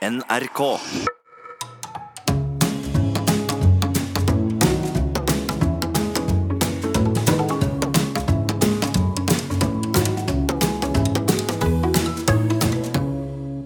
NRK. 0.00 0.60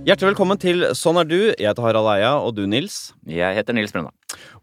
Hjertelig 0.05 0.33
velkommen 0.33 0.59
til 0.59 0.83
Sånn 0.99 1.21
er 1.23 1.29
du. 1.31 1.39
Jeg 1.55 1.69
heter 1.69 1.87
Harald 1.87 2.11
Eia, 2.17 2.33
og 2.43 2.57
du, 2.59 2.65
Nils. 2.67 3.13
Jeg 3.31 3.55
heter 3.55 3.79
Nils 3.79 3.95
Brønna. 3.95 4.11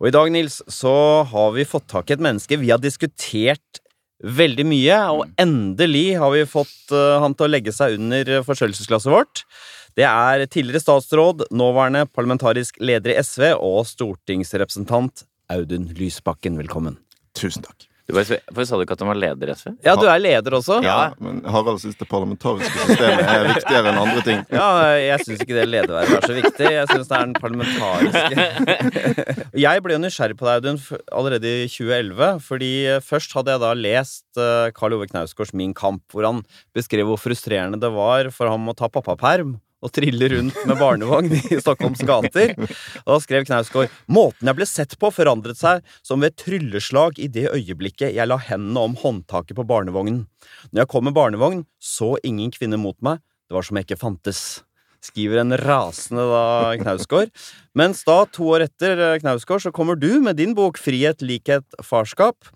Og 0.01 0.09
i 0.09 0.11
dag, 0.11 0.27
Nils, 0.35 0.59
så 0.67 0.91
har 1.31 1.55
vi 1.55 1.63
fått 1.63 1.87
tak 1.87 2.11
i 2.11 2.17
et 2.17 2.27
menneske 2.27 2.59
vi 2.59 2.75
har 2.75 2.83
diskutert 2.83 3.79
veldig 4.21 4.67
mye, 4.67 4.97
og 5.15 5.29
endelig 5.39 6.17
har 6.19 6.35
vi 6.35 6.43
fått 6.51 6.91
eh, 6.91 7.19
han 7.23 7.31
til 7.31 7.47
å 7.47 7.53
legge 7.55 7.71
seg 7.73 7.95
under 7.95 8.41
forstørrelsesglasset 8.43 9.15
vårt. 9.15 9.47
Det 9.99 10.07
er 10.07 10.45
tidligere 10.47 10.79
statsråd, 10.79 11.47
nåværende 11.51 12.05
parlamentarisk 12.07 12.77
leder 12.79 13.11
i 13.11 13.19
SV 13.19 13.49
og 13.57 13.83
stortingsrepresentant 13.89 15.25
Audun 15.51 15.89
Lysbakken. 15.97 16.55
Velkommen. 16.61 16.95
Tusen 17.35 17.65
takk. 17.65 17.89
Du 18.07 18.15
Hvorfor 18.15 18.65
sa 18.67 18.75
du 18.75 18.81
ikke 18.83 18.95
at 18.97 19.01
han 19.03 19.09
var 19.11 19.19
leder 19.19 19.51
i 19.51 19.53
SV? 19.55 19.69
Ja, 19.85 19.93
du 19.99 20.03
er 20.09 20.19
leder 20.19 20.55
også? 20.57 20.79
Ja. 20.83 21.13
Men 21.21 21.41
Harald 21.47 21.79
syns 21.83 21.99
det 21.99 22.07
parlamentariske 22.11 22.71
systemet 22.87 23.23
er 23.23 23.47
viktigere 23.47 23.91
enn 23.91 23.99
andre 24.01 24.23
ting. 24.25 24.41
Ja, 24.51 24.67
jeg 24.99 25.25
syns 25.27 25.43
ikke 25.45 25.55
det 25.55 25.67
ledervervet 25.69 26.17
er 26.17 26.27
så 26.27 26.35
viktig. 26.35 26.67
Jeg 26.75 26.89
syns 26.91 27.11
det 27.11 27.19
er 27.19 27.29
den 27.29 27.37
parlamentariske 27.39 28.47
Jeg 29.65 29.83
ble 29.85 29.95
jo 29.95 30.03
nysgjerrig 30.03 30.39
på 30.39 30.47
deg, 30.47 30.59
Audun, 30.59 30.81
allerede 31.21 31.55
i 31.65 31.71
2011. 31.71 32.31
Fordi 32.47 32.71
først 33.07 33.35
hadde 33.37 33.55
jeg 33.55 33.63
da 33.63 33.73
lest 33.79 34.43
eh, 34.43 34.71
Karl 34.75 34.97
Ove 34.97 35.07
Knausgårds 35.11 35.55
Min 35.55 35.75
kamp, 35.77 36.03
hvor 36.11 36.27
han 36.27 36.43
beskrev 36.75 37.11
hvor 37.11 37.21
frustrerende 37.21 37.79
det 37.79 37.91
var 37.95 38.31
for 38.35 38.51
ham 38.51 38.71
å 38.71 38.75
ta 38.75 38.91
pappaperm 38.91 39.59
og 39.81 39.91
trille 39.95 40.29
rundt 40.31 40.57
med 40.69 40.79
barnevogn 40.79 41.31
i 41.37 41.59
Stockholms 41.59 42.03
gater. 42.07 42.53
Og 43.03 43.13
da 43.15 43.19
skrev 43.23 43.45
Knausgård 43.47 43.91
Måten 44.11 44.49
jeg 44.49 44.59
ble 44.59 44.67
sett 44.69 44.97
på, 45.01 45.11
forandret 45.13 45.59
seg 45.59 45.85
som 46.05 46.21
ved 46.21 46.33
et 46.33 46.41
trylleslag 46.43 47.19
i 47.21 47.29
det 47.31 47.47
øyeblikket 47.51 48.15
jeg 48.15 48.29
la 48.29 48.39
hendene 48.41 48.87
om 48.89 48.97
håndtaket 49.01 49.57
på 49.57 49.67
barnevognen. 49.67 50.25
Når 50.71 50.83
jeg 50.83 50.91
kom 50.93 51.07
med 51.09 51.17
barnevogn, 51.17 51.63
så 51.81 52.15
ingen 52.27 52.53
kvinne 52.53 52.79
mot 52.81 52.97
meg. 53.05 53.21
Det 53.49 53.57
var 53.57 53.67
som 53.67 53.79
jeg 53.79 53.89
ikke 53.89 54.03
fantes. 54.03 54.61
Skriver 55.01 55.41
en 55.41 55.57
rasende 55.57 56.27
da 56.29 56.43
Knausgård. 56.77 57.31
Mens 57.77 58.03
da, 58.03 58.25
to 58.27 58.49
år 58.51 58.65
etter 58.65 58.99
eh, 58.99 59.17
Knausgård, 59.21 59.63
så 59.63 59.71
kommer 59.71 59.95
du 59.95 60.19
med 60.23 60.35
din 60.35 60.51
bok 60.57 60.79
Frihet, 60.81 61.23
likhet, 61.23 61.63
farskap. 61.87 62.49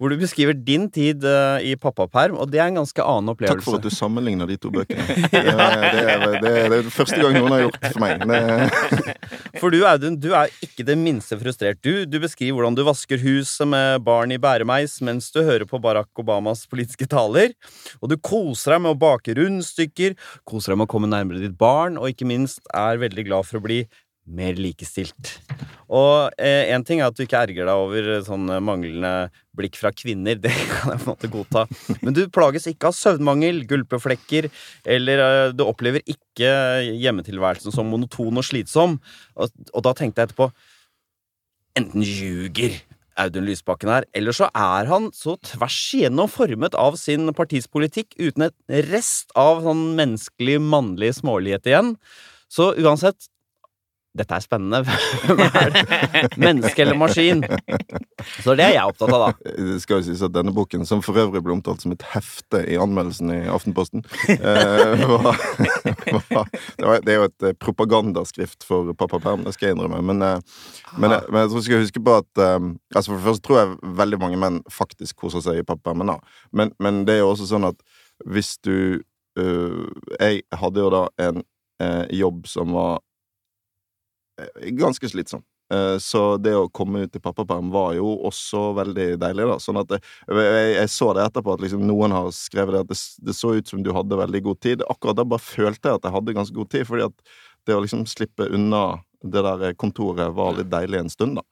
Hvor 0.00 0.08
du 0.08 0.16
beskriver 0.16 0.54
din 0.54 0.86
tid 0.88 1.24
eh, 1.26 1.72
i 1.72 1.74
pappaperm, 1.76 2.38
og 2.40 2.52
det 2.52 2.60
er 2.62 2.70
en 2.70 2.78
ganske 2.78 3.02
annen 3.04 3.32
opplevelse. 3.34 3.58
Takk 3.58 3.66
for 3.66 3.80
at 3.80 3.84
du 3.84 3.92
sammenligner 3.92 4.48
de 4.48 4.56
to 4.62 4.70
bøkene. 4.72 5.02
Det, 5.30 5.42
er, 5.42 6.22
det, 6.40 6.50
er, 6.50 6.68
det 6.70 6.78
er 6.78 6.88
første 6.92 7.18
gang 7.20 7.34
noen 7.36 7.52
har 7.52 7.62
gjort 7.64 7.78
for 7.82 8.02
meg. 8.02 8.22
Det, 8.30 8.40
For 9.60 9.74
du, 9.74 9.80
Audun, 9.84 10.16
du 10.20 10.30
er 10.36 10.52
ikke 10.64 10.84
det 10.86 10.96
minste 10.98 11.36
frustrert. 11.40 11.80
Du, 11.84 12.06
du 12.08 12.16
beskriver 12.22 12.56
hvordan 12.56 12.76
du 12.78 12.84
vasker 12.86 13.20
huset 13.20 13.68
med 13.68 14.04
barn 14.06 14.32
i 14.32 14.38
bæremeis 14.40 14.98
mens 15.04 15.28
du 15.34 15.42
hører 15.44 15.66
på 15.68 15.80
Barack 15.82 16.22
Obamas 16.22 16.64
politiske 16.70 17.08
taler. 17.10 17.52
Og 18.00 18.12
du 18.12 18.16
koser 18.16 18.76
deg 18.76 18.84
med 18.86 18.94
å 18.94 19.00
bake 19.00 19.34
rundstykker, 19.36 20.16
koser 20.48 20.72
deg 20.72 20.80
med 20.80 20.88
å 20.88 20.92
komme 20.94 21.10
nærmere 21.10 21.42
ditt 21.42 21.58
barn, 21.60 21.98
og 22.00 22.12
ikke 22.12 22.28
minst 22.30 22.62
er 22.70 23.02
veldig 23.02 23.26
glad 23.28 23.48
for 23.48 23.60
å 23.60 23.66
bli 23.66 23.82
mer 24.34 24.58
likestilt. 24.60 25.36
Og 25.90 26.30
én 26.38 26.76
eh, 26.78 26.84
ting 26.86 27.02
er 27.02 27.10
at 27.10 27.16
du 27.18 27.24
ikke 27.24 27.40
erger 27.40 27.66
deg 27.66 27.82
over 27.82 28.10
sånn 28.26 28.46
manglende 28.62 29.30
blikk 29.56 29.78
fra 29.80 29.90
kvinner, 29.94 30.38
det 30.44 30.52
kan 30.54 30.94
jeg 30.94 31.02
på 31.02 31.06
en 31.06 31.10
måte 31.10 31.32
godta. 31.32 31.64
Men 32.00 32.16
du 32.16 32.22
plages 32.32 32.68
ikke 32.70 32.90
av 32.90 32.98
søvnmangel, 32.98 33.64
gulpeflekker, 33.70 34.50
eller 34.96 35.24
eh, 35.26 35.46
du 35.56 35.64
opplever 35.66 36.04
ikke 36.06 36.52
hjemmetilværelsen 37.02 37.74
som 37.74 37.90
monoton 37.90 38.40
og 38.40 38.46
slitsom. 38.46 39.00
Og, 39.36 39.66
og 39.74 39.86
da 39.86 39.96
tenkte 39.96 40.22
jeg 40.22 40.30
etterpå 40.30 40.52
Enten 41.78 42.02
ljuger 42.02 42.72
Audun 43.20 43.44
Lysbakken 43.46 43.90
her, 43.92 44.06
eller 44.16 44.34
så 44.34 44.48
er 44.56 44.88
han 44.90 45.10
så 45.16 45.36
tvers 45.44 45.78
igjennom 45.96 46.30
formet 46.30 46.76
av 46.78 46.96
sin 46.98 47.30
partis 47.36 47.68
politikk 47.70 48.14
uten 48.18 48.48
et 48.48 48.56
rest 48.90 49.30
av 49.38 49.62
sånn 49.64 49.92
menneskelig, 49.98 50.56
mannlig 50.62 51.12
smålighet 51.18 51.68
igjen. 51.70 51.92
Så 52.50 52.72
uansett 52.80 53.28
dette 54.18 54.34
er 54.34 54.42
spennende. 54.42 54.82
Menneske 56.44 56.82
eller 56.82 56.98
maskin? 56.98 57.44
Så 58.42 58.56
det 58.58 58.64
er 58.66 58.74
jeg 58.74 58.90
opptatt 58.90 59.12
av, 59.14 59.28
da. 59.28 59.52
det 59.54 59.78
skal 59.84 60.00
jo 60.00 60.06
sies 60.08 60.22
at 60.26 60.34
denne 60.34 60.52
boken, 60.54 60.82
som 60.88 61.02
for 61.04 61.18
øvrig 61.20 61.42
ble 61.44 61.54
omtalt 61.54 61.84
som 61.84 61.94
et 61.94 62.04
hefte 62.12 62.62
i 62.66 62.78
anmeldelsen 62.80 63.30
i 63.32 63.38
Aftenposten 63.50 64.02
eh, 64.34 65.04
var, 65.10 65.30
var, 65.30 66.50
det, 66.50 66.84
var, 66.84 67.04
det 67.06 67.14
er 67.14 67.20
jo 67.20 67.28
et 67.28 67.46
eh, 67.46 67.56
propagandaskrift 67.62 68.66
for 68.66 68.90
pappa 68.98 69.20
Perm, 69.22 69.44
det 69.46 69.54
skal 69.54 69.70
jeg 69.70 69.78
innrømme. 69.78 70.00
Men, 70.10 70.22
eh, 70.26 70.64
men, 70.96 71.14
eh, 71.14 71.28
men 71.30 71.44
jeg 71.44 71.52
tror 71.52 71.60
vi 71.60 71.66
skal 71.68 71.84
huske 71.84 72.02
på 72.06 72.16
at 72.22 72.42
eh, 72.42 72.58
altså 72.94 73.12
For 73.12 73.18
det 73.18 73.28
første 73.28 73.46
tror 73.46 73.60
jeg 73.60 73.94
veldig 74.00 74.20
mange 74.22 74.40
menn 74.42 74.58
faktisk 74.72 75.22
koser 75.22 75.44
seg 75.44 75.60
i 75.60 75.66
pappapermen. 75.66 76.10
da. 76.10 76.18
Men, 76.52 76.74
men 76.82 77.04
det 77.06 77.18
er 77.18 77.24
jo 77.24 77.30
også 77.34 77.48
sånn 77.52 77.68
at 77.70 77.78
hvis 78.28 78.56
du 78.66 79.00
øh, 79.40 79.86
Jeg 80.18 80.42
hadde 80.52 80.82
jo 80.82 80.90
da 80.92 81.06
en 81.22 81.44
jobb 82.12 82.44
som 82.44 82.74
var 82.76 82.98
ganske 84.78 85.08
slitsom. 85.10 85.42
Eh, 85.72 85.96
Så 86.02 86.36
det 86.42 86.54
å 86.56 86.68
komme 86.68 87.04
ut 87.06 87.16
i 87.16 87.22
pappaperm 87.22 87.70
var 87.70 87.94
jo 87.94 88.16
også 88.26 88.74
veldig 88.78 89.18
deilig. 89.22 89.46
da 89.52 89.58
Sånn 89.62 89.78
at 89.82 89.92
det, 89.92 90.00
jeg, 90.28 90.72
jeg 90.76 90.90
så 90.90 91.12
det 91.14 91.26
etterpå, 91.28 91.54
at 91.54 91.60
liksom 91.66 91.84
noen 91.86 92.14
har 92.16 92.30
skrevet 92.34 92.74
det 92.74 92.80
at 92.86 92.90
det, 92.90 92.98
det 93.28 93.36
så 93.38 93.54
ut 93.54 93.68
som 93.70 93.84
du 93.84 93.92
hadde 93.94 94.18
veldig 94.18 94.42
god 94.48 94.60
tid. 94.60 94.82
Akkurat 94.90 95.20
da 95.20 95.24
bare 95.28 95.44
følte 95.44 95.88
jeg 95.92 96.00
at 96.00 96.08
jeg 96.08 96.16
hadde 96.16 96.36
ganske 96.40 96.58
god 96.58 96.72
tid, 96.74 96.88
fordi 96.88 97.06
at 97.06 97.30
det 97.68 97.76
å 97.76 97.84
liksom 97.84 98.06
slippe 98.08 98.48
unna 98.50 99.00
det 99.22 99.42
der 99.44 99.74
kontoret 99.76 100.30
var 100.34 100.54
litt 100.56 100.70
deilig 100.72 101.00
en 101.02 101.10
stund, 101.12 101.36
da. 101.36 101.42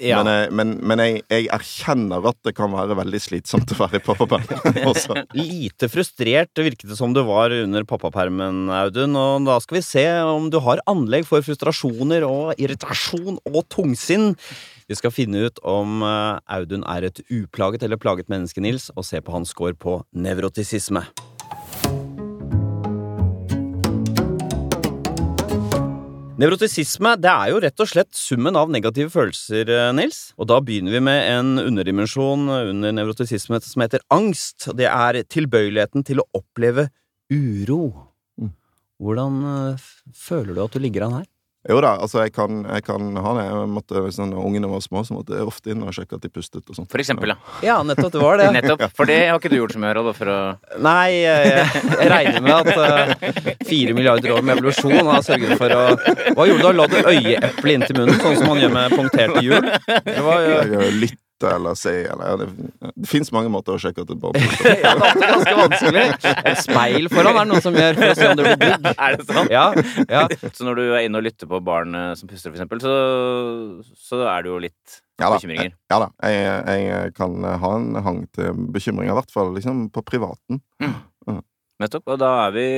Ja. 0.00 0.22
Men, 0.22 0.30
jeg- 0.32 0.52
men, 0.56 0.70
men 0.88 1.02
jeg, 1.02 1.22
jeg 1.28 1.48
erkjenner 1.52 2.24
at 2.30 2.38
det 2.48 2.54
kan 2.56 2.72
være 2.72 2.96
veldig 2.96 3.20
slitsomt 3.20 3.74
å 3.74 3.78
være 3.82 4.00
i 4.00 4.04
pappapermen 4.06 4.78
også. 4.92 5.16
Lite 5.36 5.90
frustrert 5.92 6.56
virket 6.64 6.88
det 6.88 6.96
som 6.98 7.12
du 7.12 7.20
var 7.28 7.52
under 7.52 7.84
pappapermen, 7.88 8.66
Audun. 8.72 9.14
Og 9.18 9.44
da 9.48 9.58
skal 9.60 9.80
vi 9.80 9.84
se 9.84 10.06
om 10.24 10.48
du 10.52 10.58
har 10.64 10.80
anlegg 10.88 11.28
for 11.28 11.44
frustrasjoner 11.44 12.24
og 12.28 12.54
irritasjon 12.56 13.38
og 13.44 13.60
tungsinn. 13.72 14.32
Vi 14.88 14.96
skal 14.96 15.12
finne 15.12 15.42
ut 15.50 15.58
om 15.68 16.00
eh, 16.00 16.38
Audun 16.56 16.86
er 16.88 17.10
et 17.10 17.20
uplaget 17.28 17.82
eller 17.84 18.00
plaget 18.00 18.30
menneske, 18.32 18.62
Nils, 18.64 18.88
og 18.96 19.04
se 19.04 19.20
på 19.20 19.34
hans 19.36 19.52
score 19.52 19.76
på 19.76 19.98
nevrotisisme. 20.16 21.04
Nevrotisisme 26.38 27.16
det 27.18 27.30
er 27.32 27.48
jo 27.50 27.58
rett 27.64 27.82
og 27.82 27.88
slett 27.90 28.12
summen 28.14 28.54
av 28.54 28.68
negative 28.70 29.10
følelser, 29.10 29.66
eh, 29.74 29.88
Nils. 29.90 30.36
Og 30.38 30.46
da 30.46 30.60
begynner 30.62 30.94
vi 30.94 31.00
med 31.02 31.18
en 31.32 31.58
underdimensjon 31.58 32.46
under 32.46 32.94
nevrotisisme 32.94 33.58
som 33.60 33.82
heter 33.82 34.04
angst. 34.14 34.68
Det 34.78 34.86
er 34.86 35.18
tilbøyeligheten 35.26 36.06
til 36.06 36.22
å 36.22 36.28
oppleve 36.38 36.92
uro. 37.26 38.06
Mm. 38.38 38.52
Hvordan 39.02 39.40
eh, 39.50 39.88
føler 40.14 40.54
du 40.54 40.62
at 40.62 40.78
du 40.78 40.78
ligger 40.78 41.08
an 41.08 41.16
her? 41.18 41.26
Jo 41.68 41.80
da, 41.84 41.96
altså 42.00 42.22
jeg 42.24 42.32
kan, 42.36 42.62
jeg 42.64 42.84
kan 42.86 43.10
ha 43.20 43.34
det. 43.36 43.46
Jeg 43.48 43.72
måtte, 43.74 44.04
hvis 44.04 44.16
sånn, 44.20 44.32
ungene 44.38 44.70
var 44.70 44.80
små, 44.84 45.02
så 45.04 45.18
måtte 45.18 45.36
jeg 45.36 45.48
ofte 45.48 45.74
inn 45.74 45.82
og 45.84 45.92
sjekke 45.96 46.16
at 46.16 46.24
de 46.24 46.30
pustet 46.32 46.62
og 46.64 46.78
sånn. 46.78 46.88
For 46.88 47.02
eksempel, 47.02 47.34
ja. 47.34 47.38
Ja, 47.66 47.80
nettopp. 47.84 48.14
Det 48.14 48.22
var 48.22 48.40
det. 48.40 48.48
Nettopp. 48.58 48.86
For 48.96 49.10
det 49.10 49.18
har 49.28 49.40
ikke 49.40 49.52
du 49.52 49.58
gjort 49.58 49.74
så 49.76 49.82
mye, 49.82 49.92
Harald. 49.92 50.14
For 50.16 50.32
å 50.32 50.38
Nei, 50.84 51.24
jeg, 51.24 51.68
jeg 51.98 52.10
regner 52.14 52.44
med 52.44 52.72
at 52.72 53.66
fire 53.68 53.88
fire 53.88 53.94
milliarder 53.94 54.32
år 54.32 54.42
med 54.42 54.58
evolusjon 54.58 55.06
har 55.06 55.22
sørget 55.22 55.56
for 55.58 55.74
å 55.74 55.84
Hva 56.36 56.48
gjorde 56.48 56.58
du 56.58 56.66
da? 56.66 56.74
La 56.78 56.88
du 56.90 56.98
øyeeplet 56.98 57.74
inntil 57.74 58.00
munnen, 58.00 58.20
sånn 58.20 58.36
som 58.40 58.52
man 58.52 58.60
gjør 58.62 58.74
med 58.74 58.98
punkterte 58.98 59.44
hjul? 59.44 59.72
Det 59.86 60.20
var 60.24 60.44
jo 60.44 60.60
Jeg 60.74 61.18
lytte 61.38 61.54
eller 61.54 61.74
se 61.74 61.90
eller 62.04 62.28
ja, 62.28 62.36
Det, 62.36 62.46
det 62.96 63.08
fins 63.08 63.30
mange 63.32 63.48
måter 63.50 63.74
å 63.74 63.78
sjekke 63.78 64.02
at 64.02 64.10
et 64.10 64.20
barn 64.20 64.34
puster. 64.34 64.78
Ja, 64.84 64.94
det 64.94 65.08
er 65.08 65.32
ganske 65.32 65.54
vanskelig. 65.58 66.04
Et 66.44 66.62
speil 66.62 67.08
foran 67.12 67.36
er 67.36 67.44
det 67.44 67.52
noe 67.52 67.62
som 67.62 67.74
gjør 67.78 67.94
for 67.98 68.08
å 68.12 68.14
se 68.18 68.28
om 68.28 68.36
det 68.38 68.44
blir 68.46 68.58
digg. 68.62 68.88
Er 68.98 69.16
det 69.18 69.26
sant? 69.28 69.52
Ja, 69.52 69.66
ja. 70.08 70.24
Så 70.52 70.66
når 70.66 70.80
du 70.80 70.84
er 70.88 71.04
inne 71.06 71.18
og 71.20 71.26
lytter 71.26 71.50
på 71.50 71.60
barn 71.64 71.94
eh, 71.94 72.14
som 72.18 72.28
puster, 72.30 72.50
for 72.50 72.58
eksempel, 72.58 72.80
så, 72.82 72.94
så 74.08 74.22
er 74.26 74.42
det 74.46 74.52
jo 74.52 74.58
litt 74.66 74.98
Ja 75.20 75.30
da, 75.30 75.36
bekymringer. 75.38 75.72
ja 75.92 76.00
da. 76.02 76.10
Jeg, 76.22 76.88
jeg 76.88 77.14
kan 77.18 77.38
ha 77.62 77.72
en 77.78 78.02
hang 78.06 78.20
til 78.36 78.66
bekymringer, 78.74 79.14
i 79.14 79.18
hvert 79.20 79.34
fall 79.34 79.54
liksom 79.56 79.88
på 79.94 80.04
privaten. 80.06 80.62
Nettopp. 81.78 82.08
Og 82.10 82.18
da 82.18 82.32
er 82.48 82.54
vi 82.56 82.68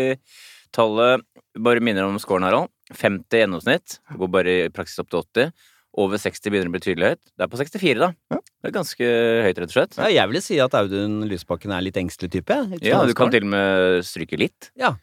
tallet 0.76 1.25
Bare 1.58 1.82
minner 1.82 2.06
om 2.06 2.14
scoren, 2.23 2.44
Harald. 2.46 2.69
50 2.94 3.40
gjennomsnitt. 3.40 3.96
Går 4.19 4.29
bare 4.31 4.52
i 4.52 4.69
praksis 4.70 5.00
opp 5.02 5.08
til 5.11 5.25
80. 5.25 5.49
Over 5.98 6.20
60 6.22 6.50
begynner 6.52 6.69
å 6.70 6.75
bli 6.76 6.81
tydelig 6.84 7.08
høyt. 7.14 7.22
Det 7.34 7.42
er 7.46 7.50
på 7.50 7.58
64, 7.58 7.98
da. 7.98 8.10
Ja. 8.31 8.38
Det 8.62 8.69
er 8.70 8.75
ganske 8.76 9.06
høyt, 9.46 9.58
rett 9.58 9.70
og 9.72 9.75
slett. 9.75 9.96
Ja, 9.98 10.08
Jeg 10.14 10.31
ville 10.31 10.42
si 10.44 10.58
at 10.62 10.75
Audun 10.78 11.25
Lysbakken 11.26 11.72
er 11.75 11.82
litt 11.82 11.96
engstelig 11.98 12.31
type. 12.37 12.58
Ja, 12.84 13.00
du 13.08 13.14
kan 13.19 13.32
til 13.34 13.42
og 13.48 13.50
med 13.50 14.04
stryke 14.06 14.38
litt. 14.38 14.70
Ja. 14.78 14.94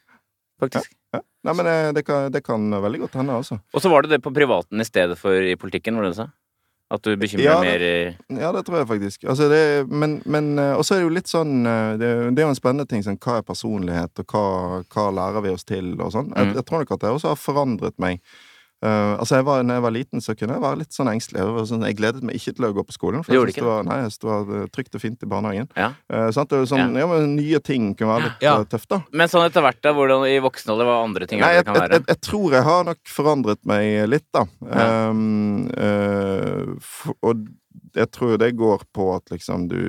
Faktisk. 0.62 0.94
Ja. 1.14 1.20
Nei, 1.44 1.54
men 1.60 1.66
det, 1.68 1.76
det, 2.00 2.06
kan, 2.08 2.32
det 2.32 2.42
kan 2.46 2.72
veldig 2.72 3.00
godt 3.06 3.18
hende, 3.20 3.36
altså. 3.36 3.60
Og 3.76 3.84
så 3.84 3.92
var 3.92 4.04
det 4.08 4.16
det 4.16 4.22
på 4.24 4.32
privaten 4.36 4.80
i 4.82 4.88
stedet 4.88 5.18
for 5.20 5.36
i 5.36 5.56
politikken, 5.60 5.96
var 6.00 6.08
det 6.08 6.16
du 6.16 6.22
sa? 6.24 6.30
At 6.90 7.04
du 7.04 7.18
bekymrer 7.20 7.44
Ja, 7.44 7.56
deg 7.60 7.68
mer 7.68 7.84
i 7.84 8.40
Ja, 8.40 8.50
det 8.56 8.62
tror 8.64 8.78
jeg 8.80 8.88
faktisk. 8.88 9.26
Altså, 9.28 9.50
det, 9.52 9.60
men 9.92 10.22
men 10.24 10.54
eh, 10.58 10.72
Og 10.80 10.86
så 10.88 10.96
er 10.96 11.02
det 11.02 11.08
jo 11.10 11.16
litt 11.18 11.28
sånn 11.28 11.66
eh, 11.68 11.98
Det, 12.00 12.12
det 12.32 12.40
er 12.40 12.46
jo 12.46 12.54
en 12.54 12.56
spennende 12.56 12.86
ting 12.88 13.04
sånn 13.04 13.18
hva 13.20 13.42
er 13.42 13.44
personlighet, 13.44 14.22
og 14.24 14.32
hva, 14.32 14.44
hva 14.96 15.04
lærer 15.18 15.44
vi 15.44 15.52
oss 15.52 15.68
til, 15.68 15.90
og 16.00 16.14
sånn. 16.16 16.30
Jeg, 16.32 16.48
Mm. 16.48 16.54
jeg 16.56 16.64
tror 16.70 16.80
nok 16.86 16.94
at 16.96 17.04
jeg 17.04 17.18
også 17.18 17.34
har 17.34 17.42
forandret 17.42 18.00
meg 18.00 18.22
Eh, 18.86 19.14
altså, 19.18 19.40
jeg 19.40 19.46
var, 19.48 19.64
når 19.66 19.80
jeg 19.80 19.84
var 19.88 19.94
liten, 19.96 20.22
så 20.22 20.36
kunne 20.38 20.54
jeg 20.54 20.62
være 20.62 20.78
litt 20.84 20.94
sånn 20.94 21.10
engstelig. 21.10 21.40
Jeg, 21.42 21.54
var 21.56 21.64
sånn, 21.66 21.86
jeg 21.88 21.96
gledet 21.98 22.22
meg 22.30 22.36
ikke 22.38 22.54
til 22.60 22.68
å 22.68 22.70
gå 22.76 22.84
på 22.86 22.94
skolen. 22.94 23.24
For 23.26 23.34
jeg 23.34 23.42
syntes 23.48 23.58
det 23.58 23.66
var, 23.66 23.88
nei, 23.88 23.98
jeg 24.04 24.14
det 24.22 24.30
var 24.30 24.52
eh, 24.60 24.68
trygt 24.76 24.98
og 25.00 25.02
fint 25.02 25.26
i 25.26 25.30
barnehagen. 25.32 25.70
Ja. 25.74 25.88
Uh, 26.14 26.28
sant? 26.36 26.52
Det 26.52 26.60
var 26.62 26.70
sånn, 26.70 26.94
ja. 27.02 27.08
men 27.10 27.34
Nye 27.40 27.62
ting 27.66 27.88
kunne 27.98 28.12
være 28.14 28.28
litt 28.28 28.46
Ja. 28.46 28.54
tøft, 28.70 28.90
da. 28.94 29.00
Men 29.18 29.32
sånn 29.34 29.48
etter 29.48 29.66
hvert, 29.66 29.82
da, 29.82 29.96
hvordan 29.98 30.28
i 30.30 30.38
voksen 30.46 30.74
alder, 30.76 30.90
hva 30.92 31.00
andre 31.08 31.30
ting 31.30 31.42
Nei, 31.42 31.54
jeg, 31.58 31.66
det 31.66 31.72
kan 31.72 31.80
være? 31.82 31.98
jeg, 31.98 32.06
jeg 32.14 32.22
tror 32.30 32.58
jeg 32.60 32.68
har 32.70 32.86
nok 32.92 33.02
forandret 33.18 33.64
meg 33.74 33.96
litt, 34.14 34.28
da. 34.38 34.46
Ja. 34.62 34.88
Um, 35.10 35.68
uh, 35.74 36.76
f- 36.78 37.16
og 37.26 37.48
jeg 37.98 38.12
tror 38.14 38.38
det 38.38 38.52
går 38.62 38.86
på 38.94 39.10
at 39.16 39.34
liksom 39.34 39.66
du 39.72 39.82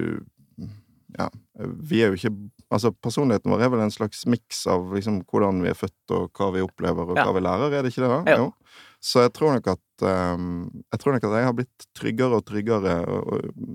Ja, 1.19 1.29
vi 1.57 2.03
er 2.05 2.13
jo 2.13 2.19
ikke 2.19 2.35
Altså, 2.71 2.91
personligheten 2.93 3.49
vår 3.51 3.63
er 3.65 3.71
vel 3.73 3.81
en 3.81 3.91
slags 3.95 4.27
miks 4.29 4.67
av 4.69 4.91
liksom 4.93 5.23
hvordan 5.25 5.63
vi 5.65 5.71
er 5.71 5.79
født, 5.79 5.95
og 6.13 6.29
hva 6.37 6.51
vi 6.53 6.61
opplever, 6.61 7.09
og 7.09 7.17
Ja. 7.17 7.25
hva 7.25 7.33
vi 7.33 7.41
lærer, 7.41 7.73
er 7.79 7.83
det 7.83 7.93
ikke 7.95 8.05
det? 8.05 8.11
da? 8.27 8.37
Jo. 8.37 8.53
Så 9.01 9.23
jeg 9.23 9.33
tror 9.33 9.55
nok 9.55 9.67
at 9.71 10.03
um, 10.03 10.69
Jeg 10.93 11.01
tror 11.01 11.13
nok 11.15 11.25
at 11.25 11.35
jeg 11.39 11.45
har 11.47 11.55
blitt 11.55 11.87
tryggere 11.97 12.35
og 12.37 12.45
tryggere 12.45 12.93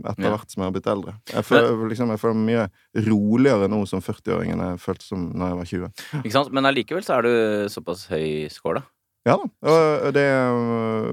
etter 0.05 0.23
Ja. 0.27 0.29
hvert 0.35 0.51
som 0.51 0.61
jeg 0.61 0.67
har 0.67 0.75
blitt 0.75 0.87
eldre. 0.93 1.13
Jeg 1.31 1.43
føler, 1.47 1.87
liksom, 1.89 2.09
jeg 2.13 2.19
føler 2.19 2.35
mye 2.45 2.67
roligere 3.07 3.67
nå 3.71 3.81
som 3.89 4.01
40-åringen 4.03 4.61
jeg 4.61 4.79
følte 4.83 5.07
som 5.07 5.25
når 5.33 5.47
jeg 5.47 5.57
var 5.57 5.65
20. 5.65 6.23
Ikke 6.23 6.35
sant? 6.37 6.51
Men 6.53 6.65
allikevel 6.69 7.03
så 7.07 7.17
er 7.17 7.21
du 7.23 7.33
såpass 7.73 8.05
høy 8.11 8.47
score, 8.53 8.81
da. 8.83 8.85
Ja 9.23 9.37
da. 9.39 9.71
Det, 10.11 10.23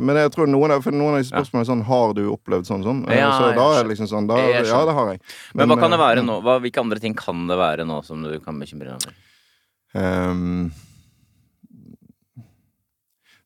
men 0.02 0.18
jeg 0.18 0.32
tror 0.34 0.48
noen 0.50 0.74
av, 0.74 0.82
for 0.82 0.94
noen 0.94 1.14
av 1.14 1.20
disse 1.22 1.30
spørsmålene 1.30 1.62
er 1.62 1.68
sånn 1.68 1.84
Har 1.86 2.14
du 2.18 2.24
opplevd 2.32 2.66
sånn 2.66 2.82
sånn? 2.82 3.04
Ja, 3.06 3.28
så 3.38 3.52
da 3.54 3.66
er 3.76 3.84
det 3.84 3.92
liksom 3.92 4.08
sånn 4.10 4.26
da, 4.26 4.38
Ja, 4.50 4.80
det 4.88 4.96
har 4.96 5.12
jeg. 5.12 5.22
Men, 5.54 5.70
hva 5.70 5.78
kan 5.78 5.94
det 5.94 6.00
eh, 6.00 6.02
være 6.02 6.24
nå? 6.26 6.40
Hva, 6.42 6.58
hvilke 6.64 6.82
andre 6.82 6.98
ting 7.02 7.14
kan 7.18 7.46
det 7.46 7.58
være 7.60 7.86
nå 7.86 8.00
som 8.06 8.24
du 8.26 8.34
kan 8.42 8.58
bekymre 8.58 8.96
deg 8.96 9.06
for? 9.06 9.20
Um, 9.90 10.70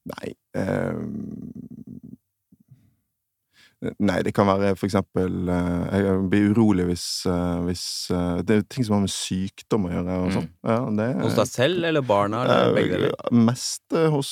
nei 0.05 0.35
ehm, 0.61 1.13
Nei, 4.01 4.23
det 4.23 4.33
kan 4.35 4.47
være 4.47 4.75
for 4.79 4.87
eksempel 4.89 5.49
eh, 5.49 5.99
Jeg 6.01 6.17
blir 6.31 6.51
urolig 6.55 6.87
hvis, 6.89 7.05
eh, 7.27 7.59
hvis 7.67 7.85
eh, 8.15 8.43
Det 8.47 8.57
er 8.57 8.63
ting 8.73 8.85
som 8.87 8.95
har 8.97 9.03
med 9.05 9.13
sykdom 9.13 9.87
å 9.89 9.93
gjøre 9.93 10.19
og 10.21 10.25
Mm. 10.25 10.35
sånn. 10.37 10.49
Ja, 10.65 10.79
det 10.99 11.09
Hos 11.23 11.35
deg 11.37 11.47
selv 11.51 11.85
eller 11.85 12.03
barna? 12.03 12.45
Eller 12.45 12.75
begge 12.75 12.99
deler? 12.99 13.15
Mest 13.33 13.83
hos 14.15 14.31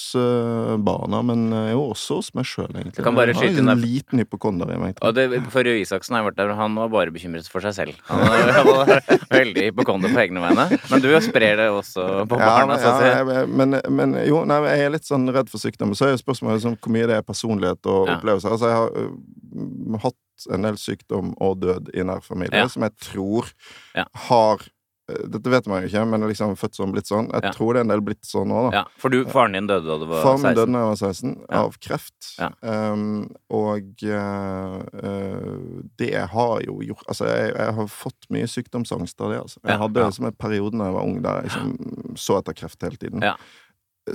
barna, 0.83 1.21
men 1.27 1.51
jo 1.73 1.83
også 1.93 2.17
hos 2.21 2.31
meg 2.35 2.45
sjøl, 2.49 2.71
egentlig. 2.73 2.97
Du 2.97 3.03
kan 3.07 3.15
bare 3.17 3.35
skyte 3.37 3.59
en 3.61 3.69
inn 3.69 3.71
der- 3.71 3.83
liten 3.83 4.19
hypokonder 4.23 4.71
i 4.75 4.79
meg. 4.81 4.97
Og 5.03 5.15
det, 5.15 5.27
for 5.53 5.63
Røe 5.67 5.81
Isaksen 5.83 6.15
har 6.17 6.23
jeg 6.23 6.31
vært 6.33 6.41
der, 6.41 6.55
han 6.59 6.75
var 6.75 6.89
bare 6.93 7.13
bekymret 7.15 7.49
for 7.53 7.61
seg 7.65 7.75
selv. 7.75 7.95
Han 8.09 8.67
var 8.67 9.03
veldig 9.33 9.67
hypokonder 9.71 10.13
på 10.13 10.21
egne 10.25 10.41
vegne. 10.43 10.67
Men 10.91 11.01
du 11.05 11.09
sprer 11.25 11.57
det 11.61 11.69
også 11.73 12.27
på 12.31 12.39
Ja, 12.41 12.47
barna. 12.47 12.67
men, 12.73 12.79
så 12.79 12.93
ja, 13.01 13.23
jeg- 13.25 13.49
men, 13.49 13.81
men 13.91 14.15
jo, 14.27 14.45
nei, 14.49 14.61
jeg 14.69 14.87
er 14.87 14.91
litt 14.97 15.05
sånn 15.09 15.29
redd 15.33 15.49
for 15.53 15.59
sykdom. 15.63 15.95
Så 15.97 16.07
er 16.09 16.17
jo 16.17 16.23
spørsmålet 16.23 16.61
liksom, 16.61 16.79
hvor 16.81 16.93
mye 16.97 17.07
det 17.07 17.17
er 17.21 17.23
personlighet 17.27 17.87
og 17.87 18.09
Ja. 18.09 18.17
opplevelser. 18.19 18.51
Altså, 18.57 18.67
jeg 18.71 18.77
har 18.81 18.91
hatt 20.03 20.17
en 20.53 20.63
del 20.63 20.77
sykdom 20.81 21.35
og 21.41 21.61
død 21.63 21.91
i 21.95 22.03
nær 22.03 22.23
familie 22.25 22.65
Ja. 22.65 22.69
som 22.69 22.83
jeg 22.83 22.97
tror 22.99 23.53
Ja. 23.95 24.05
har 24.29 24.59
øh, 25.11 25.29
Dette 25.29 25.51
vet 25.51 25.67
man 25.67 25.83
jo 25.83 25.89
ikke, 25.89 26.05
men 26.09 26.21
liksom 26.23 26.55
født 26.57 26.77
sånn, 26.79 26.93
blitt 26.95 27.09
sånn. 27.11 27.27
Jeg 27.33 27.43
Ja. 27.43 27.51
tror 27.53 27.75
det 27.75 27.81
er 27.81 27.85
en 27.85 27.89
del 27.89 28.01
blitt 28.01 28.23
sånn 28.25 28.47
nå, 28.49 28.71
da. 28.71 28.77
Ja, 28.79 28.85
for 28.97 29.11
du, 29.11 29.25
faren 29.27 29.53
din 29.53 29.67
døde 29.67 29.85
da 29.85 29.99
du 29.99 30.07
var 30.07 30.23
16? 30.23 30.25
Faren 30.25 30.43
min 30.43 30.55
døde 30.55 30.73
da 30.73 30.79
jeg 30.79 30.89
var 30.89 30.97
16, 30.97 31.33
Ja. 31.51 31.63
av 31.65 31.79
kreft. 31.81 32.29
Um, 32.63 33.31
og 33.51 33.83
uh, 34.05 34.83
det 35.99 36.15
har 36.33 36.61
jo 36.67 36.79
gjort 36.87 37.05
Altså, 37.09 37.27
jeg, 37.29 37.55
jeg 37.57 37.75
har 37.75 37.87
fått 37.91 38.29
mye 38.31 38.49
sykdomsangst 38.51 39.21
av 39.21 39.31
det. 39.33 39.41
Altså. 39.43 39.61
Jeg 39.67 39.79
hadde 39.83 40.05
liksom 40.07 40.27
en 40.31 40.39
periode 40.39 40.79
da 40.79 40.85
jeg 40.89 40.97
var 40.97 41.05
ung 41.09 41.21
der 41.23 41.41
jeg 41.43 41.51
liksom 41.51 42.17
så 42.17 42.39
etter 42.41 42.55
kreft 42.63 42.83
hele 42.87 42.97
tiden. 43.01 43.23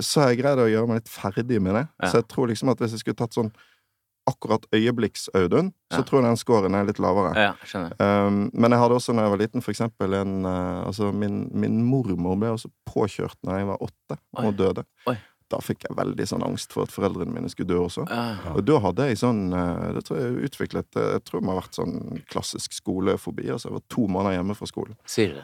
Så 0.00 0.20
har 0.22 0.32
jeg 0.32 0.42
greid 0.42 0.58
å 0.60 0.68
gjøre 0.68 0.88
meg 0.88 1.02
litt 1.02 1.12
ferdig 1.12 1.60
med 1.64 1.74
det. 1.78 1.86
Så 2.08 2.20
jeg 2.22 2.28
tror 2.28 2.48
liksom 2.50 2.70
at 2.72 2.78
hvis 2.82 2.92
jeg 2.96 3.00
skulle 3.04 3.20
tatt 3.22 3.36
sånn 3.36 3.52
akkurat 4.28 4.66
øyeblikks-Audun, 4.74 5.72
så 5.92 5.98
Ja. 5.98 6.04
tror 6.04 6.20
jeg 6.20 6.28
den 6.28 6.36
scoren 6.36 6.74
er 6.74 6.84
litt 6.88 6.98
lavere. 7.00 7.32
Ja, 7.36 7.54
skjønner. 7.64 7.94
Um, 8.00 8.50
men 8.52 8.70
jeg 8.74 8.80
hadde 8.80 8.94
også 8.98 9.14
når 9.16 9.22
jeg 9.26 9.30
var 9.34 9.42
liten, 9.44 9.62
for 9.64 9.72
eksempel 9.72 10.14
en 10.20 10.44
uh, 10.46 10.84
Altså, 10.86 11.12
min, 11.12 11.48
min 11.52 11.82
mormor 11.84 12.36
ble 12.38 12.52
også 12.54 12.70
påkjørt 12.88 13.36
når 13.44 13.58
jeg 13.62 13.66
var 13.72 13.82
åtte, 13.88 14.18
Oi. 14.38 14.46
og 14.46 14.56
døde. 14.56 14.84
Oi. 15.08 15.16
Da 15.48 15.56
fikk 15.64 15.86
jeg 15.88 15.96
veldig 15.96 16.26
sånn 16.28 16.42
angst 16.44 16.74
for 16.76 16.84
at 16.84 16.92
foreldrene 16.92 17.32
mine 17.32 17.48
skulle 17.48 17.70
dø 17.70 17.78
også. 17.86 18.04
Ja. 18.10 18.52
Og 18.52 18.66
da 18.68 18.78
hadde 18.84 19.06
jeg 19.08 19.16
sånn 19.16 19.46
uh, 19.56 19.92
Det 19.96 20.02
tror 20.04 20.18
jeg 20.20 20.44
utviklet 20.50 20.96
uh, 21.00 21.14
Jeg 21.14 21.22
tror 21.24 21.40
det 21.40 21.46
må 21.48 21.54
ha 21.54 21.60
vært 21.62 21.78
sånn 21.78 21.94
klassisk 22.28 22.72
skolefobi. 22.76 23.48
Altså, 23.48 23.70
jeg 23.70 23.78
var 23.78 23.84
to 23.88 24.04
måneder 24.12 24.36
hjemme 24.36 24.54
fra 24.58 24.68
skolen. 24.68 24.96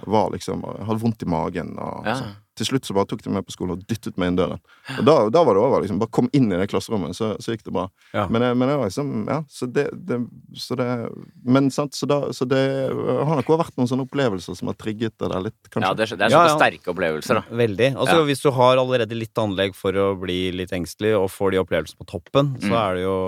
Var 0.05 0.29
liksom, 0.37 0.61
jeg 0.77 0.87
hadde 0.91 1.01
vondt 1.07 1.23
i 1.25 1.31
magen. 1.33 1.79
Og, 1.79 2.05
Ja. 2.05 2.19
sånn. 2.21 2.35
Til 2.55 2.67
slutt 2.69 2.87
så 2.87 2.95
bare 2.95 3.09
tok 3.11 3.23
de 3.25 3.31
meg 3.35 3.43
på 3.49 3.51
skolen 3.51 3.73
og 3.75 3.81
dyttet 3.91 4.17
meg 4.17 4.29
inn 4.31 4.37
døren. 4.39 4.61
Og 4.99 5.05
da, 5.09 5.15
da 5.35 5.41
var 5.43 5.55
det 5.57 5.63
over. 5.65 5.81
liksom 5.83 5.99
Bare 5.99 6.13
kom 6.15 6.29
inn 6.33 6.53
i 6.53 6.57
det 6.61 6.69
klasserommet, 6.71 7.17
så, 7.19 7.33
så 7.43 7.51
gikk 7.55 7.65
det 7.67 7.73
bra. 7.75 7.89
Ja. 8.15 8.29
Men, 8.31 8.43
jeg- 8.47 8.57
men 8.57 8.69
det 8.71 8.77
var 8.79 8.87
liksom 8.93 9.11
Ja, 9.27 9.39
så 9.51 9.67
det, 9.73 9.89
det, 10.07 10.21
så 10.55 10.77
det 10.79 10.87
Men 11.45 11.71
sant, 11.75 11.95
så, 11.99 12.07
da, 12.07 12.21
så 12.31 12.47
det 12.47 12.61
har 12.95 13.35
nok 13.41 13.51
også 13.51 13.59
vært 13.65 13.77
noen 13.81 13.91
sånne 13.91 14.07
opplevelser 14.07 14.55
som 14.57 14.69
har 14.71 14.79
trigget 14.79 15.17
det 15.19 15.33
der 15.35 15.41
litt, 15.49 15.59
kanskje. 15.71 15.89
Ja, 15.89 15.95
det 15.99 16.07
er, 16.07 16.17
det 16.17 16.27
er 16.29 16.31
Ja, 16.37 16.45
ja. 16.47 16.57
sterke 16.57 16.95
opplevelser, 16.95 17.41
da. 17.43 17.45
Veldig. 17.65 17.91
Altså, 17.97 18.21
Ja. 18.21 18.25
Hvis 18.31 18.43
du 18.47 18.51
har 18.55 18.77
allerede 18.79 19.19
litt 19.19 19.35
anlegg 19.35 19.75
for 19.75 19.93
å 19.93 20.15
bli 20.19 20.53
litt 20.53 20.71
engstelig, 20.73 21.15
og 21.19 21.31
får 21.35 21.51
de 21.53 21.59
opplevelsene 21.65 21.99
på 21.99 22.07
toppen, 22.07 22.55
så 22.63 22.71
Mm. 22.71 22.79
er 22.79 22.95
det 22.95 23.03
jo 23.03 23.19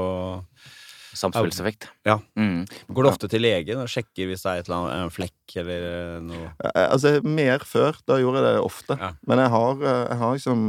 Samspillseffekt. 1.17 1.89
Ja. 2.07 2.19
Mm. 2.39 2.65
Går 2.93 3.07
du 3.07 3.11
ofte 3.11 3.29
til 3.33 3.43
legen 3.45 3.81
og 3.83 3.89
sjekker 3.91 4.29
hvis 4.31 4.45
det 4.45 4.53
er 4.53 4.63
et 4.63 4.69
eller 4.69 4.79
annet, 4.83 5.05
en 5.07 5.15
flekk 5.15 5.57
eller 5.63 5.87
eh, 5.91 6.17
noe 6.29 6.49
Eh, 6.69 6.87
Altså, 6.87 7.15
mer 7.25 7.65
før. 7.67 7.97
Da 8.07 8.19
gjorde 8.21 8.43
jeg 8.43 8.49
det 8.51 8.65
ofte. 8.65 8.97
Ja. 9.01 9.11
Men 9.27 9.43
jeg 9.45 9.51
har, 9.57 9.73
eh, 9.83 10.03
jeg 10.13 10.19
har 10.25 10.37
liksom 10.37 10.67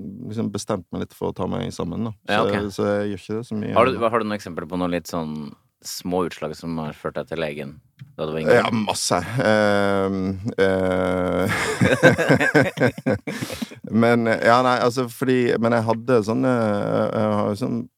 Liksom 0.00 0.46
bestemt 0.54 0.86
meg 0.94 1.02
litt 1.02 1.12
for 1.12 1.28
å 1.28 1.34
ta 1.36 1.44
meg 1.50 1.66
sammen, 1.76 2.06
da. 2.06 2.12
Så, 2.24 2.32
Ja, 2.32 2.44
okay. 2.46 2.68
så 2.72 2.86
jeg 2.88 3.10
gjør 3.10 3.18
ikke 3.20 3.34
det 3.36 3.46
så 3.50 3.56
mye. 3.58 3.74
Har, 3.76 3.84
du, 3.90 3.98
har 4.00 4.22
du 4.22 4.24
noen 4.24 4.38
eksempler 4.38 4.64
på 4.70 4.78
noen 4.80 4.94
litt 4.94 5.10
sånn 5.10 5.34
små 5.84 6.22
utslag 6.28 6.54
som 6.56 6.76
har 6.80 6.92
ført 6.96 7.16
deg 7.16 7.28
til 7.28 7.40
legen 7.40 7.74
da 8.16 8.26
du 8.28 8.32
var? 8.32 8.40
Ja, 8.48 8.70
masse. 8.72 9.16
Uh, 9.40 10.36
uh, 10.56 11.44
men 14.02 14.26
Ja, 14.28 14.60
nei, 14.64 14.76
altså 14.84 15.06
fordi 15.12 15.54
Men 15.60 15.72
jeg 15.76 15.86
hadde 15.88 16.18
sånne 16.26 16.52
Jeg 16.52 17.32
har 17.36 17.56
sånn 17.60 17.78
eh, 17.84 17.88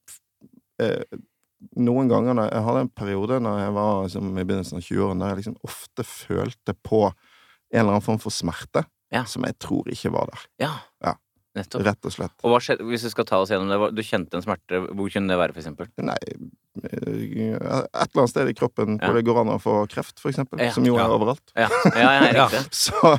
Noen 1.78 2.08
ganger 2.10 2.40
Jeg 2.50 2.62
hadde 2.66 2.80
en 2.82 2.88
periode 2.90 3.36
når 3.44 3.58
jeg 3.62 3.74
var 3.76 4.00
liksom, 4.06 4.30
i 4.34 4.42
begynnelsen 4.44 4.80
av 4.80 4.86
20-årene, 4.88 5.20
der 5.22 5.28
jeg 5.36 5.40
liksom 5.44 5.58
ofte 5.68 6.02
følte 6.08 6.74
på 6.82 7.04
en 7.06 7.78
eller 7.84 7.92
annen 7.94 8.02
form 8.08 8.18
for 8.22 8.34
smerte 8.34 8.82
Ja. 9.12 9.22
som 9.28 9.44
jeg 9.46 9.58
tror 9.62 9.86
ikke 9.92 10.10
var 10.12 10.26
der. 10.32 10.42
Ja. 10.64 10.72
Ja. 11.04 11.12
Nettopp. 11.54 11.82
Rett 11.84 12.06
og 12.08 12.12
slett. 12.14 12.32
Og 12.42 12.48
hva 12.54 12.58
skjedde, 12.64 12.86
hvis 12.88 13.02
du 13.04 13.10
skal 13.12 13.26
ta 13.28 13.36
oss 13.44 13.50
gjennom 13.52 13.68
det, 13.68 13.90
du 13.94 14.00
kjente 14.02 14.38
en 14.38 14.42
smerte, 14.44 14.78
hvor 14.96 15.10
kunne 15.12 15.28
det 15.28 15.36
være, 15.36 15.52
for 15.52 15.60
eksempel? 15.60 15.90
Nei 16.00 16.16
eh, 16.24 17.52
Et 17.52 17.60
eller 17.60 18.22
annet 18.22 18.30
sted 18.32 18.48
i 18.48 18.54
kroppen 18.56 18.96
Ja. 18.96 19.06
hvor 19.10 19.14
det 19.18 19.24
går 19.26 19.40
an 19.42 19.50
å 19.52 19.58
få 19.60 19.74
kreft, 19.92 20.18
for 20.18 20.30
eksempel. 20.32 20.58
Ja. 20.64 20.72
Som 20.72 20.86
jo 20.88 20.96
er 20.96 21.04
Ja. 21.04 21.12
overalt. 21.12 21.52
Ja, 21.54 21.68
ja, 21.94 22.32
ja. 22.32 22.48
Så, 22.72 23.18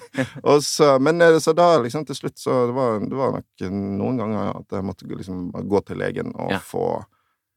så, 0.65 0.99
men 0.99 1.21
eh, 1.21 1.37
så 1.39 1.53
da 1.55 1.77
liksom 1.79 2.05
til 2.09 2.15
slutt 2.17 2.37
så 2.41 2.65
det 2.67 2.75
var, 2.75 2.99
det 3.05 3.15
var 3.21 3.31
nok 3.37 3.67
noen 3.71 4.17
ganger 4.17 4.51
at 4.57 4.67
jeg 4.79 4.83
måtte 4.89 5.07
liksom 5.13 5.51
gå 5.69 5.85
til 5.85 5.97
legen 6.01 6.33
og 6.35 6.57
få 6.65 6.87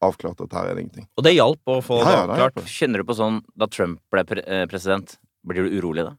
avklart 0.06 0.44
at 0.44 0.54
her 0.56 0.70
er 0.70 0.76
det 0.76 0.86
ingenting. 0.86 1.08
Og 1.16 1.26
det 1.26 1.34
hjalp 1.36 1.72
å 1.72 1.80
få 1.84 2.00
Ja, 2.00 2.04
det 2.04 2.14
ja, 2.14 2.20
det 2.26 2.46
avklart. 2.46 2.70
Kjenner 2.70 3.02
du 3.02 3.08
på 3.08 3.18
sånn 3.18 3.42
da 3.58 3.68
Trump 3.70 4.00
ble 4.12 4.24
eh, 4.42 4.64
president, 4.70 5.18
blir 5.46 5.66
du 5.66 5.78
urolig 5.78 6.06
da? 6.08 6.14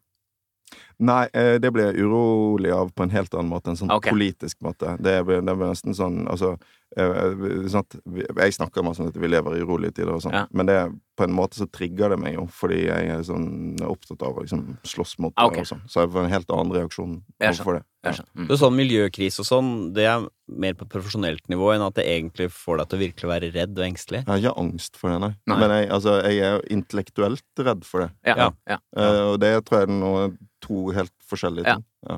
Nei, 0.97 1.27
eh, 1.37 1.55
det 1.61 1.69
ble 1.73 1.89
jeg 1.89 2.01
urolig 2.01 2.71
av 2.73 2.89
på 2.95 3.05
en 3.05 3.13
helt 3.13 3.33
annen 3.37 3.51
måte. 3.51 3.71
En 3.71 3.79
sånn 3.79 3.93
okay. 3.93 4.13
politisk 4.15 4.59
måte. 4.65 4.95
Det 5.03 5.19
ble, 5.27 5.39
det 5.45 5.55
ble 5.57 5.69
nesten 5.69 5.95
sånn 5.97 6.23
Altså 6.31 6.55
eh, 6.95 7.67
sånn 7.67 7.83
at 7.83 7.95
vi- 8.05 8.25
Jeg 8.37 8.53
snakker 8.53 8.83
masse 8.83 8.99
om 9.01 9.07
at 9.07 9.17
vi 9.17 9.27
lever 9.27 9.57
i 9.57 9.63
urolige 9.63 9.95
tider 9.95 10.13
og 10.13 10.21
sånn, 10.21 10.33
Ja. 10.33 10.47
men 10.51 10.65
det 10.65 10.91
på 11.17 11.23
en 11.23 11.33
måte 11.33 11.57
så 11.57 11.65
trigger 11.69 12.09
det 12.09 12.19
meg 12.19 12.35
jo, 12.35 12.45
fordi 12.45 12.85
jeg 12.85 13.09
er 13.09 13.23
sånn 13.25 13.79
opptatt 13.81 14.21
av 14.21 14.35
å 14.37 14.43
liksom 14.43 14.77
slåss 14.83 15.17
mot 15.19 15.33
det 15.35 15.43
okay. 15.43 15.61
og 15.61 15.65
sånn. 15.65 15.81
Så 15.89 16.01
jeg 16.03 16.11
får 16.13 16.23
en 16.23 16.31
helt 16.31 16.51
annen 16.53 16.73
reaksjon 16.73 17.23
overfor 17.41 17.79
det. 17.79 17.83
Ja. 18.05 18.11
Mm. 18.37 18.47
Så 18.47 18.57
sånn 18.61 18.77
miljøkrise 18.77 19.41
og 19.41 19.47
sånn, 19.49 19.71
det 19.93 20.05
er 20.05 20.27
mer 20.47 20.73
på 20.73 20.87
profesjonelt 20.87 21.41
nivå 21.49 21.73
enn 21.73 21.85
at 21.85 21.95
det 21.95 22.05
egentlig 22.05 22.51
får 22.53 22.77
deg 22.77 22.89
til 22.89 22.99
å 22.99 23.01
virkelig 23.01 23.31
være 23.33 23.51
redd 23.55 23.73
og 23.79 23.85
engstelig. 23.87 24.21
Jeg 24.21 24.29
har 24.29 24.43
ikke 24.43 24.61
angst 24.61 24.95
for 24.95 25.09
det, 25.09 25.19
nei. 25.25 25.33
Nei. 25.49 25.57
Men 25.59 25.69
jeg, 25.75 25.89
altså, 25.97 26.15
jeg 26.23 26.39
er 26.39 26.55
jo 26.55 26.77
intellektuelt 26.77 27.65
redd 27.65 27.83
for 27.83 28.05
det. 28.05 28.11
Ja, 28.29 28.37
ja. 28.37 28.49
Ja. 28.69 28.79
Eh, 28.95 29.23
og 29.33 29.39
det 29.43 29.51
tror 29.65 29.81
jeg 29.81 29.89
er 29.89 29.93
noe, 29.97 30.29
to 30.61 30.87
helt 30.95 31.13
forskjellige 31.29 31.65
ting. 31.65 31.83
Ja. 32.07 32.17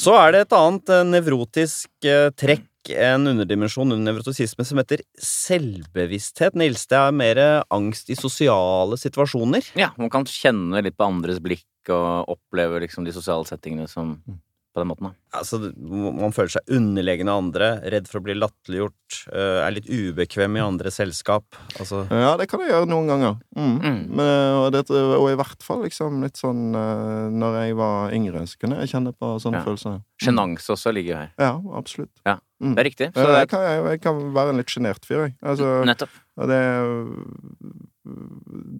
Så 0.00 0.16
er 0.18 0.32
det 0.34 0.40
et 0.46 0.56
annet 0.56 0.92
eh, 0.92 1.04
nevrotisk 1.08 2.08
eh, 2.08 2.30
trekk, 2.32 2.66
en 2.90 3.26
underdimensjon 3.30 3.92
under 3.92 4.12
nevrotisisme, 4.12 4.64
som 4.66 4.78
heter 4.78 5.02
selvbevissthet. 5.20 6.54
Nils, 6.58 6.86
det 6.90 6.98
er 6.98 7.12
mer 7.16 7.40
angst 7.72 8.10
i 8.10 8.16
sosiale 8.18 8.98
situasjoner. 9.00 9.72
ja, 9.78 9.90
man 9.98 10.10
kan 10.10 10.24
kjenne 10.24 10.82
litt 10.82 10.96
på 10.98 11.06
andres 11.08 11.40
blikk 11.42 11.66
og 11.90 12.28
oppleve 12.36 12.80
liksom 12.84 13.04
de 13.04 13.12
sosiale 13.14 13.44
settingene 13.48 13.88
som 13.88 14.22
Mm. 14.26 14.38
på 14.74 14.80
den 14.80 14.88
måten. 14.88 15.02
da. 15.10 15.38
Altså, 15.38 15.58
man 15.76 16.32
føler 16.32 16.48
seg 16.48 16.62
underlegen 16.70 17.28
av 17.28 17.42
andre, 17.42 17.80
redd 17.90 18.06
for 18.08 18.20
å 18.20 18.24
bli 18.24 18.32
latterliggjort, 18.34 19.28
eh, 19.32 19.66
er 19.66 19.70
litt 19.72 19.84
ubekvem 19.86 20.56
i 20.56 20.60
andres 20.60 20.94
selskap. 20.96 21.44
Altså 21.78 22.08
ja, 22.10 22.36
det 22.38 22.48
kan 22.48 22.60
jeg 22.60 22.70
gjøre 22.70 22.88
noen 22.88 23.06
ganger. 23.06 23.36
Mm. 23.54 23.80
Mm. 23.82 24.08
Men, 24.08 24.20
eh, 24.20 24.64
og, 24.64 24.72
det, 24.72 24.90
og 24.90 25.28
i 25.30 25.34
hvert 25.36 25.62
fall 25.62 25.82
liksom 25.82 26.22
litt 26.22 26.34
sånn 26.40 26.74
eh, 26.74 27.28
Når 27.36 27.66
jeg 27.66 27.76
var 27.76 28.10
yngre, 28.12 28.46
så 28.48 28.56
kunne 28.58 28.78
jeg 28.80 28.88
kjenne 28.94 29.12
på 29.12 29.36
sånne 29.40 29.60
Ja. 29.60 29.64
følelser. 29.64 30.02
Sjenanse 30.22 30.70
også 30.72 30.92
ligger 30.94 31.16
her. 31.16 31.30
Ja, 31.38 31.60
absolutt. 31.74 32.10
Ja. 32.24 32.38
Mm. 32.62 32.74
Det 32.76 32.80
er 32.84 32.86
riktig. 32.90 33.06
Så 33.16 33.26
jeg, 33.34 33.48
kan, 33.50 33.60
jeg, 33.66 33.84
jeg 33.90 34.00
kan 34.04 34.20
være 34.34 34.50
en 34.54 34.56
litt 34.62 34.70
sjenert 34.70 35.04
fyr, 35.08 35.24
jeg. 35.26 35.34
Altså, 35.42 35.66
er 35.82 35.88
nettopp. 35.90 36.20
og 36.38 36.48
det 36.48 36.60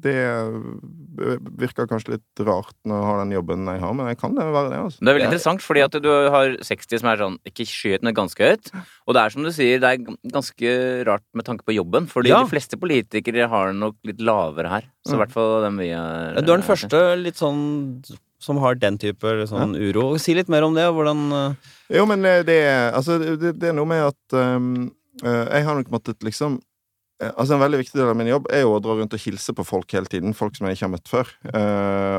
Det 0.03 0.15
virker 1.61 1.87
kanskje 1.91 2.15
litt 2.17 2.43
rart 2.47 2.73
når 2.89 2.97
jeg 2.99 3.07
har 3.09 3.19
den 3.23 3.35
jobben 3.37 3.69
jeg 3.71 3.83
har, 3.83 3.93
men 3.95 4.09
jeg 4.11 4.19
kan 4.21 4.35
det 4.35 4.47
være 4.55 4.71
det, 4.73 4.79
altså. 4.87 4.99
Det 5.03 5.11
er 5.13 5.17
veldig 5.19 5.29
interessant, 5.29 5.63
fordi 5.65 5.83
at 5.85 5.99
du 6.03 6.09
har 6.35 6.55
60 6.65 6.99
som 7.03 7.11
er 7.13 7.21
sånn 7.21 7.37
ikke 7.49 7.67
skyhøyt, 7.69 8.03
men 8.07 8.17
ganske 8.17 8.49
høyt. 8.49 8.73
Og 9.07 9.15
det 9.17 9.23
er 9.23 9.35
som 9.37 9.47
du 9.47 9.53
sier, 9.55 9.79
det 9.83 9.93
er 9.93 10.17
ganske 10.35 10.75
rart 11.09 11.25
med 11.39 11.47
tanke 11.49 11.67
på 11.69 11.77
jobben. 11.77 12.09
Fordi 12.11 12.33
Ja. 12.33 12.43
de 12.43 12.51
fleste 12.51 12.79
politikere 12.81 13.49
har 13.49 13.71
det 13.73 13.79
nok 13.79 13.97
litt 14.09 14.21
lavere 14.21 14.69
her. 14.69 14.85
Så 15.07 15.15
i 15.15 15.17
Mm. 15.17 15.23
hvert 15.23 15.33
fall 15.33 15.63
dem 15.63 15.77
vi 15.79 15.91
er 15.91 16.35
Du 16.43 16.53
er 16.53 16.57
den 16.57 16.63
første 16.67 17.23
litt 17.23 17.37
sånn 17.37 18.03
som 18.43 18.59
har 18.63 18.77
den 18.81 18.99
type 19.01 19.33
sånn 19.49 19.77
uro. 19.79 20.13
Si 20.21 20.35
litt 20.37 20.51
mer 20.53 20.67
om 20.67 20.75
det, 20.77 20.89
og 20.91 20.99
hvordan 20.99 21.23
uh... 21.33 21.71
Jo, 21.93 22.05
men 22.09 22.25
eh, 22.29 22.43
det 22.47 22.59
er 22.67 22.93
Altså, 22.97 23.19
det, 23.21 23.55
det 23.61 23.71
er 23.71 23.77
noe 23.77 23.89
med 23.89 24.05
at 24.11 24.37
um, 24.37 24.91
Jeg 25.23 25.67
har 25.67 25.77
nok 25.79 25.91
måttet 25.93 26.23
liksom 26.25 26.61
Altså 27.23 27.55
En 27.55 27.63
veldig 27.63 27.79
viktig 27.85 27.99
del 28.01 28.09
av 28.11 28.17
min 28.19 28.31
jobb 28.33 28.49
er 28.51 28.65
jo 28.65 28.73
å 28.75 28.81
dra 28.83 28.97
rundt 28.99 29.13
og 29.15 29.23
hilse 29.23 29.53
på 29.55 29.63
folk 29.63 29.93
hele 29.95 30.11
tiden. 30.11 30.33
Folk 30.35 30.57
som 30.57 30.67
jeg 30.67 30.75
ikke 30.75 30.89
har 30.89 30.91
møtt 30.97 31.11
før. 31.13 31.29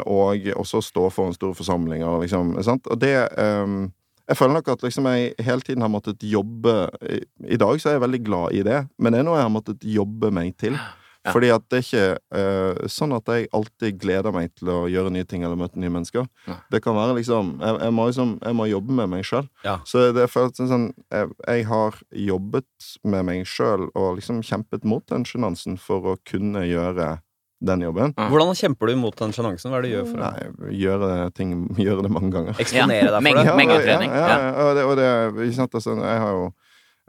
og 0.07 0.45
også 0.61 0.79
stå 0.79 1.09
foran 1.11 1.35
store 1.35 1.57
forsamlinger. 1.57 2.21
Liksom, 2.21 2.53
sant? 2.63 2.87
Og 2.87 3.01
det 3.01 3.11
um, 3.35 3.89
Jeg 4.29 4.39
føler 4.39 4.55
nok 4.61 4.69
at 4.71 4.85
liksom 4.87 5.09
jeg 5.11 5.33
hele 5.43 5.67
tiden 5.67 5.83
har 5.83 5.91
måttet 5.91 6.23
jobbe 6.23 6.87
I 7.03 7.59
dag 7.59 7.81
så 7.83 7.89
er 7.89 7.97
jeg 7.97 8.05
veldig 8.05 8.21
glad 8.23 8.55
i 8.55 8.63
det, 8.63 8.79
men 8.95 9.11
det 9.11 9.19
er 9.19 9.27
noe 9.27 9.41
jeg 9.41 9.49
har 9.49 9.57
måttet 9.57 9.83
jobbe 9.83 10.31
meg 10.31 10.55
til. 10.55 10.79
Ja. 11.23 11.31
Fordi 11.31 11.49
at 11.55 11.63
det 11.71 11.79
er 11.79 11.85
ikke 11.85 12.07
uh, 12.35 12.87
sånn 12.91 13.15
at 13.15 13.29
jeg 13.31 13.47
alltid 13.55 13.99
gleder 14.01 14.33
meg 14.35 14.51
til 14.59 14.71
å 14.73 14.79
gjøre 14.91 15.13
nye 15.15 15.27
ting 15.27 15.45
eller 15.45 15.59
møte 15.59 15.79
nye 15.79 15.91
mennesker. 15.93 16.27
Ja. 16.49 16.57
Det 16.73 16.81
kan 16.83 16.97
være 16.97 17.15
liksom 17.19 17.53
Jeg, 17.63 17.77
jeg, 17.79 17.93
må, 17.95 18.07
liksom, 18.09 18.33
jeg 18.43 18.57
må 18.59 18.67
jobbe 18.67 18.97
med 18.99 19.11
meg 19.13 19.27
sjøl. 19.27 19.47
Ja. 19.63 19.77
Så 19.87 20.09
det 20.15 20.27
føles 20.31 20.59
sånn 20.59 20.89
jeg, 21.13 21.31
jeg 21.47 21.67
har 21.69 21.99
jobbet 22.11 22.89
med 23.07 23.27
meg 23.29 23.47
sjøl 23.47 23.87
og 23.93 24.17
liksom 24.19 24.43
kjempet 24.43 24.83
mot 24.83 25.05
den 25.11 25.23
sjenansen 25.27 25.79
for 25.79 26.13
å 26.13 26.17
kunne 26.27 26.65
gjøre 26.67 27.15
den 27.63 27.85
jobben. 27.85 28.13
Ja. 28.17 28.27
Hvordan 28.27 28.57
kjemper 28.59 28.91
du 28.91 28.97
mot 28.99 29.15
den 29.19 29.31
sjenansen? 29.35 29.71
Hva 29.71 29.79
er 29.79 29.85
det 29.85 29.91
du 29.91 29.95
gjør 29.95 30.09
for 30.09 30.19
å 30.19 30.31
Nei, 30.33 30.73
gjøre 30.81 31.11
ting 31.37 31.53
Gjøre 31.85 32.03
det 32.05 32.11
mange 32.11 32.33
ganger. 32.35 32.59
eksponere 32.59 33.13
deg 33.13 33.15
for 33.15 33.39
det? 33.39 33.45
Ja, 33.47 33.55
Mengdetrening, 33.59 34.11
Ja, 34.11 34.27
ja, 34.27 34.41
ja. 34.43 34.51
Og 34.65 34.75
det, 34.75 34.83
og 34.89 34.99
det, 34.99 35.07
ikke 35.47 35.59
sant, 35.61 35.79
altså, 35.79 35.95
jeg 36.03 36.23
har 36.25 36.35
jo 36.35 36.49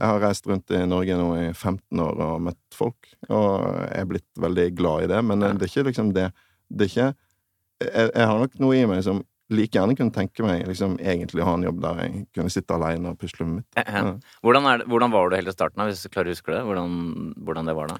jeg 0.00 0.08
har 0.10 0.20
reist 0.24 0.46
rundt 0.50 0.70
i 0.74 0.80
Norge 0.90 1.16
nå 1.20 1.28
i 1.38 1.52
15 1.52 2.00
år 2.02 2.22
og 2.24 2.40
møtt 2.48 2.74
folk, 2.74 3.12
og 3.28 3.52
jeg 3.84 4.00
er 4.00 4.08
blitt 4.10 4.40
veldig 4.42 4.64
glad 4.78 5.04
i 5.04 5.10
det, 5.12 5.20
men 5.24 5.44
det 5.44 5.52
er 5.68 5.70
ikke 5.70 5.86
liksom 5.90 6.12
det 6.16 6.30
Det 6.72 6.86
er 6.86 6.90
ikke 6.90 7.14
Jeg, 7.84 8.10
jeg 8.14 8.26
har 8.30 8.38
nok 8.40 8.58
noe 8.62 8.74
i 8.78 8.86
meg 8.90 9.02
som 9.06 9.22
like 9.54 9.76
gjerne 9.76 9.94
kunne 9.98 10.10
tenke 10.14 10.42
meg 10.42 10.62
liksom 10.66 10.94
egentlig 10.98 11.42
å 11.44 11.46
ha 11.50 11.54
en 11.58 11.66
jobb 11.66 11.80
der 11.84 11.98
jeg 12.00 12.22
kunne 12.34 12.50
sitte 12.50 12.74
alene 12.74 13.10
og 13.12 13.18
pusle 13.20 13.44
med 13.46 13.58
mitt. 13.60 13.76
Ja. 13.76 14.14
Hvordan, 14.42 14.66
er 14.70 14.78
det, 14.80 14.86
hvordan 14.88 15.12
var 15.12 15.28
du 15.28 15.36
helt 15.36 15.50
i 15.50 15.52
starten, 15.54 15.82
av, 15.84 15.90
hvis 15.92 16.00
du 16.02 16.08
klarer 16.08 16.30
å 16.32 16.34
huske 16.34 16.54
det? 16.54 16.62
Hvordan, 16.64 16.94
hvordan 17.44 17.68
det 17.68 17.74
var 17.76 17.92
da? 17.92 17.98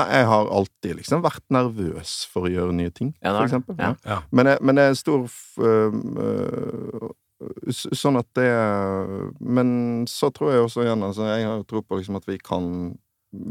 Nei, 0.00 0.06
jeg 0.16 0.26
har 0.32 0.48
alltid 0.56 0.96
liksom 0.98 1.22
vært 1.26 1.44
nervøs 1.52 2.14
for 2.32 2.48
å 2.48 2.50
gjøre 2.50 2.72
nye 2.74 2.90
ting, 2.96 3.12
Ja, 3.22 3.34
for 3.36 3.44
eksempel. 3.44 3.76
Ja. 3.78 3.92
Ja. 4.08 4.18
Men, 4.32 4.50
jeg, 4.50 4.62
men 4.66 4.80
det 4.80 4.86
er 4.88 4.96
stor 4.98 5.22
f- 5.28 5.60
øh, 5.62 6.00
øh, 6.24 7.06
Sånn 7.72 8.18
at 8.20 8.28
det 8.38 8.48
Men 9.40 9.68
så 10.10 10.30
tror 10.34 10.52
jeg 10.52 10.64
også 10.66 10.84
igjen, 10.84 11.04
altså, 11.06 11.28
jeg 11.30 11.46
har 11.48 11.64
tro 11.68 11.82
på 11.82 12.00
liksom 12.00 12.18
at 12.20 12.26
vi 12.28 12.38
kan 12.42 12.68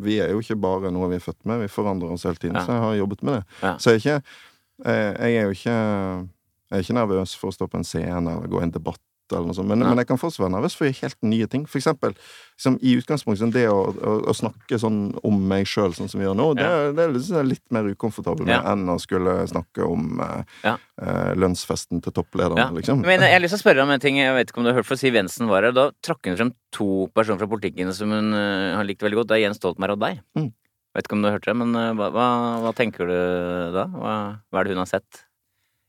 Vi 0.04 0.20
er 0.24 0.34
jo 0.34 0.42
ikke 0.44 0.58
bare 0.60 0.92
noe 0.94 1.10
vi 1.12 1.20
er 1.20 1.26
født 1.26 1.46
med, 1.46 1.64
vi 1.66 1.72
forandrer 1.72 2.14
oss 2.16 2.26
hele 2.26 2.40
tiden. 2.42 2.58
Ja. 2.58 2.66
Så 2.66 2.76
jeg 2.76 2.86
har 2.86 3.00
jobbet 3.02 3.24
med 3.24 3.38
det. 3.38 3.44
Ja. 3.62 3.74
Så 3.78 3.94
jeg 3.94 3.96
er 3.96 4.04
ikke 4.04 4.20
jeg, 4.86 5.18
jeg 5.20 5.36
er 5.40 5.46
jo 5.46 5.56
ikke 5.56 5.76
Jeg 5.76 6.78
er 6.78 6.84
ikke 6.84 6.98
nervøs 6.98 7.36
for 7.40 7.52
å 7.52 7.56
stå 7.56 7.68
på 7.70 7.80
en 7.80 7.88
scene 7.88 8.18
eller 8.18 8.50
gå 8.52 8.60
i 8.60 8.68
en 8.68 8.74
debatt. 8.74 9.02
Eller 9.34 9.48
noe 9.50 9.58
sånt. 9.58 9.70
Men, 9.72 9.82
ja. 9.82 9.90
men 9.90 10.02
jeg 10.02 10.10
kan 10.10 10.20
fortsatt 10.22 10.44
være 10.44 10.54
nervøs 10.54 10.76
for 10.78 10.86
å 10.86 10.90
gjøre 10.90 11.02
helt 11.02 11.18
nye 11.26 11.48
ting. 11.50 11.64
For 11.70 11.80
eksempel 11.80 12.14
liksom, 12.14 12.78
i 12.86 12.96
utgangspunktet 13.00 13.54
det 13.56 13.66
å, 13.72 13.80
å, 13.90 14.14
å 14.30 14.36
snakke 14.38 14.80
sånn 14.82 15.00
om 15.26 15.40
meg 15.50 15.70
sjøl, 15.70 15.96
sånn 15.98 16.12
som 16.12 16.22
vi 16.22 16.28
gjør 16.28 16.38
nå, 16.38 16.48
det, 16.60 16.68
Ja. 16.68 16.92
det 16.96 17.08
er 17.08 17.48
litt, 17.48 17.64
mer 17.74 17.90
ukomfortabel 17.90 18.52
Ja. 18.52 18.62
enn 18.72 18.86
å 18.92 19.00
skulle 19.02 19.38
snakke 19.50 19.88
om 19.88 20.22
eh, 20.22 20.76
eh, 21.02 21.32
lønnsfesten 21.40 22.04
til 22.06 22.14
topplederen, 22.16 22.76
liksom. 22.78 23.02
Men 23.06 23.26
jeg 23.26 23.34
har 23.34 23.42
lyst 23.44 23.58
til 23.58 23.62
å 23.62 23.66
spørre 23.66 23.86
om 23.88 23.96
en 23.96 24.04
ting. 24.04 24.20
Jeg 24.22 24.36
vet 24.38 24.52
ikke 24.52 24.62
om 24.62 24.68
du 24.68 24.72
har 24.74 24.80
hørt 24.80 24.90
for 24.90 25.02
Siv 25.02 25.18
Jensen 25.18 25.50
var 25.50 25.66
her. 25.66 25.76
Da 25.76 25.90
trakk 26.06 26.30
hun 26.30 26.38
frem 26.38 26.54
to 26.76 27.08
personer 27.16 27.42
fra 27.42 27.50
politikken 27.50 27.92
som 27.96 28.12
hun 28.14 28.34
uh, 28.36 28.76
har 28.78 28.86
likt 28.88 29.02
veldig 29.04 29.24
godt. 29.24 29.32
Det 29.32 29.40
er 29.40 29.46
Jens 29.48 29.62
Stoltenberg 29.62 29.98
og 29.98 30.04
deg. 30.06 30.22
Mm. 30.38 30.52
Vet 30.96 31.08
ikke 31.10 31.18
om 31.18 31.24
du 31.24 31.28
har 31.28 31.36
hørt 31.40 31.48
det, 31.50 31.56
men 31.60 31.76
eh, 31.76 31.94
hva, 31.98 32.12
hva, 32.14 32.28
hva 32.64 32.76
tenker 32.76 33.10
du 33.10 33.18
da? 33.76 33.90
Hva, 33.92 34.14
hva 34.48 34.62
er 34.62 34.68
det 34.68 34.78
hun 34.78 34.84
har 34.86 34.92
sett 34.94 35.26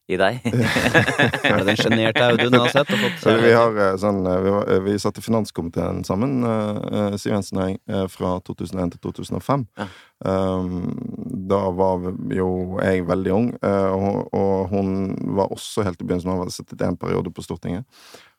i 0.06 0.18
deg? 0.20 0.38
Er 1.46 1.60
det 1.60 1.66
den 1.66 1.78
sjenerte 1.80 2.26
Audun 2.28 2.58
har 2.60 2.70
sett? 2.70 2.90
Og 2.94 3.00
fått, 3.02 3.24
vi 3.42 3.54
har 3.54 3.78
eh, 3.82 3.94
sånn 4.00 4.20
eh, 4.22 4.38
Vi, 4.44 4.52
var, 4.54 4.68
eh, 4.70 4.82
vi 4.84 4.98
satt 5.02 5.18
i 5.18 5.24
finanskomiteen 5.24 6.04
sammen, 6.06 6.36
eh, 6.46 7.16
Siv 7.18 7.34
Jensen 7.34 7.62
og 7.62 7.72
jeg, 7.72 8.10
fra 8.12 8.36
2001 8.46 8.94
til 8.94 9.02
2005. 9.08 9.66
Ja. 9.80 9.88
Um, 10.24 10.94
da 11.50 11.58
var 11.76 12.06
jo 12.32 12.78
jeg 12.80 13.02
veldig 13.04 13.32
ung, 13.36 13.48
uh, 13.60 13.90
og, 13.92 14.30
og 14.32 14.70
hun 14.70 15.10
var 15.36 15.52
også 15.52 15.84
helt 15.84 16.00
i 16.00 16.06
begynnelsen. 16.06 16.32
Hun 16.32 16.46
hadde 16.46 16.54
sittet 16.54 16.86
en 16.86 16.96
periode 16.96 17.32
på 17.34 17.44
Stortinget. 17.44 17.84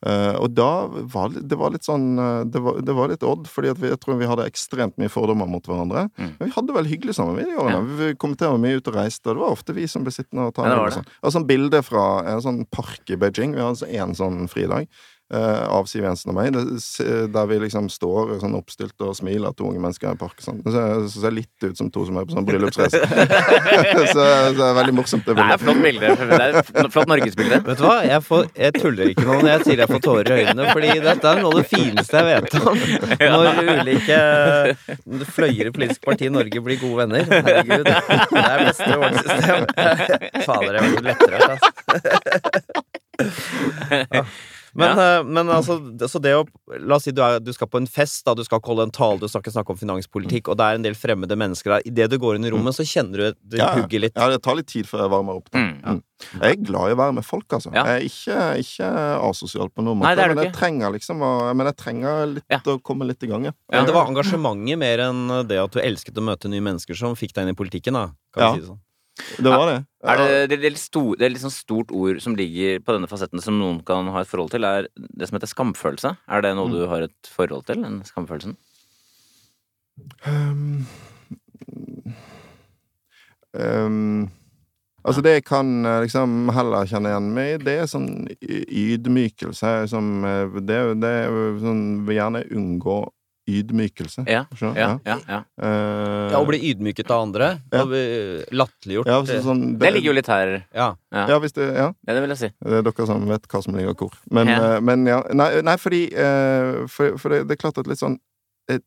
Eh, 0.05 0.35
og 0.37 0.51
da 0.53 0.85
var 1.09 1.31
det, 1.33 1.57
var 1.57 1.71
litt 1.73 1.87
sånn 1.87 2.19
eh, 2.21 2.43
Det 2.53 2.61
var, 2.61 2.75
det 2.85 2.93
var 2.93 3.09
litt 3.09 3.23
odd, 3.25 3.47
fordi 3.49 3.71
vi, 3.79 3.89
jeg 3.89 3.97
tror 4.03 4.19
vi 4.19 4.29
hadde 4.29 4.45
ekstremt 4.45 4.93
mye 5.01 5.09
fordommer 5.09 5.49
mot 5.49 5.65
hverandre. 5.65 6.05
Mm. 6.19 6.35
Men 6.37 6.51
vi 6.51 6.53
hadde 6.53 6.75
veldig 6.75 6.91
hyggelig 6.91 7.17
sammen. 7.17 7.39
Vi, 7.39 7.47
de 7.49 7.57
årene. 7.57 7.81
vi 7.97 8.11
kommenterte 8.21 8.53
var 8.53 8.61
mye 8.61 8.77
ute 8.77 8.93
og 8.93 8.99
reiste, 8.99 9.25
og 9.25 9.39
det 9.39 9.45
var 9.45 9.57
ofte 9.57 9.77
vi 9.77 9.87
som 9.89 10.05
ble 10.05 10.13
sittende 10.13 10.49
og 10.51 10.55
ta 10.57 10.67
Ja, 10.67 10.75
en 10.77 10.83
og 10.85 10.97
sånn. 10.99 11.11
Og 11.21 11.33
sånn 11.33 11.49
bilde 11.49 11.81
fra 11.85 12.07
en 12.29 12.43
sånn 12.45 12.63
park 12.69 13.09
i 13.09 13.17
Beijing. 13.17 13.57
Vi 13.57 13.63
hadde 13.63 13.73
altså 13.73 13.89
en 13.89 14.17
sånn 14.17 14.45
fridag. 14.51 14.91
Eh, 15.33 15.63
av 15.67 15.87
Siv 15.89 16.05
Jensen 16.05 16.31
og 16.31 16.37
meg, 16.37 16.55
det, 16.55 16.63
der 17.33 17.49
vi 17.49 17.59
liksom 17.63 17.89
står 17.91 18.37
sånn 18.41 18.55
oppstilt 18.57 18.95
og 19.03 19.15
smiler 19.17 19.51
to 19.57 19.67
unge 19.69 19.81
mennesker 19.83 20.13
i 20.13 20.19
park. 20.19 20.37
Sånn. 20.43 20.61
Det 20.63 20.71
ser, 20.73 20.85
det 21.03 21.11
ser 21.13 21.35
litt 21.35 21.65
ut 21.65 21.77
som 21.79 21.89
to 21.93 22.05
som 22.07 22.19
er 22.19 22.27
på 22.27 22.35
sånn 22.35 22.47
bryllupsreise. 22.47 23.01
så, 23.07 24.03
så 24.13 24.21
det 24.57 24.65
er 24.67 24.75
veldig 24.79 24.95
morsomt, 24.97 25.25
det 25.27 25.33
Det 25.37 25.43
er 25.43 25.61
flott 25.63 25.81
bilde. 25.83 26.07
Det 26.17 26.39
er 26.83 26.91
flott 26.93 27.11
norgesbilde. 27.11 27.61
Vet 27.67 27.81
du 27.81 27.85
hva? 27.87 27.97
Jeg, 28.07 28.21
får, 28.27 28.41
jeg 28.63 28.71
tuller 28.77 29.05
ikke 29.13 29.25
nå 29.27 29.33
når 29.41 29.51
jeg 29.51 29.61
sier 29.67 29.77
jeg 29.83 29.91
får 29.93 30.03
tårer 30.07 30.27
i 30.31 30.33
øynene, 30.43 30.63
fordi 30.71 30.89
dette 31.07 31.25
er 31.31 31.35
noe 31.43 31.51
av 31.51 31.57
det 31.59 31.67
fineste 31.71 32.13
jeg 32.17 32.25
vet 32.31 32.51
om. 32.61 32.77
Når 33.37 33.45
ulike 33.67 34.19
fløyer 35.35 35.65
i 35.69 35.73
politisk 35.75 36.01
parti 36.07 36.23
i 36.27 36.33
Norge 36.33 36.57
blir 36.63 36.77
gode 36.81 36.97
venner. 37.03 37.23
Herregud. 37.31 37.87
Det 37.87 38.43
er 38.43 38.57
beste 38.67 38.91
ordenssystem. 38.97 39.61
Fader, 40.47 40.71
det 40.73 40.79
er 40.81 41.03
lettere, 41.11 41.37
altså. 41.47 41.69
Ja. 44.77 44.93
Men, 44.93 44.99
eh, 44.99 45.23
men 45.23 45.47
altså, 45.49 45.79
det- 45.97 46.07
så 46.09 46.21
det 46.21 46.35
å 46.37 46.45
La 46.79 46.95
oss 46.95 47.03
si 47.07 47.11
du, 47.11 47.21
er, 47.23 47.39
du 47.39 47.51
skal 47.53 47.67
på 47.67 47.77
en 47.81 47.87
fest, 47.87 48.23
da, 48.25 48.33
du 48.35 48.43
skal 48.43 48.59
holde 48.63 48.83
en 48.83 48.91
tale, 48.91 49.17
du 49.19 49.27
skal 49.27 49.41
ikke 49.41 49.53
snakke 49.55 49.71
om 49.73 49.77
finanspolitikk, 49.79 50.49
og 50.49 50.57
det 50.59 50.65
er 50.67 50.75
en 50.75 50.83
del 50.83 50.93
fremmede 50.93 51.35
mennesker 51.39 51.71
der. 51.77 51.81
Idet 51.89 52.09
du 52.11 52.17
går 52.19 52.35
inn 52.35 52.45
i 52.45 52.51
rommet, 52.51 52.75
så 52.77 52.83
kjenner 52.85 53.17
du 53.17 53.33
det 53.41 53.57
Ja, 53.59 53.71
ja. 53.75 53.81
hugger 53.81 53.99
litt. 54.03 54.13
Ja, 54.15 54.27
det 54.29 54.43
tar 54.43 54.55
litt 54.59 54.67
tid 54.67 54.85
før 54.85 54.99
jeg 55.07 55.09
varmer 55.09 55.37
opp. 55.39 55.49
Mm. 55.55 55.81
Ja. 55.83 55.95
Jeg 56.41 56.57
er 56.57 56.63
glad 56.63 56.89
i 56.91 56.93
å 56.93 56.97
være 56.97 57.13
med 57.15 57.25
folk, 57.25 57.47
altså. 57.53 57.73
Ja. 57.73 57.83
Jeg 57.85 57.95
er 58.01 58.05
ikke, 58.09 58.59
ikke 58.61 58.91
asosial 59.29 59.69
på 59.69 59.83
noen 59.85 59.99
Nei, 60.01 60.13
måte, 60.13 60.15
det 60.17 60.23
er 60.25 60.27
du 60.29 60.35
men 60.35 60.43
jeg 60.43 60.51
ikke. 60.53 60.59
trenger 60.59 60.91
liksom 60.97 61.17
å, 61.21 61.55
Men 61.55 61.65
jeg 61.67 61.77
trenger 61.77 62.33
litt 62.35 62.43
Ja. 62.49 62.59
å 62.65 62.77
komme 62.81 63.07
litt 63.07 63.23
i 63.23 63.27
gang, 63.27 63.45
ja. 63.45 63.51
ja. 63.71 63.85
det 63.85 63.93
var 63.93 64.07
engasjementet 64.07 64.77
mer 64.77 64.97
enn 65.09 65.47
det 65.47 65.57
at 65.63 65.71
du 65.71 65.79
elsket 65.79 66.13
å 66.17 66.21
møte 66.21 66.49
nye 66.49 66.61
mennesker 66.61 66.95
som 66.95 67.15
fikk 67.15 67.33
deg 67.33 67.47
inn 67.47 67.55
i 67.55 67.57
politikken, 67.57 67.93
da. 67.93 68.11
Kan 68.33 68.43
Ja. 68.43 68.51
vi 68.53 68.59
si 68.59 68.65
det 68.65 68.69
sånn. 68.75 68.79
Det 69.37 69.49
var 69.49 69.65
det. 69.69 69.77
Er 70.07 70.19
det, 70.21 70.27
det, 70.51 70.57
det, 70.61 70.69
er 70.69 70.75
litt 70.75 71.19
det 71.19 71.25
er 71.25 71.33
litt 71.33 71.43
sånn 71.43 71.53
stort 71.53 71.91
ord 71.95 72.21
som 72.23 72.35
ligger 72.37 72.79
på 72.85 72.95
denne 72.95 73.09
fasetten 73.09 73.41
som 73.43 73.57
noen 73.59 73.81
kan 73.85 74.07
ha 74.13 74.21
et 74.21 74.29
forhold 74.29 74.53
til, 74.53 74.67
er 74.67 74.87
det 74.95 75.29
som 75.29 75.37
heter 75.39 75.51
skamfølelse. 75.51 76.13
Er 76.29 76.45
det 76.45 76.55
noe 76.55 76.69
Mm. 76.69 76.75
du 76.75 76.87
har 76.87 77.01
et 77.07 77.31
forhold 77.33 77.65
til? 77.65 77.81
Den 77.81 78.03
skamfølelsen? 78.05 78.57
Um, 80.27 80.85
um, 83.53 84.29
altså, 85.03 85.21
det 85.25 85.33
jeg 85.39 85.45
kan 85.45 85.85
eh, 85.85 86.01
liksom 86.05 86.49
heller 86.53 86.85
kjenne 86.85 87.09
igjen 87.09 87.31
med, 87.33 87.65
det 87.65 87.77
er 87.81 87.89
sånn 87.89 88.27
ydmykelse. 88.37 89.87
Som, 89.89 90.23
eh, 90.25 90.59
det, 90.61 90.79
det 91.01 91.15
sånn 91.63 92.05
Vil 92.05 92.19
gjerne 92.21 92.45
unngå 92.53 92.99
ydmykelse. 93.47 94.25
Ja. 94.27 94.43
Ja, 94.61 94.71
ja, 95.05 95.17
ja. 95.27 95.39
Uh, 95.61 96.27
Ja, 96.33 96.39
Å 96.41 96.45
bli 96.47 96.59
ydmyket 96.71 97.09
av 97.15 97.21
andre. 97.27 97.47
Ja. 97.71 97.85
Latterliggjort. 98.51 99.07
ja, 99.07 99.19
så, 99.25 99.39
sånn, 99.45 99.77
Det 99.79 99.91
ligger 99.95 100.11
jo 100.11 100.15
litt 100.19 100.27
her. 100.31 100.53
Ja. 100.75 100.89
Ja, 101.15 101.25
Ja, 101.31 101.39
hvis 101.39 101.53
det, 101.55 101.67
ja. 101.75 101.89
Ja, 102.07 102.13
det 102.13 102.21
vil 102.25 102.33
jeg 102.35 102.41
si. 102.41 102.49
Det 102.59 102.79
er 102.81 102.87
dere 102.87 103.07
som 103.07 103.27
vet 103.29 103.47
hva 103.47 103.63
som 103.63 103.75
ligger 103.79 103.95
hvor. 103.95 104.13
Men 104.31 104.47
Ja. 104.51 104.57
eh, 104.75 104.79
men 104.81 105.05
ja 105.07 105.21
Nei, 105.33 105.61
nei 105.61 105.75
fordi 105.79 106.01
uh, 106.13 106.85
For, 106.91 107.17
for 107.17 107.29
det, 107.33 107.47
det 107.47 107.55
er 107.57 107.61
klart 107.63 107.77
at 107.79 107.87
litt 107.87 107.99
sånn 107.99 108.19
eh, 108.69 108.79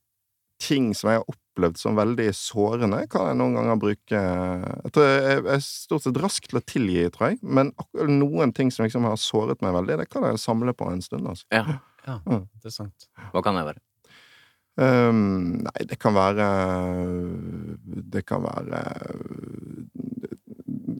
Ting 0.61 0.93
som 0.95 1.11
jeg 1.11 1.21
har 1.23 1.27
opplevd 1.33 1.77
som 1.81 1.97
veldig 1.97 2.29
sårende, 2.37 3.09
kan 3.11 3.27
jeg 3.31 3.37
noen 3.41 3.55
ganger 3.57 3.77
bruke 3.81 4.21
Jeg 4.21 4.93
tror 4.93 5.05
jeg 5.09 5.23
jeg 5.25 5.45
er 5.57 5.63
stort 5.65 6.05
sett 6.05 6.21
rask 6.21 6.47
til 6.49 6.61
å 6.61 6.65
tilgi, 6.65 7.05
tror 7.13 7.31
jeg. 7.33 7.39
Men 7.43 7.73
noen 8.09 8.53
ting 8.57 8.71
som 8.71 8.85
liksom 8.85 9.05
har 9.09 9.17
såret 9.21 9.61
meg 9.65 9.73
veldig, 9.75 9.97
det 10.05 10.09
kan 10.13 10.23
jeg 10.29 10.39
samle 10.41 10.73
på 10.77 10.89
en 10.93 11.01
stund. 11.05 11.27
altså. 11.29 11.45
Ja. 11.53 11.81
Interessant. 12.29 13.09
Hva 13.33 13.43
kan 13.45 13.57
det 13.57 13.65
være? 13.67 13.81
Um, 14.81 15.59
nei, 15.61 15.85
det 15.85 15.99
kan 16.01 16.15
være 16.17 16.45
Det 17.85 18.23
kan 18.25 18.47
være 18.47 18.79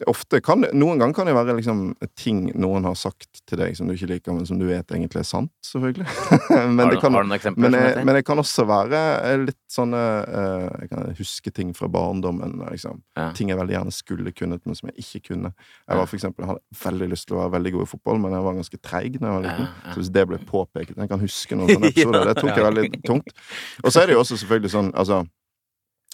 ofte 0.09 0.41
kan 0.43 0.65
Noen 0.73 1.01
ganger 1.01 1.15
kan 1.15 1.29
det 1.29 1.35
være 1.35 1.55
liksom 1.57 1.81
ting 2.17 2.43
noen 2.59 2.85
har 2.87 2.95
sagt 2.99 3.41
til 3.49 3.59
deg 3.59 3.75
som 3.77 3.89
du 3.89 3.95
ikke 3.95 4.09
liker, 4.11 4.35
men 4.35 4.47
som 4.47 4.59
du 4.59 4.65
vet 4.69 4.91
egentlig 4.93 5.21
er 5.21 5.27
sant, 5.27 5.51
selvfølgelig. 5.65 6.07
men, 6.49 6.79
har, 6.79 6.91
det 6.91 6.97
du, 6.97 7.01
kan, 7.03 7.15
har 7.15 7.25
du 7.25 7.29
noen 7.29 7.37
eksempler? 7.37 7.65
men, 7.65 7.77
jeg, 7.79 8.05
men 8.07 8.17
det 8.17 8.23
kan 8.27 8.41
også 8.41 8.65
være 8.69 9.01
eh, 9.27 9.37
litt 9.47 9.59
sånne 9.71 10.01
eh, 10.27 10.67
Jeg 10.83 10.91
kan 10.91 11.17
huske 11.17 11.53
ting 11.55 11.73
fra 11.77 11.89
barndommen. 11.91 12.57
Liksom. 12.71 13.01
Ja. 13.17 13.29
Ting 13.37 13.51
jeg 13.51 13.59
veldig 13.59 13.77
gjerne 13.77 13.95
skulle 13.95 14.35
kunnet, 14.35 14.63
men 14.67 14.77
som 14.77 14.91
jeg 14.91 15.05
ikke 15.05 15.33
kunne. 15.33 15.53
Jeg 15.87 16.01
var 16.01 16.09
for 16.09 16.19
eksempel, 16.19 16.47
hadde 16.51 16.81
veldig 16.83 17.11
lyst 17.13 17.29
til 17.29 17.37
å 17.37 17.43
være 17.43 17.55
veldig 17.57 17.75
god 17.77 17.87
i 17.87 17.91
fotball, 17.91 18.23
men 18.23 18.37
jeg 18.37 18.47
var 18.47 18.57
ganske 18.61 18.81
treig 18.81 19.19
da 19.19 19.27
jeg 19.27 19.35
var 19.37 19.45
liten. 19.47 19.67
Ja, 19.67 19.83
ja. 19.85 19.93
Så 19.93 20.03
hvis 20.03 20.13
det 20.15 20.25
ble 20.29 20.41
påpekt 20.47 20.97
Jeg 20.97 21.11
kan 21.11 21.21
huske 21.21 21.59
noen 21.59 21.71
sånne 21.75 21.93
episoder. 21.93 22.31
Det 22.31 22.37
tok 22.41 22.51
jeg 22.53 22.67
veldig 22.69 22.89
tungt. 23.07 23.37
Og 23.83 23.91
så 23.91 24.03
er 24.03 24.11
det 24.11 24.17
jo 24.17 24.25
også 24.25 24.39
selvfølgelig 24.41 24.73
sånn 24.73 24.91
Altså 25.01 25.23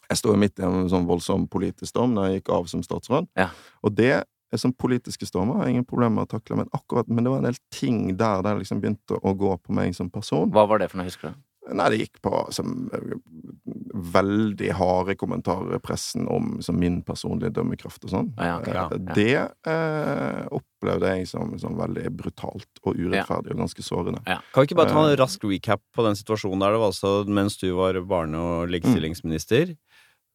jeg 0.09 0.17
står 0.17 0.33
jo 0.35 0.39
midt 0.39 0.59
i 0.59 0.63
en 0.63 0.89
sånn 0.89 1.07
voldsom 1.09 1.47
politisk 1.51 1.89
storm 1.91 2.15
da 2.15 2.29
jeg 2.29 2.41
gikk 2.41 2.49
av 2.55 2.65
som 2.71 2.83
statsråd. 2.83 3.27
Ja. 3.37 3.49
Og 3.83 3.95
det 3.95 4.11
er 4.23 4.57
som 4.61 4.71
politiske 4.71 5.27
stormer 5.27 5.57
har 5.59 5.65
jeg 5.67 5.75
ingen 5.75 5.85
problemer 5.89 6.21
med 6.21 6.29
å 6.29 6.37
takle, 6.39 6.55
men 6.55 6.69
akkurat 6.71 7.07
Men 7.11 7.23
det 7.25 7.31
var 7.33 7.37
en 7.43 7.49
del 7.51 7.57
ting 7.69 8.15
der 8.15 8.41
der 8.43 8.55
liksom 8.61 8.79
begynte 8.79 9.19
å 9.19 9.33
gå 9.35 9.57
på 9.59 9.73
meg 9.75 9.93
som 9.95 10.09
person. 10.09 10.49
Hva 10.51 10.67
var 10.67 10.79
det 10.79 10.89
for 10.91 10.97
noe, 11.01 11.09
husker 11.09 11.33
du? 11.33 11.43
Nei, 11.75 11.89
det 11.91 11.97
gikk 11.99 12.21
på 12.23 12.31
som, 12.55 12.89
eh, 12.95 13.17
veldig 14.13 14.69
harde 14.77 15.15
kommentarer 15.19 15.75
i 15.75 15.79
pressen 15.83 16.27
om 16.31 16.61
som 16.63 16.77
min 16.79 17.01
personlige 17.03 17.51
dømmekraft 17.57 18.05
og 18.07 18.13
sånn. 18.13 18.29
Ja, 18.37 18.59
ok, 18.61 18.67
ja, 18.71 18.85
Eh, 18.87 19.13
Det 19.13 19.35
eh, 19.67 20.47
opplevde 20.51 21.11
jeg 21.17 21.27
som, 21.27 21.57
som 21.59 21.75
veldig 21.75 22.09
brutalt 22.15 22.79
og 22.85 22.95
urettferdig 22.95 23.51
og 23.51 23.57
ganske 23.65 23.83
sårende. 23.83 24.23
Kan 24.25 24.63
vi 24.63 24.67
ikke 24.67 24.77
bare 24.79 24.91
ta 24.93 25.03
Eh. 25.07 25.11
en 25.11 25.17
rask 25.17 25.43
recap 25.43 25.81
på 25.95 26.03
den 26.05 26.15
situasjonen 26.15 26.59
der 26.59 26.71
det 26.71 26.79
var 26.79 26.91
altså 26.91 27.27
mens 27.27 27.57
du 27.57 27.73
var 27.75 27.93
barne- 27.93 28.37
og 28.37 28.69
likestillingsminister, 28.69 29.75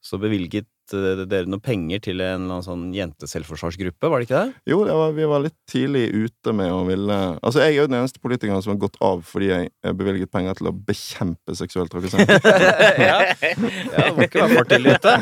så 0.02 0.18
bevilget 0.18 0.66
dere 0.92 1.46
noe 1.50 1.60
penger 1.64 2.00
til 2.04 2.20
en 2.20 2.44
eller 2.44 2.58
annen 2.58 2.66
sånn 2.66 2.84
jenteselvforsvarsgruppe, 2.96 4.10
var 4.12 4.20
det 4.22 4.26
ikke 4.28 4.42
det? 4.44 4.54
Jo, 4.72 4.82
det 4.86 4.94
var, 4.98 5.12
vi 5.16 5.24
var 5.30 5.42
litt 5.44 5.56
tidlig 5.70 6.04
ute 6.12 6.52
med 6.56 6.72
å 6.72 6.82
ville 6.88 7.18
Altså, 7.42 7.62
jeg 7.64 7.72
er 7.72 7.80
jo 7.80 7.86
den 7.90 7.98
eneste 8.00 8.20
politikeren 8.22 8.62
som 8.64 8.74
har 8.74 8.80
gått 8.84 8.96
av 9.02 9.22
fordi 9.26 9.48
jeg 9.50 9.70
eh, 9.84 9.92
bevilget 9.96 10.30
penger 10.32 10.58
til 10.58 10.68
å 10.70 10.74
bekjempe 10.76 11.56
seksuell 11.58 11.88
trakassering. 11.92 12.28
ja. 13.08 13.18
ja, 13.32 14.06
det 14.06 14.12
må 14.16 14.26
ikke 14.28 14.44
være 14.44 14.56
for 14.58 14.70
tidlig 14.70 14.96
ute. 14.98 15.12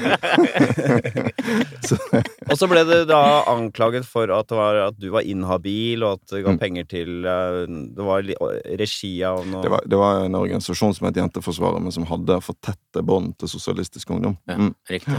Og 2.51 2.57
så 2.59 2.67
ble 2.71 2.83
det 2.89 3.01
da 3.11 3.21
anklaget 3.51 4.07
for 4.09 4.31
at, 4.35 4.49
det 4.51 4.59
var, 4.59 4.79
at 4.91 4.99
du 5.01 5.09
var 5.15 5.27
inhabil, 5.27 6.03
og 6.07 6.19
at 6.19 6.25
du 6.35 6.41
ga 6.43 6.51
Mm. 6.51 6.59
penger 6.59 6.85
til 6.91 7.25
eh, 7.31 7.67
Det 7.95 8.03
var 8.05 8.25
regi 8.81 9.11
av 9.25 9.45
noe 9.47 9.63
Det 9.63 9.71
var, 9.71 9.85
det 9.87 9.99
var 10.01 10.25
en 10.25 10.35
organisasjon 10.35 10.95
som 10.97 11.07
het 11.07 11.17
Jenteforsvaret, 11.21 11.79
men 11.85 11.95
som 11.95 12.07
hadde 12.11 12.41
for 12.43 12.59
tette 12.65 13.05
bånd 13.07 13.37
til 13.39 13.49
Sosialistisk 13.53 14.11
Ungdom. 14.11 14.37
Ja, 14.51 14.57
Mm. 14.61 14.75
Riktig. 14.91 15.15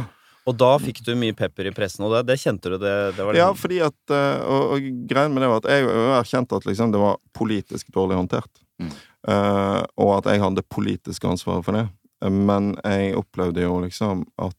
Og 0.49 0.57
da 0.57 0.71
fikk 0.81 1.03
du 1.05 1.11
mye 1.19 1.35
pepper 1.37 1.67
i 1.69 1.73
pressen, 1.75 2.05
og 2.07 2.15
det, 2.15 2.23
det 2.31 2.39
kjente 2.41 2.71
du 2.73 2.77
det, 2.81 2.95
det 3.17 3.25
var 3.27 3.37
Ja, 3.37 3.51
liksom- 3.51 3.61
fordi 3.61 3.79
at 3.85 4.13
eh, 4.15 4.41
Og, 4.41 4.71
og 4.73 4.87
greien 5.07 5.33
med 5.33 5.43
det 5.43 5.49
var 5.51 5.61
at 5.61 5.69
jeg 5.69 5.85
erkjente 6.17 6.57
at 6.57 6.65
liksom 6.65 6.91
det 6.91 7.01
var 7.01 7.19
politisk 7.37 7.91
dårlig 7.93 8.17
håndtert. 8.17 8.63
Mm. 8.81 8.93
Uh, 9.29 9.83
og 10.01 10.15
at 10.17 10.31
jeg 10.33 10.41
hadde 10.41 10.63
politisk 10.65 11.27
ansvar 11.29 11.61
for 11.61 11.77
det. 11.77 11.85
Men 12.25 12.73
jeg 12.83 13.15
opplevde 13.17 13.61
jo 13.61 13.79
liksom 13.83 14.25
at 14.41 14.57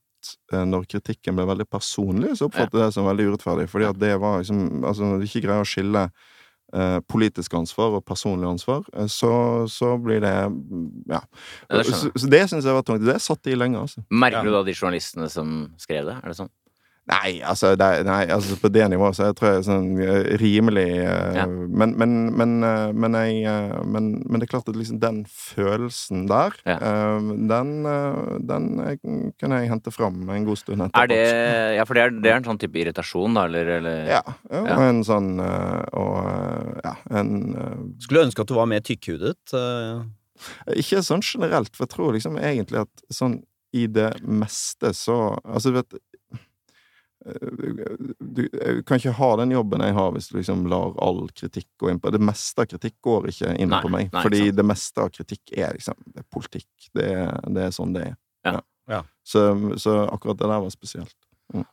eh, 0.53 0.63
når 0.67 0.87
kritikken 0.91 1.35
ble 1.39 1.47
veldig 1.47 1.67
personlig, 1.71 2.37
så 2.39 2.47
oppfattet 2.47 2.79
jeg 2.79 2.91
det 2.91 2.95
som 2.95 3.07
veldig 3.07 3.27
urettferdig. 3.33 3.67
Fordi 3.71 3.89
at 3.91 3.99
det 3.99 4.15
var 4.23 4.39
liksom 4.43 4.85
Altså, 4.85 5.03
når 5.03 5.19
du 5.19 5.27
ikke 5.27 5.45
greier 5.47 5.63
å 5.63 5.69
skille 5.69 6.05
politisk 7.09 7.55
ansvar 7.55 7.99
og 7.99 8.05
personlig 8.09 8.49
ansvar, 8.49 8.83
eh, 8.97 9.07
så, 9.13 9.33
så 9.69 9.93
blir 10.01 10.21
det 10.25 10.33
mm, 10.49 10.89
Ja. 11.11 11.21
Ja, 11.69 11.77
det 11.83 11.87
så, 11.91 12.11
så 12.17 12.31
det 12.33 12.43
syns 12.51 12.65
jeg 12.65 12.75
var 12.79 12.83
tungt. 12.89 13.05
Det 13.05 13.19
satt 13.21 13.47
i 13.53 13.55
lenge, 13.59 13.79
altså. 13.83 14.05
Merker 14.11 14.39
Ja. 14.41 14.43
du 14.45 14.51
da 14.57 14.63
de 14.65 14.75
journalistene 14.75 15.29
som 15.31 15.73
skrev 15.79 16.07
det? 16.09 16.17
Er 16.23 16.29
det 16.33 16.39
sånn? 16.41 16.51
Nei, 17.11 17.41
altså, 17.43 17.73
det, 17.75 17.87
nei, 18.07 18.21
altså 18.31 18.55
på 18.63 18.69
det 18.71 18.85
nivået 18.93 19.17
så 19.19 19.25
jeg 19.27 19.35
tror 19.41 19.49
jeg 19.49 19.59
er 19.59 19.65
sånn 19.67 19.87
rimelig 20.39 20.85
uh, 21.03 21.33
Ja. 21.35 21.47
men, 21.51 21.97
men, 21.99 22.13
men, 22.39 22.53
uh, 22.63 22.93
men, 22.95 23.17
jeg, 23.19 23.41
uh, 23.51 23.81
men, 23.83 24.13
men 24.23 24.39
det 24.39 24.47
er 24.47 24.53
klart 24.53 24.71
at 24.71 24.79
liksom 24.79 25.01
den 25.03 25.19
følelsen 25.27 26.29
der, 26.31 26.55
Ja. 26.69 26.77
den, 27.51 27.73
den 28.47 28.69
kan 29.43 29.57
jeg 29.57 29.71
hente 29.73 29.91
fram 29.91 30.23
en 30.31 30.47
god 30.47 30.61
stund 30.63 30.85
etterpå. 30.87 31.03
Er 31.03 31.11
det 31.11 31.77
Ja, 31.81 31.89
for 31.89 31.99
det 31.99 32.05
er, 32.05 32.15
det 32.23 32.31
er 32.31 32.39
en 32.39 32.47
sånn 32.47 32.63
type 32.63 32.79
irritasjon, 32.79 33.35
da, 33.35 33.49
eller, 33.51 33.73
eller 33.81 33.99
Ja. 34.07 34.23
ja, 34.47 34.63
Ja. 34.63 34.77
Og 34.79 34.87
en 34.87 35.03
sånn 35.03 35.31
Og 35.43 36.83
ja, 36.87 36.95
en 37.19 37.33
Skulle 37.99 38.29
ønske 38.29 38.47
at 38.47 38.51
du 38.53 38.55
var 38.55 38.71
mer 38.71 38.81
tykkhudet. 38.87 39.43
Ikke 40.79 41.03
sånn 41.03 41.23
generelt, 41.27 41.75
for 41.75 41.87
jeg 41.87 41.95
tror 41.97 42.15
liksom 42.15 42.39
egentlig 42.39 42.85
at 42.87 43.05
sånn 43.15 43.41
i 43.75 43.87
det 43.89 44.11
meste 44.23 44.91
så 44.97 45.39
Altså, 45.43 45.73
du 45.73 45.79
vet 45.81 46.01
du 47.23 48.43
jeg 48.49 48.85
kan 48.89 48.99
ikke 48.99 49.15
ha 49.19 49.29
den 49.39 49.53
jobben 49.55 49.85
jeg 49.85 49.95
har 49.95 50.13
hvis 50.15 50.29
du 50.31 50.39
liksom 50.39 50.65
lar 50.71 50.95
all 51.03 51.21
kritikk 51.31 51.69
gå 51.79 51.91
inn 51.93 52.01
på 52.03 52.11
Det 52.11 52.21
meste 52.23 52.65
av 52.65 52.71
kritikk 52.73 52.97
går 53.05 53.29
ikke 53.31 53.53
inn 53.63 53.71
Nei, 53.71 53.83
på 53.85 53.91
meg. 53.93 54.09
nei, 54.13 54.23
fordi 54.27 54.49
det 54.51 54.65
meste 54.67 55.05
av 55.05 55.13
kritikk 55.15 55.53
er 55.55 55.77
liksom 55.77 55.99
Det 56.07 56.25
er 56.25 56.29
politikk. 56.35 56.71
Det 56.95 57.11
er, 57.15 57.37
det 57.55 57.67
er 57.69 57.75
sånn 57.75 57.95
det 57.95 58.07
er. 58.11 58.17
Ja. 58.49 58.57
Ja. 58.91 59.03
Så, 59.23 59.45
så 59.79 60.01
akkurat 60.11 60.41
det 60.41 60.49
der 60.51 60.65
var 60.65 60.73
spesielt. 60.75 61.15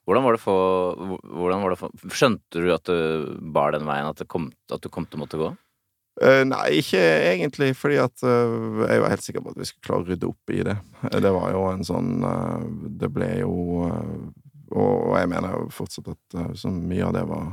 Hvordan 0.05 0.25
var 0.27 0.35
det 0.35 0.41
for 0.43 0.99
Hvordan 1.23 1.63
var 1.63 1.73
det 1.73 1.79
for 1.79 2.13
Skjønte 2.13 2.61
du 2.61 2.69
at 2.75 2.85
du 2.85 3.39
bar 3.55 3.73
den 3.73 3.87
veien, 3.87 4.09
at, 4.09 4.19
det 4.19 4.27
kom, 4.29 4.51
at 4.71 4.83
du 4.83 4.89
kom 4.93 5.07
til 5.07 5.19
å 5.19 5.23
måtte 5.23 5.39
gå? 5.41 5.49
Uh, 6.19 6.43
nei, 6.43 6.81
ikke 6.81 6.99
egentlig, 6.99 7.69
fordi 7.79 7.95
at 8.03 8.25
uh, 8.27 8.83
jeg 8.89 8.99
var 8.99 9.13
helt 9.13 9.23
sikker 9.23 9.43
på 9.45 9.53
at 9.53 9.61
vi 9.61 9.67
skulle 9.69 9.87
klare 9.87 10.03
å 10.03 10.07
rydde 10.09 10.27
opp 10.27 10.51
i 10.51 10.65
det. 10.67 10.75
Eh, 11.07 11.19
Det 11.23 11.31
var 11.31 11.53
jo 11.55 11.61
en 11.69 11.85
sånn 11.87 12.09
uh, 12.25 12.59
Det 12.99 13.07
ble 13.15 13.29
jo 13.39 13.53
eh, 13.87 14.25
og, 14.71 15.17
jeg 15.19 15.29
mener 15.31 15.69
fortsatt 15.73 16.11
at 16.13 16.37
eh, 16.37 16.53
så 16.57 16.71
mye 16.73 17.07
av 17.07 17.15
det 17.15 17.25
var 17.29 17.49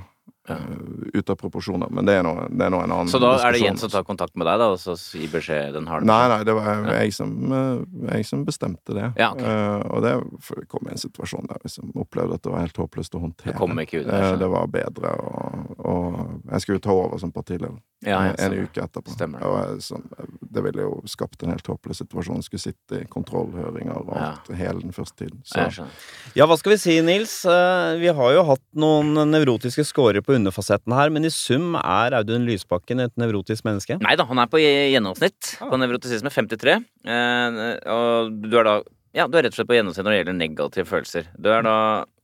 Ja. 0.49 0.57
eh, 0.57 1.23
av 1.27 1.37
proporsjoner. 1.41 1.91
Men 1.91 2.07
det 2.07 2.15
er 2.15 2.23
nå 2.23 2.35
en 2.49 2.93
annen 2.93 3.09
Så 3.11 3.19
da 3.19 3.33
er 3.35 3.53
det 3.53 3.59
diskusjon. 3.59 3.67
Jens 3.67 3.81
som 3.81 3.91
tar 3.91 4.05
kontakt 4.07 4.37
med 4.37 4.47
deg, 4.47 4.59
da, 4.63 4.69
og 4.75 4.79
så 4.79 4.95
gir 5.19 5.29
beskjed 5.33 5.73
den 5.75 5.87
har 5.91 6.01
Nei, 6.07 6.29
nei, 6.29 6.43
det 6.47 6.55
var 6.55 6.69
Ja. 6.87 6.93
jeg 7.03 7.15
som, 7.15 7.33
eh, 7.53 8.13
jeg 8.17 8.27
som 8.27 8.45
bestemte 8.47 8.95
det. 8.95 9.13
Ja, 9.19 9.33
okay. 9.33 9.45
uh, 9.45 9.83
og 9.91 10.03
det 10.03 10.69
kom 10.69 10.87
i 10.87 10.93
en 10.93 11.03
situasjon 11.03 11.47
der 11.49 11.59
jeg 11.59 11.71
liksom 11.71 11.93
opplevde 11.97 12.35
at 12.35 12.43
det 12.43 12.53
var 12.53 12.61
helt 12.61 12.77
håpløst 12.77 13.15
å 13.19 13.21
håndtere. 13.25 13.53
Det 13.53 13.57
kom 13.59 13.79
ikke 13.83 14.05
ut. 14.05 14.07
uh, 14.07 14.37
det 14.39 14.49
var 14.49 14.67
bedre, 14.67 15.13
og, 15.19 15.77
og 15.79 16.43
jeg 16.53 16.61
skulle 16.61 16.81
ta 16.81 16.93
over 16.93 17.19
som 17.19 17.33
partileder 17.33 17.75
en, 18.07 18.35
en 18.39 18.53
uke 18.63 18.83
etterpå. 18.85 19.11
Stemmer 19.17 19.41
det. 19.41 19.47
Og 19.49 19.57
jeg, 19.59 19.83
sånn, 19.89 20.05
det 20.53 20.63
ville 20.63 20.85
jo 20.85 21.01
skapt 21.11 21.43
en 21.43 21.51
helt 21.51 21.67
håpløs 21.67 22.03
situasjon. 22.05 22.43
Skulle 22.45 22.63
sitte 22.63 23.01
i 23.03 23.07
kontrollhøringer 23.11 23.97
og 23.97 24.13
Ja. 24.15 24.29
alt 24.37 24.51
hele 24.59 24.81
den 24.85 24.93
første 24.93 25.25
tiden. 25.25 25.43
Så 25.45 25.89
Ja, 26.37 26.47
hva 26.47 26.57
skal 26.59 26.73
vi 26.73 26.79
si, 26.79 27.01
Nils? 27.03 27.45
Uh, 27.45 27.97
Vi 27.99 28.07
har 28.13 28.33
jo 28.37 28.45
hatt 28.45 28.63
noen 28.75 29.15
nevrotiske 29.33 29.85
scorer 29.85 30.21
på 30.23 30.36
underfasetten 30.39 30.93
her, 30.97 31.11
men 31.13 31.25
i 31.27 31.31
sum 31.33 31.75
er 31.81 32.15
Audun 32.19 32.45
Lysbakken 32.47 33.01
et 33.05 33.15
nevrotisk 33.21 33.65
menneske? 33.67 33.97
Nei 34.05 34.15
da, 34.19 34.25
han 34.29 34.39
er 34.43 34.51
på 34.53 34.61
gjennomsnitt 34.63 35.57
Ah. 35.61 35.71
på 35.71 35.79
nevrotisisme. 35.81 36.31
53. 36.31 36.77
Eh, 37.07 37.61
og 37.93 38.37
du 38.45 38.59
er 38.61 38.65
da 38.69 38.77
Ja, 39.17 39.25
du 39.27 39.39
er 39.39 39.47
rett 39.47 39.55
og 39.55 39.57
slett 39.57 39.69
på 39.71 39.77
gjennomsnitt 39.79 40.05
når 40.05 40.13
det 40.13 40.19
gjelder 40.21 40.35
negative 40.37 40.85
følelser. 40.91 41.25
Du 41.41 41.49
er 41.49 41.63
da 41.65 41.77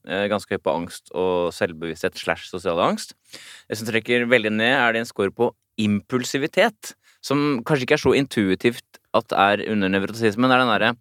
eh, 0.06 0.26
ganske 0.28 0.52
høy 0.52 0.60
på 0.60 0.74
angst 0.76 1.08
og 1.16 1.48
selvbevissthet 1.56 2.18
slash 2.20 2.50
sosial 2.50 2.76
angst. 2.84 3.14
Det 3.70 3.78
som 3.78 3.86
trekker 3.88 4.26
veldig 4.28 4.52
ned, 4.52 4.74
er 4.76 4.92
det 4.92 5.00
en 5.00 5.08
score 5.08 5.32
på 5.32 5.52
impulsivitet. 5.80 6.92
Som 7.24 7.62
kanskje 7.64 7.86
ikke 7.86 7.96
er 7.96 8.02
så 8.02 8.12
intuitivt 8.18 8.98
at 9.14 9.32
er 9.32 9.62
under 9.72 9.88
nevrotisismen. 9.92 10.50
Det 10.50 10.56
er 10.58 10.62
den 10.64 10.72
derre 10.74 10.92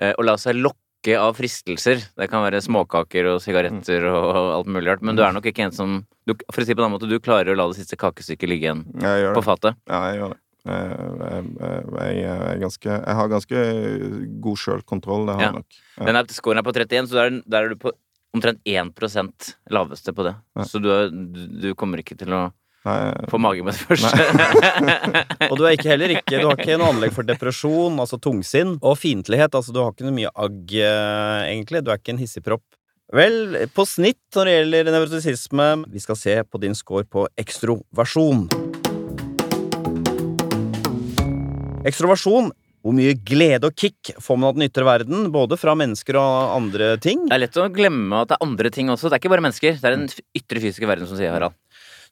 eh, 0.00 0.14
å 0.16 0.24
la 0.24 0.36
seg 0.40 0.56
lokke 0.56 0.80
av 1.14 1.36
fristelser. 1.38 2.02
Det 2.18 2.26
kan 2.32 2.42
være 2.42 2.58
småkaker 2.64 3.28
og 3.30 3.38
sigaretter 3.44 4.08
og 4.10 4.26
alt 4.56 4.66
mulig 4.66 4.90
rart, 4.90 5.04
men 5.06 5.14
du 5.14 5.22
er 5.22 5.32
nok 5.36 5.46
ikke 5.46 5.68
en 5.68 5.72
som 5.76 6.00
du, 6.26 6.34
For 6.50 6.64
å 6.64 6.66
si 6.66 6.74
på 6.74 6.82
den 6.82 6.90
måten, 6.90 7.08
du 7.08 7.20
klarer 7.22 7.52
å 7.52 7.56
la 7.56 7.68
det 7.70 7.78
siste 7.78 7.94
kakestykket 7.96 8.50
ligge 8.50 8.66
igjen 8.66 8.82
på 9.36 9.44
fatet. 9.46 9.78
Ja, 9.86 10.00
jeg 10.10 10.18
gjør 10.18 10.34
det. 10.34 10.40
Jeg, 10.66 11.44
jeg, 11.62 12.14
jeg, 12.18 12.58
ganske, 12.64 12.90
jeg 12.90 13.14
har 13.20 13.28
ganske 13.30 13.60
god 14.42 14.58
sjølkontroll, 14.58 15.28
det 15.28 15.36
har 15.36 15.40
Ja. 15.44 15.46
jeg 15.52 15.54
nok. 15.60 15.78
Ja. 16.00 16.04
Den 16.08 16.16
er, 16.18 16.24
scoren 16.34 16.58
er 16.58 16.66
på 16.66 16.74
31, 16.74 17.06
så 17.06 17.14
der, 17.20 17.36
der 17.46 17.62
er 17.62 17.68
du 17.70 17.76
på 17.76 17.92
omtrent 18.34 18.58
1 18.66 19.54
laveste 19.70 20.12
på 20.12 20.26
det. 20.26 20.34
Ja. 20.58 20.64
Så 20.66 20.82
du, 20.82 20.90
er, 20.90 21.08
du, 21.14 21.46
du 21.62 21.74
kommer 21.78 22.02
ikke 22.02 22.18
til 22.18 22.34
å 22.34 22.48
Nei, 22.86 23.26
få 23.26 23.38
magen 23.42 23.66
med 23.66 23.74
det 23.74 23.82
første. 23.82 24.10
Og 25.50 25.56
du 25.58 25.64
er 25.66 25.74
ikke 25.74 25.90
heller 25.90 26.12
ikke 26.14 26.38
Du 26.38 26.46
har 26.46 26.60
ikke 26.60 26.76
noe 26.78 26.92
anlegg 26.92 27.14
for 27.16 27.26
depresjon, 27.26 27.98
altså 27.98 28.18
tungsinn, 28.22 28.76
og 28.78 28.94
fiendtlighet. 29.00 29.56
Altså, 29.58 29.74
du 29.74 29.80
har 29.82 29.90
ikke 29.90 30.06
noe 30.06 30.14
mye 30.14 30.30
agg, 30.30 30.74
eh, 30.78 31.40
egentlig. 31.50 31.82
Du 31.82 31.90
er 31.90 31.98
ikke 31.98 32.14
en 32.14 32.22
hissigpropp. 32.22 32.62
Vel, 33.14 33.66
på 33.74 33.86
snitt 33.86 34.18
når 34.34 34.48
det 34.48 34.54
gjelder 34.56 34.88
nevrotisisme 34.90 35.66
Vi 35.94 36.00
skal 36.02 36.16
se 36.18 36.32
på 36.42 36.58
din 36.58 36.74
score 36.74 37.04
på 37.06 37.26
ekstroversjon. 37.38 38.48
Ekstroversjon. 41.86 42.50
Hvor 42.86 42.94
mye 42.94 43.16
glede 43.18 43.66
og 43.66 43.74
kick 43.74 44.12
får 44.22 44.36
man 44.38 44.52
av 44.52 44.58
den 44.58 44.68
ytre 44.68 44.86
verden, 44.86 45.24
både 45.34 45.56
fra 45.58 45.74
mennesker 45.74 46.18
og 46.20 46.52
andre 46.54 46.92
ting? 47.02 47.24
Det 47.26 47.34
er 47.34 47.42
lett 47.42 47.58
å 47.58 47.66
glemme 47.74 48.22
at 48.22 48.30
det 48.30 48.36
er 48.38 48.46
andre 48.46 48.70
ting 48.70 48.92
også. 48.94 49.10
Det 49.10 49.16
er 49.16 49.24
ikke 49.24 49.32
bare 49.32 49.42
mennesker. 49.42 49.80
Det 49.80 49.88
er 49.90 49.96
den 49.96 50.06
ytre 50.38 50.62
fysiske 50.62 50.86
verden 50.86 51.10
som 51.10 51.18
sier 51.18 51.34
Harald. 51.34 51.56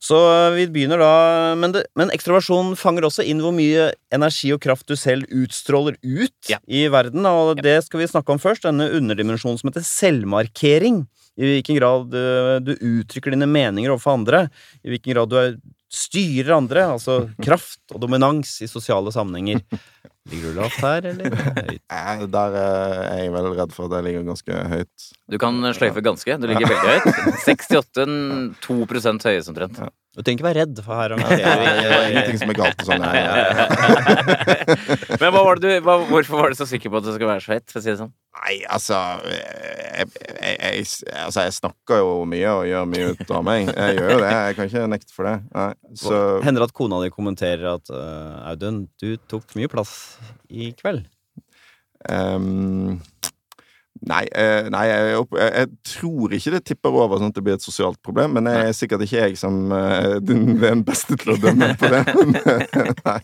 Så 0.03 0.17
eh, 0.31 0.51
vi 0.55 0.65
begynner 0.71 0.99
da 1.01 1.11
Men, 1.59 1.71
det, 1.75 1.85
men 1.95 2.11
ekstroversjon 2.13 2.73
fanger 2.79 3.07
også 3.07 3.25
inn 3.25 3.41
hvor 3.43 3.53
mye 3.55 3.89
energi 4.15 4.51
og 4.55 4.61
kraft 4.63 4.87
du 4.89 4.95
selv 4.99 5.27
utstråler 5.33 5.97
ut 6.03 6.49
Ja. 6.51 6.59
i 6.67 6.85
verden, 6.91 7.25
og 7.25 7.61
det 7.63 7.77
skal 7.85 8.01
vi 8.03 8.09
snakke 8.11 8.33
om 8.35 8.41
først. 8.41 8.65
Denne 8.67 8.89
underdimensjonen 8.93 9.59
som 9.61 9.69
heter 9.71 9.85
selvmarkering. 9.87 11.03
I 11.35 11.49
hvilken 11.49 11.75
grad 11.79 12.11
du, 12.13 12.19
du 12.63 12.73
uttrykker 12.79 13.33
dine 13.35 13.47
meninger 13.49 13.91
overfor 13.91 14.15
andre. 14.15 14.45
I 14.85 14.93
hvilken 14.93 15.11
grad 15.15 15.31
du 15.33 15.35
er, 15.41 15.57
styrer 15.91 16.53
andre. 16.57 16.85
Altså 16.95 17.25
kraft 17.45 17.81
og 17.93 17.99
dominans 18.05 18.57
i 18.63 18.69
sosiale 18.71 19.11
sammenhenger. 19.15 19.63
Ligger 20.31 20.53
du 20.55 20.57
lavt 20.57 20.79
her, 20.81 21.05
eller 21.11 21.35
høyt? 21.59 21.81
Der 22.33 22.55
eh, 22.57 23.01
er 23.11 23.19
jeg 23.21 23.33
vel 23.35 23.51
redd 23.59 23.75
for 23.75 23.85
at 23.85 23.99
jeg 23.99 24.07
ligger 24.07 24.25
ganske 24.31 24.61
høyt. 24.71 25.09
Du 25.29 25.37
kan 25.41 25.59
sløyfe 25.77 26.01
ganske. 26.05 26.37
Du 26.41 26.47
ligger 26.49 26.71
veldig 26.71 26.95
høyt. 26.95 27.19
68, 27.45 28.57
2 28.65 28.79
høyest 29.29 29.51
omtrent. 29.53 29.83
Du 30.15 30.21
trenger 30.23 30.39
ikke 30.39 30.47
være 30.47 30.61
redd, 30.63 30.77
for 30.85 30.95
her 30.95 31.11
Det 31.19 31.43
er 31.43 32.05
ingenting 32.07 32.37
som 32.39 32.51
er 32.53 32.55
galt 32.55 32.79
og 32.79 32.87
sånn. 32.87 33.03
Men 35.21 35.33
hva 35.35 35.41
var 35.43 35.59
det 35.59 35.65
du, 35.65 35.71
hva, 35.83 35.95
hvorfor 36.07 36.39
var 36.39 36.53
du 36.53 36.57
så 36.59 36.67
sikker 36.69 36.87
på 36.93 37.01
at 37.01 37.07
du 37.07 37.09
skulle 37.11 37.31
være 37.33 37.43
så 37.43 37.51
høyt? 37.57 37.67
For 37.73 37.79
å 37.81 37.83
si 37.83 37.91
det 37.91 37.97
sånn? 37.99 38.13
Nei, 38.35 38.55
altså 38.71 38.95
jeg, 39.27 40.07
jeg, 40.15 40.55
jeg, 40.55 40.85
altså 41.21 41.43
jeg 41.45 41.53
snakker 41.55 41.99
jo 42.01 42.09
mye 42.31 42.49
og 42.51 42.63
gjør 42.69 42.85
mye 42.91 43.09
ut 43.11 43.31
av 43.31 43.43
meg. 43.47 43.61
Jeg 43.71 43.97
gjør 43.99 44.09
jo 44.13 44.17
det. 44.23 44.31
Jeg 44.35 44.57
kan 44.57 44.65
ikke 44.71 44.85
nekte 44.95 45.13
for 45.15 45.23
det. 45.29 45.35
Nei, 45.55 45.67
så 45.99 46.13
Hender 46.45 46.59
det 46.63 46.69
at 46.71 46.77
kona 46.79 46.97
di 47.03 47.09
kommenterer 47.11 47.67
at 47.75 47.85
uh, 47.91 48.49
Audun, 48.51 48.77
du 49.03 49.09
tok 49.31 49.45
mye 49.59 49.71
plass 49.71 49.93
i 50.47 50.71
kveld? 50.79 51.03
ehm, 52.09 52.99
Nei, 54.05 54.21
eh, 54.37 54.67
nei 54.69 54.83
jeg, 54.85 55.21
jeg, 55.33 55.69
tror 55.89 56.33
ikke 56.37 56.51
det 56.53 56.61
tipper 56.69 56.97
over 57.01 57.17
sånn 57.17 57.31
at 57.31 57.37
det 57.37 57.43
blir 57.45 57.55
et 57.57 57.63
sosialt 57.65 57.97
problem, 58.05 58.35
men 58.37 58.45
det 58.45 58.53
er 58.59 58.75
sikkert 58.77 59.01
ikke 59.05 59.23
jeg 59.23 59.39
som 59.39 59.71
eh, 59.73 60.17
den, 60.21 60.59
den 60.61 60.83
beste 60.85 61.17
til 61.21 61.33
å 61.33 61.37
dømme 61.41 61.71
på 61.81 61.89
det. 61.89 62.03
nei, 63.07 63.17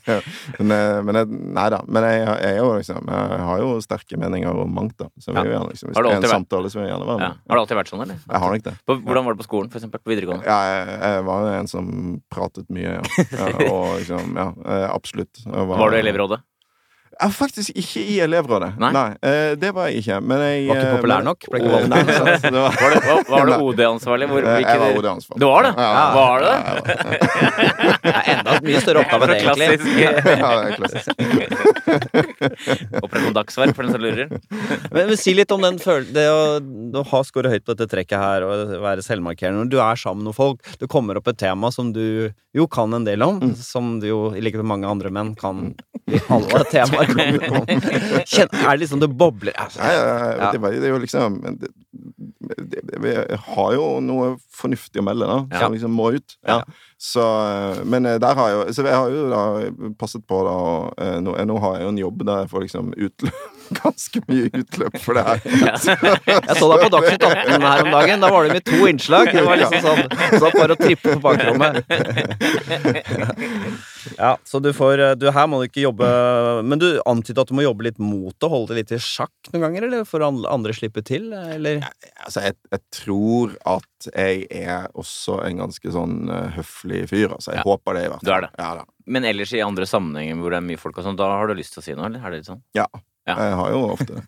men, 0.58 0.74
eh, 0.74 0.98
men 1.06 1.22
nei 1.58 1.67
da. 1.74 1.82
Men 1.86 2.08
jeg, 2.08 2.24
jeg, 2.26 2.50
er 2.50 2.58
jo 2.58 2.72
liksom, 2.80 3.13
jeg 3.13 3.46
har 3.52 3.62
jo 3.62 3.72
sterke 3.86 4.22
meninger 4.22 4.62
om 4.63 4.74
mangt, 4.74 4.98
da. 4.98 5.12
Så 5.22 5.36
vi 5.36 5.38
Ja. 5.41 5.48
gjerne, 5.54 5.70
liksom, 5.74 5.91
hvis 5.91 6.02
det 6.02 6.13
er 6.15 6.17
en 6.17 6.30
samtale, 6.34 6.72
så 6.72 6.80
vil 6.80 6.88
jeg 6.88 6.96
gjerne 6.96 7.10
være 7.12 7.28
Ja. 7.28 7.32
Har 7.38 7.58
det 7.58 7.63
alltid 7.65 7.82
vært 7.82 7.94
sånn, 7.94 8.06
eller? 8.08 8.22
Jeg 8.26 8.44
har 8.46 8.56
nok 8.56 8.67
det. 8.70 8.76
På, 8.88 8.98
hvordan 9.06 9.28
var 9.28 9.36
det 9.36 9.44
på 9.44 9.50
skolen, 9.50 9.72
for 9.74 9.82
eksempel? 9.82 10.02
På 10.02 10.13
videregående? 10.13 10.48
Ja, 10.50 10.60
jeg, 10.72 11.26
var 11.30 11.46
jo 11.46 11.58
en 11.60 11.70
som 11.70 11.91
pratet 12.34 12.70
mye, 12.74 12.98
ja. 12.98 13.52
og 13.70 14.00
liksom, 14.00 14.34
ja, 14.39 14.50
eh, 14.65 14.88
absolutt. 14.89 15.46
Var, 15.46 15.78
Var 15.78 15.94
du 15.94 16.02
elevrådet? 16.02 16.41
Jeg 17.21 17.34
faktisk 17.38 17.69
ikke 17.77 18.01
i 18.01 18.15
elevrådet. 18.25 18.71
Nei? 18.81 19.03
eh, 19.21 19.51
det 19.62 19.69
var 19.75 19.89
jeg 19.91 20.01
ikke. 20.01 20.15
Men 20.25 20.41
jeg 20.41 20.63
Var 20.65 20.79
ikke 20.79 20.88
eh, 20.88 20.95
populær 20.97 21.25
nok? 21.25 21.45
Ble 21.51 21.60
ikke 21.62 21.73
valgt 21.75 21.91
Nei, 21.91 21.99
det 22.07 22.53
var, 22.55 22.77
Var, 22.81 22.95
det, 22.95 23.01
var, 23.05 23.21
var 23.29 23.51
du 23.51 23.65
OD-ansvarlig? 23.67 24.29
Eh, 24.39 24.57
jeg 24.63 24.81
var 24.81 24.97
OD-ansvarlig. 24.97 25.41
Du 25.43 25.45
var 25.45 25.67
det? 25.67 25.73
Ja, 25.77 25.89
ja, 25.91 26.07
Var 26.17 26.36
det? 26.41 26.55
ja, 26.57 26.71
ja, 26.71 27.91
Det 28.01 28.13
er 28.15 28.31
enda 28.34 28.57
mye 28.65 28.81
større 28.81 29.03
oppgave 29.05 29.21
enn 29.27 29.34
det, 29.36 29.38
egentlig. 29.43 30.01
Ja, 30.01 30.12
det 30.17 30.65
er 30.65 30.75
klassisk. 30.79 31.07
Operasjon 33.05 33.38
Dagsverk, 33.38 33.75
for 33.77 33.86
den 33.86 33.93
som 33.93 34.01
lurer. 34.01 34.34
Men, 34.89 35.03
men 35.12 35.17
Si 35.21 35.36
litt 35.38 35.53
om 35.53 35.62
den 35.62 35.77
følelsen 35.81 36.17
det 36.17 36.25
å, 36.31 37.05
ha 37.12 37.23
skåret 37.27 37.53
høyt 37.53 37.67
på 37.67 37.75
dette 37.75 37.89
trekket 37.91 38.17
her 38.17 38.45
og 38.47 38.75
være 38.81 39.05
selvmarkerende. 39.05 39.62
Når 39.62 39.71
du 39.71 39.77
er 39.84 39.99
sammen 39.99 40.25
med 40.25 40.36
folk, 40.38 40.65
det 40.81 40.89
kommer 40.91 41.19
opp 41.21 41.29
et 41.29 41.39
tema 41.41 41.69
som 41.73 41.93
du 41.93 42.31
jo 42.57 42.65
kan 42.67 42.91
en 42.93 43.05
del 43.07 43.21
om, 43.23 43.39
som 43.55 43.93
du 44.01 44.10
jo, 44.10 44.19
i 44.36 44.41
likhet 44.43 44.60
med 44.63 44.71
mange 44.73 44.89
andre 44.89 45.12
menn, 45.13 45.36
kan 45.39 45.69
i 46.12 46.19
alle 46.34 46.63
temaer. 46.71 47.11
Kjenn, 48.32 48.50
er 48.52 48.69
det 48.71 48.80
liksom 48.84 49.02
det 49.04 49.10
bobler 49.17 49.56
altså, 49.58 49.80
Ja, 49.82 49.91
ja, 49.91 50.30
Ja. 50.38 50.52
det, 50.52 50.62
det 50.80 50.88
er 50.89 50.93
jo 50.95 51.02
liksom 51.04 51.39
det, 51.60 51.71
det, 52.71 53.02
Vi 53.02 53.15
har 53.56 53.74
jo 53.78 53.86
noe 54.04 54.36
fornuftig 54.62 55.02
å 55.02 55.06
melde, 55.06 55.28
da, 55.28 55.39
Ja. 55.52 55.60
som 55.65 55.74
liksom 55.76 55.93
må 55.95 56.12
ut. 56.17 56.36
Ja. 56.47 56.62
Så, 57.02 57.24
men 57.89 58.06
eh, 58.06 58.19
der 58.21 58.36
har 58.38 58.50
jeg 58.52 58.58
jo 58.60 58.74
Så 58.78 58.84
jeg 58.86 58.93
har 58.93 59.10
jo 59.10 59.24
da 59.32 59.41
passet 59.97 60.21
på, 60.30 60.41
da 60.45 60.58
eh, 61.02 61.17
nå, 61.24 61.34
nå 61.50 61.56
har 61.63 61.80
jeg 61.80 61.88
jo 61.88 61.93
en 61.95 62.02
jobb 62.04 62.21
der 62.28 62.43
jeg 62.43 62.52
får 62.52 62.65
liksom 62.67 62.91
utløp 62.93 63.41
Ganske 63.82 64.19
mye 64.28 64.50
utløp 64.60 64.97
for 65.00 65.15
det 65.15 65.24
her. 65.24 65.39
Ja. 65.65 65.76
Jeg 66.28 66.58
så 66.60 66.67
deg 66.67 66.82
på 66.84 66.89
Dagsnytt 66.91 67.24
18 67.24 67.63
her 67.63 67.84
om 67.86 67.91
dagen. 67.95 68.19
Da 68.26 68.30
var 68.34 68.43
det 68.43 68.58
med 68.58 68.65
to 68.67 68.80
innslag. 68.89 69.32
Det 69.32 69.45
var 69.47 69.62
liksom 69.62 69.80
sånn 69.86 70.02
Satt 70.41 70.58
bare 70.60 70.76
og 70.76 70.82
trippet 70.84 71.15
på 71.15 71.21
bakrommet. 71.24 71.80
Ja, 74.17 74.37
så 74.47 74.59
du 74.63 74.69
får 74.73 75.01
du, 75.19 75.27
Her 75.31 75.47
må 75.51 75.59
du 75.61 75.67
ikke 75.67 75.83
jobbe 75.83 76.07
Men 76.65 76.79
du 76.81 76.87
antydet 77.09 77.43
at 77.43 77.51
du 77.51 77.55
må 77.57 77.63
jobbe 77.65 77.85
litt 77.87 77.99
mot 78.01 78.33
det, 78.39 78.49
holde 78.49 78.71
det 78.73 78.77
litt 78.81 78.93
i 78.95 78.99
sjakk 79.03 79.51
noen 79.53 79.65
ganger, 79.67 79.85
eller 79.87 80.05
for 80.09 80.23
an- 80.25 80.45
andre 80.49 80.73
slippe 80.73 81.03
til, 81.05 81.29
eller? 81.33 81.83
Altså, 82.25 82.41
jeg, 82.47 82.55
jeg 82.71 82.81
tror 82.97 83.53
at 83.77 84.07
jeg 84.15 84.45
er 84.63 84.87
også 84.97 85.39
en 85.45 85.61
ganske 85.61 85.93
sånn 85.93 86.17
eh, 86.31 86.49
høflig 86.57 87.03
fyr. 87.11 87.35
Altså, 87.35 87.51
jeg 87.53 87.61
Ja. 87.61 87.67
håper 87.67 87.97
det, 87.99 88.05
i 88.05 88.09
hvert 88.11 88.21
fall. 88.23 88.29
Du 88.29 88.33
er 88.37 88.45
det. 88.47 88.51
Ja, 88.57 88.71
da. 88.81 88.85
Men 89.11 89.25
ellers 89.27 89.53
i 89.53 89.61
andre 89.65 89.85
sammenhenger 89.89 90.39
hvor 90.41 90.53
det 90.53 90.61
er 90.61 90.67
mye 90.71 90.79
folk 90.81 90.97
og 91.01 91.05
sånn, 91.05 91.17
da 91.19 91.27
har 91.35 91.47
du 91.51 91.55
lyst 91.59 91.73
til 91.75 91.81
å 91.83 91.85
si 91.85 91.93
noe, 91.97 92.07
eller? 92.09 92.21
Er 92.25 92.31
det 92.33 92.41
litt 92.41 92.49
sånn? 92.51 92.61
Ja. 92.77 92.87
Ja. 93.29 93.36
Jeg 93.38 93.53
har 93.60 93.69
jo 93.69 93.81
ofte 93.93 94.15
det. 94.17 94.23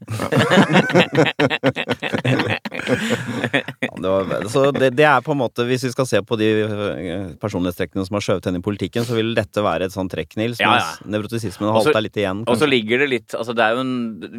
Ja, 3.81 3.93
det, 3.97 4.09
var, 4.09 4.47
så 4.53 4.71
det, 4.71 4.91
det 4.97 5.05
er 5.07 5.23
på 5.25 5.33
en 5.33 5.39
måte 5.39 5.65
Hvis 5.65 5.85
vi 5.87 5.91
skal 5.93 6.05
se 6.09 6.21
på 6.25 6.37
de 6.37 6.49
øh, 6.65 7.31
personlighetstrekkene 7.41 8.05
som 8.05 8.17
har 8.19 8.25
skjøvet 8.25 8.49
henne 8.49 8.61
i 8.61 8.65
politikken, 8.65 9.05
så 9.07 9.17
vil 9.17 9.33
dette 9.37 9.63
være 9.65 9.89
et 9.89 9.95
sånt 9.95 10.13
trekk, 10.13 10.37
Nils. 10.37 10.61
Ja, 10.61 10.75
Mens 10.75 11.01
ja. 11.01 11.11
nevrotisismen 11.15 11.69
har 11.69 11.79
holdt 11.79 11.93
deg 11.95 12.05
litt 12.05 12.21
igjen. 12.21 12.45
Og 12.45 12.59
så 12.61 12.69
ligger 12.69 13.03
det 13.03 13.09
litt 13.15 13.37
Altså, 13.37 13.55
det 13.57 13.65
er 13.65 13.77
jo 13.77 13.83
en 13.83 13.93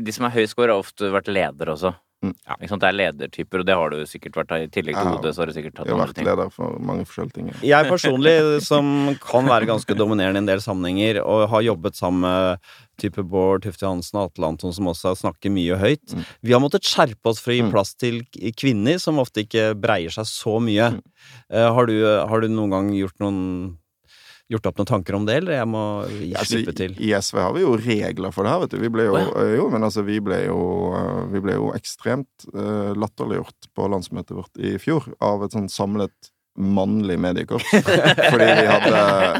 De 0.07 0.15
som 0.15 0.29
er 0.29 0.37
høy 0.37 0.45
score, 0.51 0.71
har 0.71 0.85
ofte 0.85 1.11
vært 1.15 1.31
ledere 1.35 1.75
også. 1.75 1.95
Mm. 2.25 2.33
Ja. 2.49 2.57
Ikke 2.59 2.71
sant? 2.73 2.85
Det 2.85 2.89
er 2.91 2.97
ledertyper, 2.99 3.63
og 3.63 3.67
det 3.69 3.77
har 3.81 3.93
du 3.95 3.99
sikkert 4.09 4.39
vært. 4.41 4.55
I 4.65 4.71
tillegg 4.73 4.97
til 4.97 5.11
hodet, 5.13 5.35
så 5.37 5.43
har 5.45 5.51
du 5.51 5.55
sikkert 5.57 5.79
hatt 5.83 5.91
Jeg 5.91 5.97
har 5.99 6.07
vært 6.07 6.23
leder 6.25 6.51
for 6.55 6.79
mange 6.81 7.05
forskjellige 7.09 7.37
ting. 7.37 7.53
Jeg 7.69 7.91
personlig, 7.91 8.35
som 8.65 8.89
kan 9.23 9.51
være 9.51 9.69
ganske 9.69 9.97
dominerende 9.99 10.41
i 10.41 10.45
en 10.45 10.51
del 10.51 10.65
sammenhenger, 10.65 11.21
og 11.25 11.47
har 11.53 11.67
jobbet 11.69 11.99
sammen 12.01 12.25
med 12.25 12.59
type 13.03 13.23
Bård 13.27 13.65
Tufte 13.67 13.87
Hansen 13.89 14.21
og 14.21 14.29
Atle 14.31 14.47
Anton, 14.53 14.73
som 14.73 14.87
også 14.93 15.15
snakker 15.19 15.51
mye 15.51 15.77
høyt. 15.81 16.15
Mm. 16.15 16.25
Vi 16.47 16.53
har 16.55 16.63
måttet 16.63 16.87
skjerpe 16.87 17.27
oss 17.33 17.41
for 17.43 17.51
å 17.51 17.57
gi 17.59 17.63
Mm. 17.65 17.71
plass 17.73 17.95
til 17.95 18.23
kvinner, 18.55 19.01
som 19.01 19.19
ofte 19.19 19.43
ikke 19.45 19.75
breier 19.75 20.11
seg 20.15 20.25
så 20.31 20.61
mye. 20.63 20.93
Mm. 20.95 21.03
Eh, 21.51 21.73
har, 21.75 21.87
du, 21.87 21.97
har 22.05 22.41
du 22.41 22.49
noen 22.49 22.71
gang 22.71 22.93
gjort 22.95 23.19
noen 23.21 23.79
Gjort 24.53 24.67
opp 24.69 24.81
noen 24.81 24.89
tanker 24.91 25.17
om 25.17 25.25
det, 25.25 25.39
eller 25.41 25.55
jeg 25.57 25.69
må 25.73 25.83
gi 26.11 26.27
Altså, 26.37 26.59
slippe 26.59 26.75
til? 26.77 26.97
I 27.01 27.15
SV 27.17 27.39
har 27.41 27.55
vi 27.57 27.63
jo 27.63 27.71
regler 27.81 28.35
for 28.35 28.45
det 28.45 28.53
her, 28.53 28.61
vet 28.65 28.75
du. 28.75 28.79
Vi 28.83 28.91
ble 28.93 29.07
jo, 29.07 29.17
Å, 29.17 29.45
jo 29.55 29.69
men 29.73 29.87
altså, 29.89 30.05
vi 30.05 30.19
ble 30.25 30.43
jo, 30.45 30.59
vi 31.33 31.41
ble 31.45 31.57
jo 31.57 31.71
ekstremt 31.73 32.49
uh, 32.53 32.93
latterliggjort 32.93 33.71
på 33.73 33.89
landsmøtet 33.89 34.37
vårt 34.37 34.61
i 34.61 34.75
fjor 34.83 35.09
av 35.25 35.47
et 35.47 35.57
sånn 35.57 35.71
samlet 35.73 36.34
mannlig 36.57 37.19
mediekorps. 37.19 37.65
Fordi 38.31 38.45
vi 38.45 38.67
hadde 38.67 38.93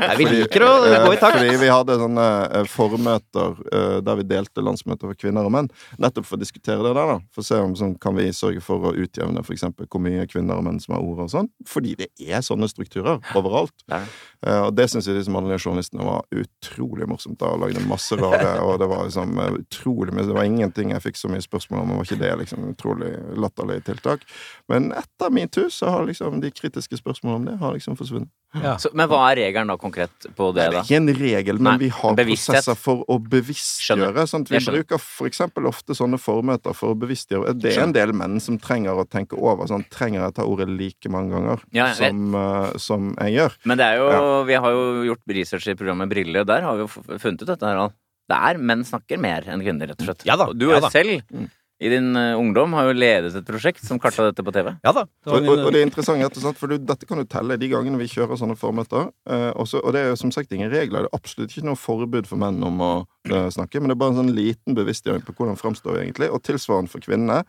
Nei, 0.05 0.17
vi 0.19 0.27
liker 0.29 0.65
å 0.67 0.73
eh, 0.89 0.97
gå 1.05 1.13
i 1.15 1.19
takt. 1.21 1.39
Fordi 1.39 1.57
vi 1.61 1.71
hadde 1.71 1.99
sånne 2.01 2.27
eh, 2.49 2.67
formøter 2.71 3.61
eh, 3.71 3.97
der 4.05 4.19
vi 4.19 4.27
delte 4.29 4.65
landsmøter 4.65 5.11
for 5.11 5.19
kvinner 5.19 5.47
og 5.47 5.55
menn. 5.55 5.71
Nettopp 6.03 6.27
for 6.29 6.39
å 6.39 6.43
diskutere 6.43 6.83
det 6.83 6.95
der, 6.97 7.15
da. 7.15 7.19
For 7.35 7.45
å 7.45 7.49
se 7.49 7.61
om 7.63 7.77
sånn, 7.79 7.97
kan 8.03 8.19
vi 8.19 8.27
sørge 8.35 8.63
for 8.65 8.91
å 8.91 8.95
utjevne 8.99 9.45
for 9.47 9.57
eksempel 9.57 9.89
hvor 9.91 10.03
mye 10.03 10.27
kvinner 10.31 10.59
og 10.59 10.67
menn 10.67 10.81
som 10.83 10.97
har 10.97 11.07
ordet 11.07 11.29
og 11.29 11.35
sånn. 11.37 11.51
Fordi 11.71 11.95
det 12.03 12.11
er 12.19 12.45
sånne 12.45 12.69
strukturer 12.71 13.23
overalt. 13.39 13.77
Er. 13.93 14.09
Eh, 14.45 14.61
og 14.67 14.75
det 14.77 14.89
syns 14.93 15.07
jeg 15.09 15.17
disse 15.17 15.33
mannlige 15.33 15.63
journalistene 15.63 16.05
var 16.05 16.27
utrolig 16.35 17.09
morsomt. 17.09 17.39
da, 17.41 17.53
og 17.55 17.63
Lagde 17.63 17.85
masse 17.89 18.17
rare 18.19 18.59
Og 18.67 18.77
det 18.83 18.89
var 18.91 19.07
liksom 19.07 19.39
eh, 19.41 19.61
utrolig 19.63 20.15
mye 20.15 20.27
Det 20.29 20.37
var 20.37 20.49
ingenting 20.49 20.93
jeg 20.93 21.05
fikk 21.07 21.21
så 21.21 21.31
mye 21.33 21.45
spørsmål 21.45 21.85
om, 21.85 21.95
og 21.95 22.03
var 22.03 22.09
ikke 22.11 22.21
det 22.21 22.33
liksom 22.43 22.69
utrolig 22.73 23.13
latterlig 23.41 23.81
tiltak. 23.89 24.27
Men 24.69 24.91
etter 24.97 25.33
metoo 25.35 25.71
så 25.73 25.95
har 25.95 26.09
liksom 26.09 26.43
de 26.43 26.51
kritiske 26.55 26.99
spørsmålene 27.05 27.37
om 27.37 27.45
det 27.53 27.59
har 27.61 27.77
liksom 27.77 27.99
forsvunnet. 28.01 28.33
Ja. 28.55 28.77
Så, 28.79 28.91
men 28.95 29.09
hva 29.11 29.19
er 29.33 29.41
regelen 29.41 29.67
da 29.67 29.75
konkret 29.77 30.29
på 30.39 30.47
det, 30.55 30.69
da? 30.71 30.71
det 30.71 30.79
er 30.79 30.85
ikke 30.87 30.99
en 31.01 31.09
regel, 31.19 31.57
men 31.59 31.73
Nei, 31.73 31.79
vi 31.85 31.89
har 31.91 32.15
bevissthet. 32.15 32.61
prosesser 32.63 32.79
for 32.79 33.03
å 33.11 33.17
bevisstgjøre. 33.19 34.27
Sant? 34.31 34.51
Vi 34.53 34.61
Jeg 34.61 34.67
bruker 34.69 35.01
for 35.03 35.27
eksempel 35.27 35.67
ofte 35.67 35.97
sånne 35.99 36.21
formøter 36.23 36.77
for 36.79 36.95
å 36.95 36.99
bevisstgjøre. 36.99 37.55
Det 37.59 37.73
er 37.75 37.83
en 37.83 37.95
del 37.97 38.13
menn 38.15 38.39
som 38.43 38.59
trenger 38.63 38.95
å 39.03 39.07
tenke 39.11 39.35
over. 39.39 39.67
Sånn, 39.71 39.83
trenger 39.91 40.23
jeg 40.23 40.37
ta 40.39 40.47
ordet 40.47 40.69
like 40.71 41.11
mange 41.11 41.35
ganger 41.35 41.65
Ja, 41.75 41.89
jeg 41.91 42.13
som, 42.15 42.35
uh, 42.39 42.71
som 42.79 43.11
jeg 43.19 43.35
gjør? 43.41 43.59
Men 43.67 43.79
det 43.83 43.89
er 43.91 43.99
jo 43.99 44.09
Ja. 44.15 44.23
Vi 44.45 44.55
har 44.55 44.71
jo 44.71 44.87
gjort 45.11 45.35
research 45.41 45.67
i 45.69 45.75
programmet 45.75 46.09
Brille, 46.15 46.41
og 46.41 46.47
der 46.47 46.63
har 46.63 46.79
vi 46.79 46.87
jo 46.87 47.19
funnet 47.19 47.43
ut 47.43 47.49
dette 47.51 47.67
her. 47.67 47.91
Det 48.31 48.39
er 48.39 48.57
menn 48.71 48.85
snakker 48.87 49.19
mer 49.21 49.45
enn 49.51 49.61
kvinner, 49.67 49.91
rett 49.91 50.01
og 50.01 50.07
slett. 50.07 50.25
Ja 50.25 50.37
da, 50.41 50.47
Og 50.49 50.57
du 50.57 50.69
ja 50.71 50.77
er 50.79 50.81
da. 50.87 50.91
selv, 50.95 51.23
Mm. 51.35 51.51
I 51.85 51.91
din 51.93 52.17
eh, 52.17 52.39
ungdom, 52.41 52.73
har 52.73 52.89
jo 52.89 52.95
ledet 52.97 53.35
et 53.37 53.47
prosjekt 53.49 53.85
som 53.85 53.99
karta 54.01 54.25
dette 54.29 54.45
på 54.47 54.53
TV. 54.55 54.71
Ja 54.87 54.93
da. 54.97 55.05
Det 55.05 55.33
Og, 55.33 55.49
og, 55.53 55.65
og 55.67 55.75
det 55.75 55.83
er 55.83 55.89
interessant, 55.89 56.23
rett 56.25 56.39
og 56.39 56.47
slett, 56.47 56.61
for 56.61 56.73
du, 56.73 56.79
dette 56.81 57.09
kan 57.09 57.21
du 57.21 57.27
telle 57.29 57.59
de 57.61 57.69
gangene 57.69 58.01
vi 58.01 58.09
kjører 58.09 58.41
sånne 58.41 58.57
formøter. 58.57 59.11
Eh, 59.29 59.51
også, 59.61 59.83
og 59.83 59.93
det 59.97 60.05
er 60.05 60.09
jo 60.13 60.21
som 60.23 60.33
sagt 60.35 60.55
ingen 60.57 60.73
regler. 60.73 61.05
Det 61.05 61.13
er 61.13 61.19
absolutt 61.19 61.53
ikke 61.53 61.67
noe 61.69 61.81
forbud 61.81 62.31
for 62.31 62.41
menn 62.41 62.63
om 62.65 62.81
å 62.81 62.93
eh, 63.29 63.51
snakke, 63.53 63.83
men 63.83 63.93
det 63.93 63.99
er 63.99 64.03
bare 64.05 64.17
en 64.17 64.23
sånn 64.23 64.33
liten 64.37 64.79
bevisstgjøring 64.79 65.27
på 65.27 65.37
hvordan 65.37 65.61
framstår 65.61 65.99
vi 65.99 66.07
egentlig. 66.07 66.31
Og 66.33 66.41
tilsvarende 66.47 66.93
for 66.95 67.05
kvinnene, 67.05 67.43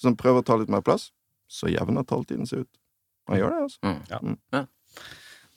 som 0.00 0.18
prøver 0.18 0.44
å 0.44 0.48
ta 0.50 0.60
litt 0.60 0.72
mer 0.72 0.84
plass, 0.84 1.08
så 1.50 1.72
jevner 1.72 2.04
taletiden 2.06 2.48
seg 2.50 2.66
ut. 2.66 2.72
Man 3.30 3.40
gjør 3.40 3.56
det, 3.56 3.64
altså. 3.68 4.66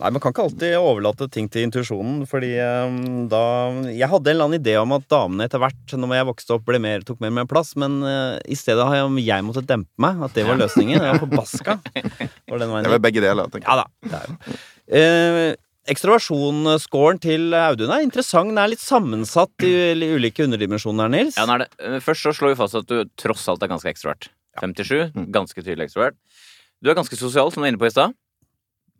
Nei, 0.02 0.10
Man 0.10 0.20
kan 0.24 0.34
ikke 0.34 0.44
alltid 0.48 0.74
overlate 0.80 1.28
ting 1.32 1.46
til 1.54 1.68
intuisjonen, 1.68 2.24
fordi 2.28 2.50
eh, 2.58 2.96
da 3.32 3.42
Jeg 3.94 4.10
hadde 4.10 4.32
en 4.32 4.36
eller 4.36 4.48
annen 4.50 4.60
idé 4.62 4.74
om 4.82 4.96
at 4.98 5.06
damene 5.12 5.46
etter 5.46 5.62
hvert, 5.62 5.94
når 5.94 6.16
jeg 6.18 6.28
vokste 6.32 6.56
opp, 6.58 6.66
ble 6.68 6.80
mer, 6.82 7.06
tok 7.06 7.22
mer 7.24 7.30
og 7.34 7.38
mer 7.42 7.50
plass, 7.50 7.76
men 7.80 8.00
uh, 8.04 8.40
i 8.50 8.58
stedet 8.58 8.84
har 8.90 8.96
jeg, 8.98 9.26
jeg 9.28 9.46
måttet 9.46 9.68
dempe 9.70 9.90
meg. 10.02 10.24
At 10.26 10.34
det 10.34 10.48
var 10.50 10.58
løsningen. 10.60 10.98
Jeg 10.98 11.14
var 11.14 11.22
forbaska. 11.24 11.78
Var 12.50 12.64
Det 12.66 12.72
er 12.72 12.90
vel 12.96 13.04
begge 13.06 13.22
deler, 13.24 13.52
tenker 13.54 13.70
jeg. 13.70 13.70
Ja 13.70 13.84
da. 13.84 13.86
Det 14.10 14.22
er. 14.22 14.34
jo. 14.34 14.58
Eh, 14.98 15.56
Ekstroversjonsscoren 15.94 17.18
til 17.20 17.52
Audun 17.60 17.92
er 17.92 18.06
interessant. 18.06 18.48
Den 18.54 18.60
er 18.62 18.70
litt 18.72 18.80
sammensatt 18.84 19.66
i 19.68 19.72
ulike 20.16 20.46
underdimensjoner, 20.46 21.10
Nils. 21.12 21.36
Ja, 21.36 21.44
den 21.48 21.56
er 21.58 21.64
det. 21.66 21.70
Eh, 21.84 21.98
Først 22.04 22.24
så 22.24 22.32
slår 22.38 22.54
vi 22.54 22.60
fast 22.62 22.78
at 22.80 22.88
du 22.88 23.02
tross 23.20 23.44
alt 23.52 23.64
er 23.66 23.72
ganske 23.72 23.92
ekstrovert. 23.92 24.30
57, 24.62 25.12
Mm. 25.16 25.28
ganske 25.34 25.60
tydelig 25.64 25.90
ekstrovert. 25.90 26.16
Du 26.84 26.90
er 26.92 26.96
ganske 26.96 27.18
sosial, 27.20 27.52
som 27.52 27.60
du 27.62 27.66
var 27.66 27.72
inne 27.74 27.82
på 27.82 27.88
i 27.90 27.94
stad. 27.94 28.14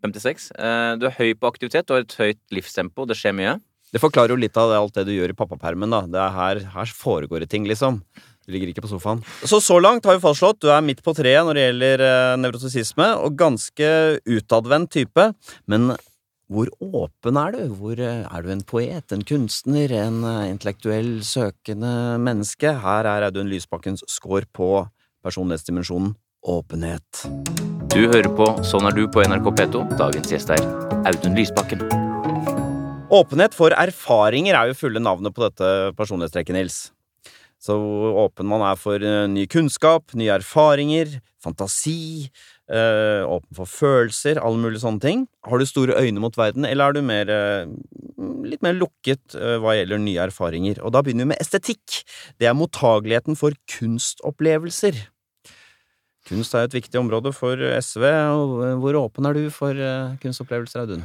56. 0.04 0.52
Eh, 0.58 0.96
Du 1.00 1.08
er 1.08 1.16
høy 1.18 1.34
på 1.40 1.50
aktivitet, 1.50 1.88
du 1.88 1.96
har 1.96 2.04
et 2.04 2.20
høyt 2.20 2.42
livstempo, 2.52 3.08
det 3.08 3.18
skjer 3.20 3.34
mye. 3.38 3.58
Det 3.94 4.02
forklarer 4.02 4.34
jo 4.34 4.42
litt 4.42 4.58
av 4.58 4.72
alt 4.74 4.96
det 4.98 5.06
du 5.06 5.14
gjør 5.14 5.32
i 5.34 5.38
pappapermen. 5.38 5.90
da. 5.94 6.02
Det 6.10 6.20
er 6.20 6.32
her, 6.38 6.64
her 6.74 6.86
foregår 6.98 7.44
det 7.44 7.50
ting, 7.54 7.68
liksom. 7.70 8.02
Du 8.44 8.52
ligger 8.52 8.72
ikke 8.74 8.84
på 8.84 8.90
sofaen. 8.92 9.22
Så 9.48 9.62
så 9.64 9.78
langt 9.80 10.04
har 10.04 10.18
vi 10.18 10.24
fastslått 10.24 10.60
du 10.60 10.68
er 10.74 10.82
midt 10.84 11.04
på 11.06 11.14
treet 11.16 11.46
når 11.48 11.56
det 11.56 11.68
gjelder 11.68 12.04
eh, 12.08 12.38
nevrotosisme, 12.42 13.06
og 13.24 13.38
ganske 13.40 13.92
utadvendt 14.28 14.92
type. 14.98 15.30
Men 15.72 15.94
hvor 16.52 16.68
åpen 16.84 17.38
er 17.40 17.56
du? 17.56 17.62
Hvor, 17.78 17.96
eh, 18.02 18.26
er 18.28 18.42
du 18.44 18.50
en 18.52 18.66
poet, 18.68 19.06
en 19.16 19.24
kunstner, 19.24 19.94
en 19.96 20.24
eh, 20.28 20.50
intellektuell 20.52 21.22
søkende 21.24 22.18
menneske? 22.20 22.74
Her 22.84 23.08
er 23.14 23.30
Audun 23.30 23.48
Lysbakkens 23.54 24.04
score 24.12 24.50
på 24.52 24.90
personlighetsdimensjonen 25.24 26.16
åpenhet. 26.44 27.24
Du 27.94 28.08
hører 28.10 28.26
på 28.34 28.48
Sånn 28.66 28.88
er 28.90 28.96
du 28.98 29.04
på 29.06 29.22
NRK 29.22 29.52
P2. 29.54 29.82
Dagens 30.00 30.32
gjest 30.34 30.50
er 30.50 30.64
Audun 31.06 31.36
Lysbakken. 31.38 31.84
Åpenhet 33.14 33.54
for 33.54 33.76
erfaringer 33.78 34.58
er 34.58 34.72
jo 34.72 34.78
fulle 34.80 35.04
navnet 35.04 35.36
på 35.36 35.44
dette 35.44 35.70
personlighetstrekket, 36.00 36.58
Nils. 36.58 36.80
Så 37.62 37.78
åpen 38.24 38.50
man 38.50 38.66
er 38.66 38.82
for 38.82 38.98
eh, 38.98 39.28
ny 39.30 39.46
kunnskap, 39.46 40.10
nye 40.18 40.34
erfaringer, 40.40 41.20
fantasi, 41.46 42.32
eh, 42.66 43.22
åpen 43.30 43.62
for 43.62 43.70
følelser, 43.70 44.42
alle 44.42 44.64
mulige 44.66 44.82
sånne 44.88 45.06
ting. 45.06 45.28
Har 45.46 45.62
du 45.62 45.70
store 45.70 46.02
øyne 46.02 46.26
mot 46.26 46.34
verden, 46.34 46.66
eller 46.66 46.90
er 46.90 46.98
du 46.98 47.06
mer, 47.06 47.30
eh, 47.30 47.70
litt 48.50 48.66
mer 48.66 48.74
lukket 48.74 49.38
hva 49.38 49.78
gjelder 49.78 50.02
nye 50.02 50.32
erfaringer? 50.32 50.82
Og 50.82 50.98
da 50.98 51.06
begynner 51.06 51.28
vi 51.30 51.36
med 51.36 51.46
estetikk. 51.46 52.02
Det 52.42 52.50
er 52.50 52.58
mottageligheten 52.58 53.38
for 53.38 53.54
kunstopplevelser. 53.78 55.13
Kunst 56.34 56.56
er 56.58 56.66
et 56.68 56.74
viktig 56.82 57.00
område 57.00 57.32
for 57.36 57.56
SV. 57.80 58.04
eh, 58.10 58.78
Hvor 58.82 58.98
åpen 59.06 59.26
er 59.30 59.38
du 59.38 59.44
for 59.54 59.78
eh, 59.78 60.16
kunstopplevelser, 60.24 60.88
Audun? 60.88 61.04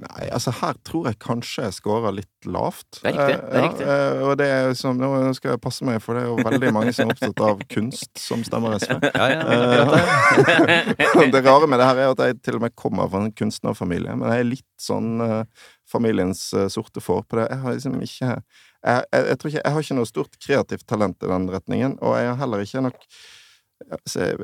Nei, 0.00 0.28
altså 0.32 0.52
her 0.54 0.76
tror 0.86 1.08
jeg 1.10 1.16
kanskje 1.20 1.64
jeg 1.66 1.74
scorer 1.76 2.14
litt 2.14 2.46
lavt. 2.48 3.00
Det 3.02 3.10
er 3.10 3.16
riktig, 3.18 3.34
det 3.42 3.50
er 3.50 3.58
Eh, 3.58 3.64
riktig. 3.66 3.86
Ja, 3.90 4.28
og 4.30 4.36
det 4.38 4.46
er 4.48 4.70
som, 4.78 4.96
nå 4.96 5.08
skal 5.36 5.50
jeg 5.56 5.60
passe 5.60 5.84
meg, 5.84 5.98
for 6.00 6.16
det 6.16 6.22
er 6.22 6.30
jo 6.30 6.36
veldig 6.46 6.70
mange 6.72 6.92
som 6.96 7.10
er 7.10 7.16
opptatt 7.16 7.42
av 7.44 7.64
kunst 7.74 8.22
som 8.22 8.44
stemmer 8.46 8.78
SV. 8.78 8.94
Ja, 9.18 9.26
ja, 9.34 9.42
det. 9.90 11.32
Det 11.34 11.42
rare 11.44 11.66
med 11.68 11.82
det 11.82 11.88
her 11.90 12.00
er 12.06 12.14
at 12.14 12.22
jeg 12.22 12.38
til 12.46 12.56
og 12.56 12.64
med 12.64 12.76
kommer 12.78 13.10
fra 13.10 13.20
en 13.26 13.34
kunstnerfamilie, 13.36 14.14
men 14.16 14.30
jeg 14.30 14.44
er 14.46 14.48
litt 14.54 14.70
sånn 14.80 15.20
familiens 15.90 16.46
sorte 16.72 17.02
får 17.02 17.26
på 17.26 17.40
det. 17.42 17.48
Jeg 17.50 17.60
har 17.66 17.76
liksom 17.76 17.98
ikke 18.00 18.30
jeg, 18.30 19.04
jeg, 19.12 19.26
jeg 19.26 19.38
tror 19.42 19.50
ikke 19.50 19.64
Jeg 19.66 19.74
har 19.74 19.84
ikke 19.84 19.98
noe 19.98 20.08
stort 20.08 20.38
kreativt 20.40 20.86
talent 20.88 21.26
i 21.26 21.28
den 21.34 21.50
retningen, 21.52 21.98
og 22.00 22.16
jeg 22.16 22.30
har 22.30 22.40
heller 22.40 22.64
ikke 22.64 22.86
nok 22.86 23.04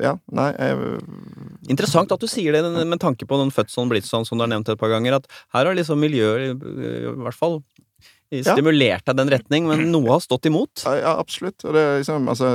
ja, 0.01 0.13
nei 0.33 0.47
jeg, 0.55 0.99
Interessant 1.71 2.11
at 2.11 2.21
du 2.23 2.27
sier 2.29 2.55
det 2.55 2.85
med 2.87 2.99
tanke 3.03 3.27
på 3.29 3.39
den 3.41 3.53
fødselen 3.53 3.91
blitt 3.91 4.07
sånn 4.07 4.25
som 4.27 4.39
du 4.39 4.45
har 4.45 4.51
nevnt 4.51 4.69
et 4.71 4.79
par 4.79 4.91
ganger, 4.91 5.19
at 5.19 5.27
her 5.55 5.69
har 5.69 5.77
liksom 5.77 6.01
miljøet 6.01 6.57
i 6.57 7.11
hvert 7.21 7.37
fall 7.37 7.61
stimulert 8.27 9.05
deg 9.07 9.15
i 9.15 9.17
den 9.21 9.29
retning, 9.31 9.67
men 9.69 9.85
noe 9.91 10.09
har 10.11 10.23
stått 10.23 10.49
imot. 10.49 10.83
Ja, 10.83 11.13
absolutt. 11.15 11.63
Og 11.63 11.75
det 11.75 11.83
er 11.83 11.99
liksom 12.01 12.27
Altså, 12.27 12.49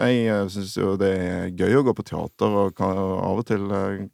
jeg 0.00 0.52
syns 0.54 0.76
jo 0.78 0.94
det 1.00 1.10
er 1.12 1.50
gøy 1.52 1.80
å 1.80 1.84
gå 1.84 1.94
på 1.98 2.06
teater, 2.08 2.54
og 2.62 2.76
kan, 2.78 2.96
av 2.96 3.42
og 3.42 3.44
til 3.48 3.66
eh, 3.68 4.06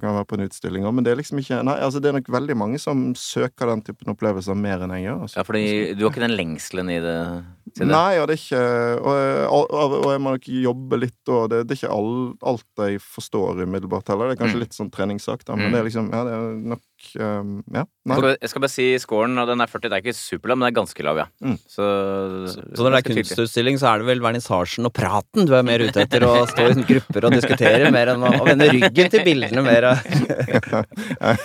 kan 0.00 0.14
være 0.20 0.28
på 0.30 0.38
en 0.38 0.46
utstilling 0.46 0.86
òg, 0.86 0.94
men 0.96 1.06
det 1.06 1.14
er 1.14 1.20
liksom 1.20 1.40
ikke 1.42 1.62
Nei, 1.66 1.76
altså, 1.82 2.02
det 2.02 2.12
er 2.12 2.18
nok 2.20 2.30
veldig 2.30 2.56
mange 2.58 2.80
som 2.82 3.10
søker 3.18 3.72
den 3.72 3.82
typen 3.86 4.14
opplevelser 4.14 4.58
mer 4.58 4.86
enn 4.86 4.94
jeg 4.96 5.08
gjør. 5.08 5.24
Altså. 5.26 5.40
Ja, 5.40 5.46
fordi 5.48 5.64
du 5.98 6.04
har 6.06 6.14
ikke 6.14 6.26
den 6.28 6.38
lengselen 6.38 6.94
i 6.94 7.00
det? 7.02 7.18
Til 7.76 7.86
det. 7.86 7.92
Nei, 7.94 8.18
og 8.20 8.26
det 8.28 8.36
er 8.36 8.40
ikke 8.42 8.62
Og, 9.00 9.64
og, 9.70 9.94
og 10.00 10.10
jeg 10.14 10.20
må 10.24 10.34
nok 10.36 10.48
jobbe 10.50 10.98
litt, 11.00 11.20
og 11.32 11.48
det, 11.52 11.62
det 11.68 11.76
er 11.76 11.80
ikke 11.80 11.94
all, 11.96 12.12
alt 12.52 12.84
jeg 12.86 13.00
forstår 13.04 13.62
umiddelbart 13.64 14.08
heller. 14.12 14.30
Det 14.30 14.38
er 14.38 14.42
kanskje 14.44 14.58
Mm. 14.60 14.64
litt 14.64 14.76
sånn 14.76 14.90
treningssak, 14.92 15.44
da, 15.44 15.56
men 15.56 15.70
Mm. 15.70 15.72
det 15.72 15.80
er 15.80 15.88
liksom 15.88 16.10
Ja, 16.12 16.24
det 16.26 16.32
er 16.34 16.54
nok 16.74 16.80
um, 17.20 17.52
Ja. 17.72 17.84
Nei. 18.04 18.16
Jeg 18.16 18.18
skal, 18.20 18.36
jeg 18.40 18.50
skal 18.50 18.60
bare 18.64 18.72
si 18.74 18.86
scoren, 18.98 19.38
og 19.38 19.46
den 19.48 19.60
er 19.60 19.66
40. 19.70 19.88
Det 19.88 19.92
er 19.92 20.02
ikke 20.04 20.16
superlav, 20.16 20.58
men 20.58 20.66
det 20.66 20.72
er 20.74 20.80
ganske 20.80 21.04
lav, 21.04 21.16
ja. 21.20 21.26
Mm. 21.44 21.56
Så, 21.68 21.84
Så 22.74 22.82
når 22.84 22.90
det 22.90 23.00
er 23.00 23.08
kunstutstilling, 23.14 23.78
så 23.80 23.90
er 23.94 23.98
det 24.02 24.06
vel 24.10 24.20
vernissasjen 24.24 24.84
og 24.88 24.92
praten 24.96 25.46
du 25.46 25.54
er 25.56 25.62
mer 25.66 25.80
ute 25.84 26.00
etter, 26.02 26.24
å 26.26 26.46
stå 26.50 26.68
i 26.72 26.84
grupper 26.88 27.28
og 27.28 27.32
diskutere 27.36 27.90
mer 27.94 28.12
enn 28.14 28.24
å 28.26 28.32
å 28.40 28.44
vende 28.46 28.68
ryggen 28.72 29.10
til 29.12 29.24
bildene 29.26 29.62
mer. 29.64 29.88
jeg 30.50 31.36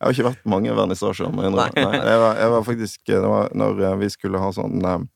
har 0.00 0.12
ikke 0.14 0.26
vært 0.28 0.42
på 0.44 0.52
mange 0.52 0.74
vernissasjer, 0.76 1.30
må 1.32 1.44
jeg 1.44 1.52
innrømme. 1.52 2.02
Jeg, 2.10 2.50
var, 2.52 2.62
faktisk 2.66 3.00
Det 3.10 3.20
var 3.24 3.50
når 3.56 3.82
eh, 3.88 3.96
vi 4.04 4.08
skulle 4.12 4.40
ha 4.42 4.50
sånn 4.54 4.80
eh, 4.84 4.94
eh, 4.94 5.06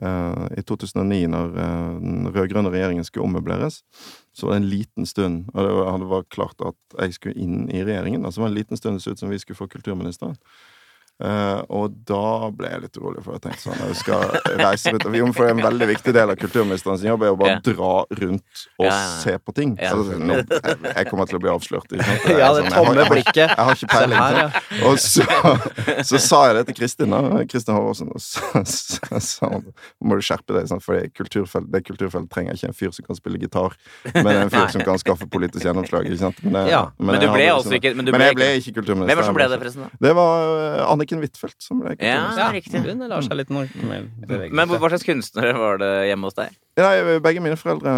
I 0.00 0.62
2009, 0.64 1.26
når 1.30 1.56
eh, 1.60 1.94
den 2.00 2.28
rød-grønne 2.32 2.72
regjeringen 2.72 3.04
skulle 3.04 3.26
ommøbleres, 3.28 3.82
så 4.32 4.46
var 4.46 4.56
det 4.56 4.62
en 4.62 4.70
liten 4.70 5.06
stund 5.06 5.50
Og 5.52 6.00
det 6.00 6.08
var 6.08 6.28
klart 6.30 6.62
at 6.64 7.00
jeg 7.02 7.16
skulle 7.16 7.40
inn 7.40 7.68
i 7.68 7.82
regjeringen. 7.84 8.24
Altså 8.24 8.40
det 8.40 8.46
var 8.46 8.52
en 8.52 8.58
liten 8.60 8.80
stund 8.80 8.96
det 8.96 9.04
så 9.04 9.14
ut 9.14 9.22
som 9.22 9.32
vi 9.32 9.40
skulle 9.42 9.58
få 9.58 9.68
kulturministeren. 9.68 10.38
Eh, 11.20 11.60
og 11.76 11.92
da 12.08 12.48
ble 12.56 12.68
jeg 12.70 12.80
litt 12.86 12.94
urolig, 12.96 13.20
for 13.20 13.36
jeg 13.36 13.42
tenkte 13.44 13.60
sånn 13.66 13.80
Jeg 13.90 13.96
skal 13.98 14.22
reise 14.56 14.92
rundt 14.94 15.04
Jo, 15.18 15.26
men 15.28 15.34
For 15.36 15.44
det 15.44 15.50
er 15.52 15.58
en 15.58 15.66
veldig 15.66 15.88
viktig 15.90 16.14
del 16.16 16.30
av 16.32 16.38
kulturministerens 16.40 17.02
jobb 17.04 17.26
er 17.26 17.34
å 17.34 17.36
bare 17.36 17.50
Ja. 17.50 17.58
dra 17.66 17.90
rundt 18.22 18.62
og 18.80 18.86
Ja, 18.86 18.94
ja, 18.94 19.10
se 19.20 19.34
på 19.38 19.52
ting. 19.54 19.74
Altså, 19.76 20.16
nå, 20.16 20.38
jeg, 20.40 20.78
jeg 20.96 21.08
kommer 21.10 21.28
til 21.28 21.36
å 21.36 21.42
bli 21.44 21.50
avslørt. 21.52 21.92
Ikke 21.92 22.06
sant? 22.08 22.24
Ja, 22.40 22.48
det 22.56 22.62
sånn, 22.64 22.72
tomme 22.72 23.04
blikket. 23.10 23.36
Jeg 23.42 23.66
har 23.68 23.76
ikke 23.76 23.90
peiling. 23.92 24.16
her. 24.16 24.60
Og 24.88 24.96
så, 25.02 25.26
så 26.08 26.20
sa 26.24 26.40
jeg 26.48 26.56
det 26.60 26.64
til 26.70 26.78
Kristin, 26.80 27.12
da. 27.12 27.42
Kristin 27.50 27.76
Håvardsen. 27.76 28.08
Og 28.16 28.22
så 28.24 29.20
sa 29.20 29.50
hun 29.52 29.66
må 30.00 30.16
du 30.16 30.24
skjerpe 30.24 30.56
deg, 30.56 30.68
sant? 30.70 30.82
for 30.84 30.96
det 30.96 31.10
kulturfelt, 31.18 31.68
kulturfeltet 31.86 32.30
trenger 32.32 32.56
ikke 32.56 32.70
en 32.70 32.76
fyr 32.80 32.94
som 32.96 33.04
kan 33.10 33.18
spille 33.18 33.38
gitar, 33.42 33.76
men 34.16 34.30
en 34.46 34.50
fyr 34.52 34.70
som 34.72 34.84
kan 34.86 34.98
skaffe 35.02 35.28
politisk 35.30 35.66
gjennomslag. 35.68 36.08
Ikke 36.08 36.22
sant? 36.24 36.40
Men, 36.46 36.64
jeg. 36.70 36.88
Men 36.98 37.18
jeg 37.18 37.26
du 37.28 37.34
ble 37.36 37.46
altså 37.52 37.76
ikke 37.76 37.92
Men, 37.98 38.08
men 38.14 38.24
jeg 38.24 38.38
ble 38.38 38.48
ikke 38.62 38.74
kulturminister. 38.80 39.10
Hvem 39.10 39.20
var 39.20 39.24
det 39.24 39.28
som 39.28 39.38
ble 39.38 39.48
det, 39.52 39.60
forresten? 39.60 39.84
da? 39.84 40.02
Det 40.08 40.14
var 40.16 40.48
eh, 40.64 40.80
Anniken 41.10 41.22
Huitfeldt 41.24 41.62
som 41.62 41.80
ble 41.82 41.94
Ja, 41.98 42.30
ja. 42.36 42.50
Hun 42.84 43.02
lar 43.08 43.22
seg 43.24 43.36
litt 43.38 43.50
Men 43.50 44.68
hva 44.70 44.90
slags 44.90 45.04
kunstnere 45.06 45.54
var 45.58 45.80
det 45.80 45.90
hjemme 46.08 46.28
hos 46.30 46.36
deg? 46.38 46.54
Nei, 46.80 47.18
begge 47.20 47.42
mine 47.44 47.58
foreldre 47.60 47.92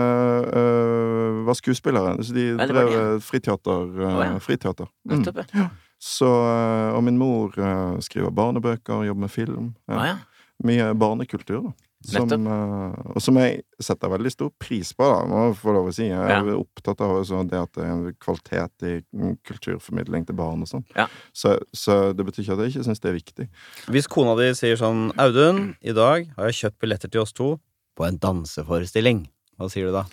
øh, 0.48 1.42
var 1.46 1.54
skuespillere, 1.58 2.16
så 2.24 2.34
de 2.34 2.46
Ja, 2.56 2.66
drev 2.66 2.88
øh, 2.88 3.20
friteater. 3.22 3.84
øh, 3.92 4.08
oh, 4.08 4.24
ja. 4.24 4.38
friteater. 4.42 4.88
Mm. 5.04 5.18
Nettopp, 5.18 5.42
ja. 5.54 5.68
Så, 6.02 6.26
øh, 6.26 6.94
og 6.96 7.04
min 7.04 7.18
mor 7.18 7.52
øh, 7.58 8.00
skriver 8.02 8.30
barnebøker, 8.30 9.04
jobber 9.04 9.20
med 9.20 9.28
film. 9.28 9.74
Ja. 9.88 9.96
Oh, 9.98 10.06
ja. 10.06 10.16
Mye 10.64 10.94
barnekultur, 10.98 11.62
da. 11.62 11.70
Som, 12.02 12.46
øh, 12.50 12.94
og 13.14 13.22
som 13.22 13.36
jeg 13.38 13.62
setter 13.80 14.10
veldig 14.10 14.30
stor 14.34 14.50
pris 14.58 14.92
på, 14.96 15.06
da, 15.06 15.20
må 15.30 15.42
jeg 15.46 15.56
få 15.60 15.74
lov 15.76 15.90
å 15.90 15.94
si. 15.94 16.08
Jeg 16.08 16.18
er 16.18 16.44
Ja. 16.48 16.56
opptatt 16.58 17.00
av 17.00 17.20
det 17.48 17.58
at 17.60 17.72
det 17.72 17.84
er 17.84 17.92
en 17.92 18.16
kvalitet 18.18 18.86
i 18.88 18.94
mm, 19.14 19.36
kulturformidling 19.46 20.26
til 20.26 20.34
barn 20.34 20.62
og 20.62 20.68
sånn. 20.68 20.84
Ja. 20.96 21.06
Så, 21.32 21.58
så 21.72 22.12
det 22.16 22.26
betyr 22.26 22.42
ikke 22.42 22.56
at 22.58 22.64
jeg 22.66 22.74
ikke 22.74 22.84
syns 22.88 23.00
det 23.00 23.10
er 23.12 23.18
viktig. 23.20 23.48
Hvis 23.86 24.08
kona 24.10 24.34
di 24.40 24.50
sier 24.58 24.76
sånn 24.80 25.12
Audun, 25.16 25.76
i 25.82 25.92
dag 25.94 26.26
har 26.36 26.50
jeg 26.50 26.58
kjøpt 26.64 26.80
billetter 26.82 27.08
til 27.12 27.22
oss 27.22 27.32
to 27.32 27.60
på 27.96 28.06
en 28.08 28.18
danseforestilling. 28.18 29.26
Hva 29.58 29.70
sier 29.70 29.86
du 29.86 29.92
da? 29.92 30.06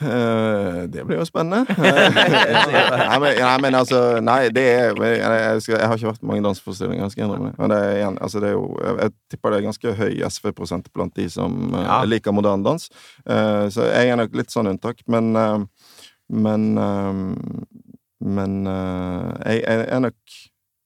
Eh, 0.00 0.78
det 0.88 1.02
blir 1.06 1.18
jo 1.20 1.24
spennende. 1.28 1.64
nei, 1.78 3.18
men, 3.20 3.34
nei, 3.36 3.56
men 3.60 3.76
altså 3.76 4.00
Nei, 4.24 4.38
det 4.54 4.64
er 4.64 4.94
jeg, 4.96 5.18
jeg, 5.20 5.62
skal, 5.64 5.76
jeg 5.78 5.88
har 5.90 5.98
ikke 6.00 6.10
vært 6.10 6.22
på 6.22 6.30
mange 6.30 6.44
danseforestillinger, 6.46 7.10
skal 7.12 7.22
jeg 7.24 7.28
innrømme. 7.30 7.52
Men 7.58 7.72
det 7.74 7.78
er, 7.84 7.94
igjen, 7.98 8.18
altså, 8.24 8.40
det 8.42 8.48
er 8.50 8.56
jo 8.56 8.64
Jeg, 8.80 9.12
tipper 9.32 9.52
det 9.54 9.58
er 9.60 9.66
ganske 9.68 9.94
høy 10.00 10.20
SV-prosent 10.30 10.88
blant 10.96 11.16
de 11.20 11.26
som 11.32 11.58
eh, 11.74 11.84
Ja. 11.84 11.98
liker 12.08 12.32
moderne 12.36 12.64
dans. 12.66 12.88
Eh, 13.26 13.66
så 13.74 13.88
jeg 13.90 14.12
er 14.14 14.20
nok 14.22 14.36
litt 14.40 14.54
sånn 14.54 14.70
unntak. 14.72 15.04
Men 15.10 15.34
eh, 15.36 15.58
Men 16.30 16.66
eh, 16.78 17.12
Men 18.20 18.56
eh, 18.68 19.28
jeg, 19.46 19.62
jeg 19.66 19.86
er 19.96 20.06
nok 20.08 20.38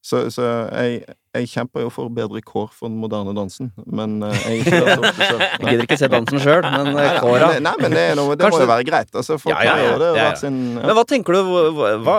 så, 0.05 0.27
så 0.29 0.43
jeg, 0.69 1.01
jeg 1.35 1.49
kjemper 1.51 1.83
jo 1.85 1.89
for 1.91 2.11
bedre 2.13 2.41
kår 2.45 2.69
for 2.71 2.87
den 2.87 2.97
moderne 3.01 3.33
dansen, 3.35 3.71
men 3.85 4.17
eh, 4.23 4.45
jeg 4.47 4.63
gidder 5.65 5.83
ikke 5.83 5.97
se 5.99 6.09
dansen 6.11 6.41
sjøl, 6.41 6.63
men 6.63 6.93
eh, 7.01 7.17
kåra 7.19 7.51
Nei, 7.59 7.73
men 7.81 7.95
det, 7.95 8.05
noe, 8.19 8.37
det 8.39 8.49
må 8.51 8.61
jo 8.61 8.69
være 8.69 8.87
greit. 8.87 9.11
Altså, 9.13 9.37
folk 9.41 9.53
Ja, 9.55 9.75
ja, 9.75 9.91
ja, 9.91 9.97
det 9.99 10.39
sin 10.39 10.59
ja. 10.77 10.85
Men 10.85 10.95
hva 10.97 11.05
tenker 11.07 11.35
du 11.35 11.53
hva, 12.05 12.17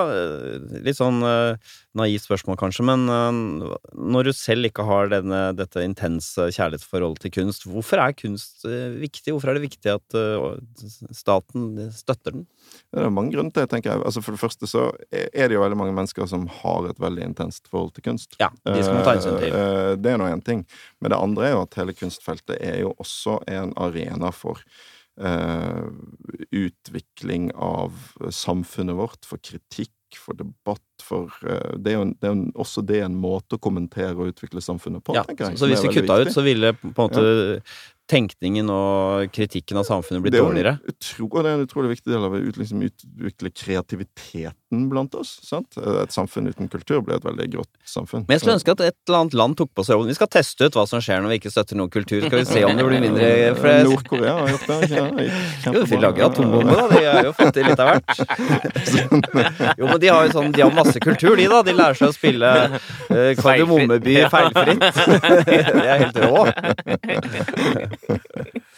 Litt 0.85 0.99
sånn 0.99 1.23
eh, 1.25 1.75
naivt 1.97 2.27
spørsmål, 2.27 2.59
kanskje, 2.61 2.85
men 2.87 3.07
eh, 3.13 3.77
når 3.97 4.29
du 4.29 4.33
selv 4.37 4.69
ikke 4.69 4.85
har 4.87 5.11
denne, 5.13 5.41
dette 5.57 5.85
intense 5.85 6.49
kjærlighetsforholdet 6.57 7.27
til 7.27 7.35
kunst, 7.39 7.67
hvorfor 7.71 8.03
er 8.03 8.17
kunst 8.17 8.67
eh, 8.69 8.97
viktig? 9.01 9.33
Hvorfor 9.35 9.53
er 9.53 9.59
det 9.59 9.67
viktig 9.67 9.93
at 9.95 10.19
eh, 10.19 10.91
staten 11.17 11.87
støtter 11.95 12.37
den? 12.39 12.47
Det 12.93 13.05
er 13.05 13.15
mange 13.15 13.35
grunner 13.35 13.53
til 13.55 13.65
det, 13.65 13.71
tenker 13.73 13.95
jeg. 13.95 14.05
Altså, 14.09 14.23
for 14.25 14.37
det 14.37 14.43
første 14.43 14.71
så 14.71 14.89
er 15.13 15.49
det 15.49 15.57
jo 15.57 15.63
veldig 15.65 15.79
mange 15.79 15.97
mennesker 15.97 16.29
som 16.31 16.49
har 16.63 16.91
et 16.91 17.01
veldig 17.03 17.31
intenst 17.31 17.71
forhold 17.73 17.95
til 17.97 18.07
kunst. 18.11 18.37
Ja, 18.43 18.51
de 18.67 18.83
skal 18.83 18.99
man 18.99 19.07
ta 19.07 19.17
hensyn 19.17 19.41
til. 19.41 19.55
Eh, 19.55 19.79
eh, 19.93 19.95
Det 20.01 20.13
er 20.13 20.21
nå 20.21 20.29
én 20.31 20.45
ting. 20.45 20.67
Men 21.01 21.13
det 21.13 21.23
andre 21.23 21.49
er 21.49 21.57
jo 21.57 21.65
at 21.65 21.81
hele 21.81 21.97
kunstfeltet 21.97 22.61
er 22.61 22.83
jo 22.85 22.93
også 22.99 23.41
en 23.47 23.75
arena 23.77 24.35
for 24.35 24.63
Uh, 25.17 25.89
utvikling 26.53 27.47
av 27.57 27.95
samfunnet 28.29 28.99
vårt, 28.99 29.23
for 29.25 29.41
kritikk 29.41 29.96
for 30.15 30.39
debatt, 30.39 30.81
for 31.03 31.33
eh, 31.43 31.75
det 31.83 31.93
er 31.93 31.97
jo, 31.99 32.05
det 32.15 32.29
er 32.29 32.35
jo 32.35 32.53
også 32.63 32.85
det 32.87 33.01
en 33.03 33.17
måte 33.19 33.59
å 33.59 33.63
kommentere 33.63 34.15
og 34.15 34.31
utvikle 34.31 34.63
samfunnet 34.63 35.03
på, 35.05 35.17
Ja, 35.17 35.25
tenker 35.27 35.51
jeg. 35.51 35.59
så 35.59 35.67
hvis 35.67 35.83
vi 35.83 35.95
kutta 35.99 36.21
ut, 36.23 36.33
så 36.33 36.45
ville 36.47 36.73
på 36.79 36.89
en 36.89 36.95
måte 36.97 37.25
tenkningen 38.11 38.71
og 38.71 39.33
kritikken 39.35 39.81
av 39.81 39.87
samfunnet 39.89 40.23
blitt 40.23 40.37
jo 40.39 40.47
dårligere? 40.47 40.77
utro, 40.87 41.29
det 41.43 41.51
er 41.51 41.59
en 41.59 41.67
utrolig 41.67 41.91
viktig 41.97 42.13
del 42.13 42.27
av 42.27 42.37
å 42.37 42.41
liksom, 42.41 42.85
utvikle 42.87 43.51
kreativiteten 43.51 44.87
blant 44.91 45.15
oss. 45.19 45.37
Sant? 45.47 45.79
Et 45.79 46.15
samfunn 46.15 46.47
uten 46.51 46.71
kultur 46.71 47.03
blir 47.07 47.19
et 47.19 47.27
veldig 47.27 47.49
grått 47.55 47.71
samfunn. 47.87 48.25
Men 48.29 48.37
jeg 48.37 48.45
skulle 48.45 48.57
ønske 48.59 48.75
at 48.77 48.85
et 48.87 48.97
eller 49.09 49.25
annet 49.25 49.37
land 49.39 49.59
tok 49.59 49.73
på 49.75 49.87
seg 49.87 49.97
jobben. 49.97 50.11
Vi 50.13 50.19
skal 50.19 50.31
teste 50.31 50.69
ut 50.69 50.79
hva 50.79 50.87
som 50.91 51.03
skjer 51.03 51.23
når 51.25 51.35
vi 51.35 51.39
ikke 51.41 51.53
støtter 51.55 51.79
noen 51.81 51.93
kultur. 51.93 52.21
Skal 52.27 52.43
vi 52.43 52.47
se 52.49 52.65
om 52.67 52.79
det 52.79 52.87
blir 52.87 53.05
mindre 53.05 53.31
for 53.59 53.91
Nord-Korea 53.91 54.37
har 54.39 54.55
gjort 54.55 54.67
det. 54.71 54.79
Ja, 54.95 55.07
Jo, 55.77 55.83
de 55.91 56.01
lager 56.01 56.29
atombombe, 56.29 56.77
da. 56.79 56.87
De 56.93 57.03
har 57.07 57.27
jo 57.27 57.33
fått 57.37 57.55
til 57.57 57.67
litt 57.71 57.83
av 57.83 57.93
hvert. 57.93 58.15
Jo, 59.81 59.89
men 59.89 59.99
de 60.01 60.09
har 60.09 60.27
jo 60.27 60.33
sånn 60.35 60.53
De 60.55 60.63
har 60.63 60.73
masse 60.75 61.01
kultur, 61.03 61.35
de, 61.39 61.47
da. 61.51 61.63
De 61.67 61.75
lærer 61.77 61.99
seg 61.99 62.13
å 62.13 62.15
spille 62.15 62.53
uh, 62.71 63.33
Kardemommeby 63.41 64.17
feilfritt. 64.35 64.87
det 65.47 65.87
er 65.87 66.05
helt 66.05 66.19
rå. 66.23 66.47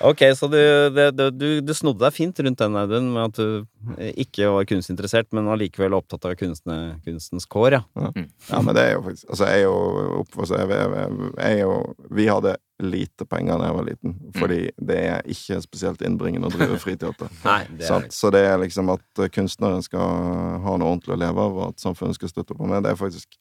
Ok, 0.00 0.22
så 0.36 0.46
du, 0.46 0.90
det, 0.94 1.10
det, 1.10 1.30
du, 1.34 1.60
du 1.60 1.72
snodde 1.74 2.04
deg 2.04 2.14
fint 2.14 2.38
rundt 2.44 2.60
den, 2.60 2.76
Audun, 2.78 3.08
med 3.14 3.32
at 3.32 3.38
du 3.40 3.96
eh, 3.98 4.12
ikke 4.22 4.50
var 4.54 4.68
kunstinteressert, 4.70 5.26
men 5.34 5.48
allikevel 5.50 5.96
opptatt 5.98 6.28
av 6.28 6.36
kunstne, 6.38 6.76
kunstens 7.06 7.48
kår, 7.50 7.80
ja. 7.80 7.82
Ja, 7.98 8.60
men 8.62 8.76
det 8.78 8.84
er 8.84 8.92
jo 8.94 9.02
faktisk 9.08 9.26
Altså, 9.32 9.48
jeg 9.50 9.64
er 9.64 9.64
jo 9.64 10.12
oppvokst 10.20 10.54
jeg, 10.54 10.70
jeg, 10.70 10.92
jeg, 10.94 11.32
jeg 11.34 11.56
er 11.56 11.62
jo 11.64 11.74
Vi 12.14 12.28
hadde 12.30 12.54
lite 12.78 13.26
penger 13.26 13.58
da 13.58 13.66
jeg 13.66 13.74
var 13.74 13.86
liten, 13.88 14.14
fordi 14.38 14.60
det 14.78 14.98
er 15.08 15.26
ikke 15.34 15.58
spesielt 15.64 16.04
innbringende 16.06 16.46
å 16.46 16.54
drive 16.54 16.78
friteater. 16.84 17.32
Nei, 17.42 17.64
det 17.80 17.90
er 17.90 18.06
Så 18.14 18.30
det 18.30 18.44
er 18.46 18.54
liksom 18.62 18.94
at 18.94 19.24
eh, 19.24 19.32
kunstneren 19.34 19.82
skal 19.82 20.62
ha 20.62 20.78
noe 20.78 20.94
ordentlig 20.94 21.16
å 21.16 21.20
leve 21.24 21.42
av, 21.42 21.58
og 21.58 21.72
at 21.72 21.82
samfunnet 21.82 22.20
skal 22.20 22.30
støtte 22.30 22.54
opp 22.54 22.62
om 22.62 22.70
det, 22.70 22.84
det 22.86 22.92
er 22.92 22.94
jeg 22.94 23.02
faktisk 23.02 23.40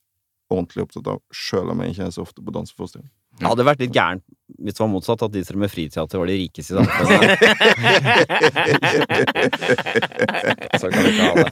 ordentlig 0.49 0.87
opptatt 0.87 1.11
av, 1.11 1.21
sjøl 1.29 1.69
om 1.73 1.81
jeg 1.83 1.93
ikke 1.93 2.07
er 2.07 2.13
så 2.15 2.23
ofte 2.25 2.41
på 2.41 2.53
danseforestilling. 2.55 3.09
Det 3.37 3.47
hadde 3.47 3.65
vært 3.67 3.81
litt 3.85 3.95
gærent 3.95 4.23
hvis 4.57 4.73
det 4.73 4.79
var 4.81 4.89
motsatt, 4.89 5.21
at 5.21 5.33
de 5.33 5.41
som 5.45 5.59
med 5.59 5.69
friteater 5.69 6.17
var 6.17 6.27
de 6.29 6.37
rikeste 6.39 6.73
i 6.73 6.77
samfunnet. 6.79 7.29
Så 10.81 10.87
kan 10.89 11.03
vi 11.03 11.09
ikke 11.11 11.25
ha 11.27 11.33
det. 11.43 11.51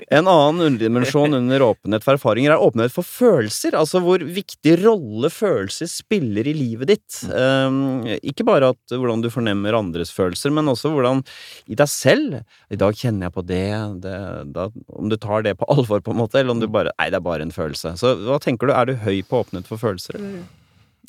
En 0.11 0.27
annen 0.27 0.65
underdimensjon 0.65 1.33
under 1.37 1.63
åpenhet 1.63 2.03
for 2.03 2.17
erfaringer 2.17 2.51
er 2.51 2.63
åpenhet 2.63 2.91
for 2.91 3.07
følelser. 3.07 3.77
Altså 3.79 4.01
hvor 4.03 4.19
viktig 4.19 4.73
rolle 4.81 5.29
følelser 5.31 5.87
spiller 5.87 6.49
i 6.51 6.55
livet 6.57 6.91
ditt. 6.91 7.19
Um, 7.31 8.03
ikke 8.19 8.43
bare 8.47 8.73
at, 8.73 8.81
hvordan 8.91 9.23
du 9.23 9.29
fornemmer 9.31 9.77
andres 9.77 10.11
følelser, 10.11 10.51
men 10.51 10.67
også 10.67 10.91
hvordan 10.91 11.23
i 11.71 11.77
deg 11.79 11.87
selv 11.87 12.41
I 12.73 12.79
dag 12.81 12.97
kjenner 12.97 13.29
jeg 13.29 13.35
på 13.37 13.45
det, 13.47 13.67
det 14.03 14.17
da, 14.51 14.67
Om 14.91 15.11
du 15.11 15.15
tar 15.15 15.45
det 15.47 15.55
på 15.61 15.69
alvor, 15.71 16.03
på 16.03 16.11
en 16.11 16.19
måte, 16.19 16.41
eller 16.41 16.57
om 16.57 16.63
du 16.63 16.67
bare 16.67 16.91
Nei, 16.97 17.07
det 17.13 17.21
er 17.21 17.25
bare 17.29 17.47
en 17.47 17.55
følelse. 17.55 17.95
Så 18.01 18.13
hva 18.25 18.41
tenker 18.43 18.67
du? 18.67 18.75
Er 18.75 18.91
du 18.91 18.99
høy 18.99 19.23
på 19.23 19.45
åpenhet 19.45 19.69
for 19.69 19.79
følelser. 19.79 20.19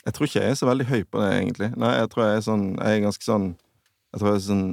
Jeg 0.02 0.14
tror 0.14 0.30
ikke 0.30 0.40
jeg 0.44 0.54
er 0.54 0.62
så 0.62 0.70
veldig 0.70 0.86
høy 0.88 1.02
på 1.02 1.18
det, 1.18 1.34
egentlig. 1.40 1.72
Nei, 1.74 1.92
jeg 1.98 2.14
tror 2.14 2.24
jeg 2.28 2.38
er 2.38 2.46
sånn 2.46 2.64
Jeg 2.76 3.00
er 3.00 3.04
ganske 3.08 3.26
sånn 3.26 3.50
Jeg 3.50 4.22
tror 4.22 4.30
jeg 4.30 4.38
er 4.38 4.46
sånn 4.46 4.66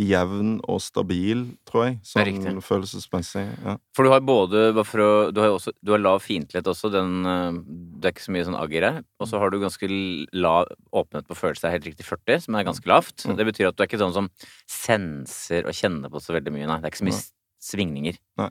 jevn 0.00 0.56
og 0.66 0.80
stabil, 0.82 1.44
tror 1.68 1.84
jeg. 1.86 1.98
Sånn 2.06 2.58
følelsesmessig. 2.64 3.44
Ja. 3.62 3.76
For 3.94 4.06
du 4.06 4.10
har 4.10 4.24
både 4.26 4.72
å, 4.74 4.84
Du 5.30 5.40
har 5.40 5.52
også 5.52 5.72
Du 5.80 5.92
har 5.92 6.02
lav 6.02 6.20
fiendtlighet 6.22 6.66
også. 6.66 6.90
Den, 6.90 7.24
eh, 7.24 7.52
det 8.00 8.08
er 8.08 8.12
ikke 8.14 8.26
så 8.26 8.34
mye 8.34 8.44
sånn 8.44 8.58
agger 8.58 8.82
her. 8.82 9.04
Og 9.20 9.28
så 9.28 9.38
har 9.38 9.50
du 9.50 9.60
ganske 9.60 9.86
lav 10.32 10.66
åpenhet 10.92 11.28
på 11.28 11.38
følelser. 11.38 11.68
Er 11.68 11.78
helt 11.78 11.86
riktig 11.86 12.06
40, 12.06 12.42
som 12.42 12.54
er 12.56 12.64
ganske 12.64 12.86
lavt. 12.90 13.24
Mm. 13.24 13.36
Det 13.36 13.46
betyr 13.46 13.68
at 13.68 13.76
du 13.76 13.82
er 13.82 13.86
ikke 13.86 14.02
sånn 14.02 14.16
som 14.16 14.30
senser 14.66 15.64
og 15.64 15.72
kjenner 15.72 16.10
på 16.10 16.20
så 16.20 16.34
veldig 16.34 16.52
mye. 16.52 16.66
Nei, 16.66 16.80
det 16.80 16.90
er 16.90 16.94
ikke 16.94 17.04
så 17.04 17.10
mye 17.10 17.20
Nei. 17.20 17.30
svingninger. 17.62 18.18
Nei. 18.42 18.50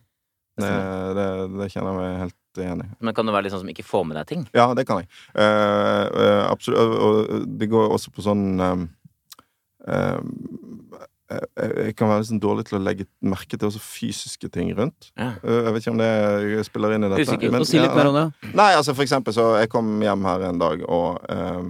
Det 0.55 0.69
Det, 0.69 1.13
det, 1.17 1.27
det 1.59 1.71
kjenner 1.73 1.91
jeg 1.91 1.97
meg 1.99 2.19
helt 2.23 2.63
enig. 2.63 2.89
Men 3.01 3.13
kan 3.17 3.25
det 3.25 3.33
være 3.33 3.43
litt 3.47 3.53
sånn 3.55 3.63
som 3.65 3.71
ikke 3.73 3.83
får 3.87 4.03
med 4.05 4.17
deg 4.19 4.27
ting? 4.29 4.47
Ja, 4.53 4.73
det 4.77 4.85
kan 4.87 5.01
jeg. 5.01 5.09
Eh, 5.33 6.07
eh, 6.23 6.43
absolutt. 6.47 6.79
Og, 6.79 7.23
og 7.33 7.47
det 7.59 7.67
går 7.71 7.89
også 7.97 8.13
på 8.13 8.21
sånn 8.23 8.61
um, 8.61 8.87
jeg, 11.85 11.95
kan 11.99 12.09
være 12.11 12.27
sånn 12.29 12.41
dårlig 12.43 12.65
til 12.69 12.77
å 12.79 12.83
legge 12.83 13.05
merke 13.21 13.57
til 13.57 13.67
også 13.69 13.81
fysiske 13.83 14.49
ting 14.53 14.71
rundt. 14.77 15.11
Ja. 15.17 15.33
Eh, 15.43 15.59
jeg 15.67 15.73
vet 15.73 15.83
ikke 15.85 15.93
om 15.95 16.01
det 16.03 16.65
spiller 16.67 16.95
inn 16.95 17.03
i 17.07 17.09
dette. 17.13 17.25
Usikker. 17.27 17.51
men- 17.51 17.65
si 17.65 17.79
litt 17.79 17.95
mer 17.95 18.07
om 18.11 18.15
det. 18.19 18.53
Nei, 18.53 18.71
altså 18.75 18.93
for 18.95 19.03
eksempel 19.05 19.33
så 19.33 19.59
Jeg 19.59 19.69
kom 19.69 19.99
hjem 20.01 20.23
her 20.25 20.41
en 20.49 20.59
dag, 20.59 20.81
og 20.89 21.21
eh, 21.29 21.61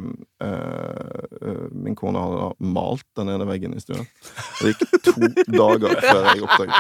min 1.72 1.96
kone 1.98 2.20
hadde 2.20 2.40
da 2.40 2.50
malt 2.74 3.06
den 3.18 3.30
ene 3.34 3.46
veggen 3.48 3.76
i 3.78 3.82
stuen. 3.82 4.06
Det 4.62 4.74
gikk 4.74 4.84
to 5.06 5.14
dager 5.60 5.96
før 6.04 6.30
jeg 6.30 6.44
oppdaget 6.46 6.78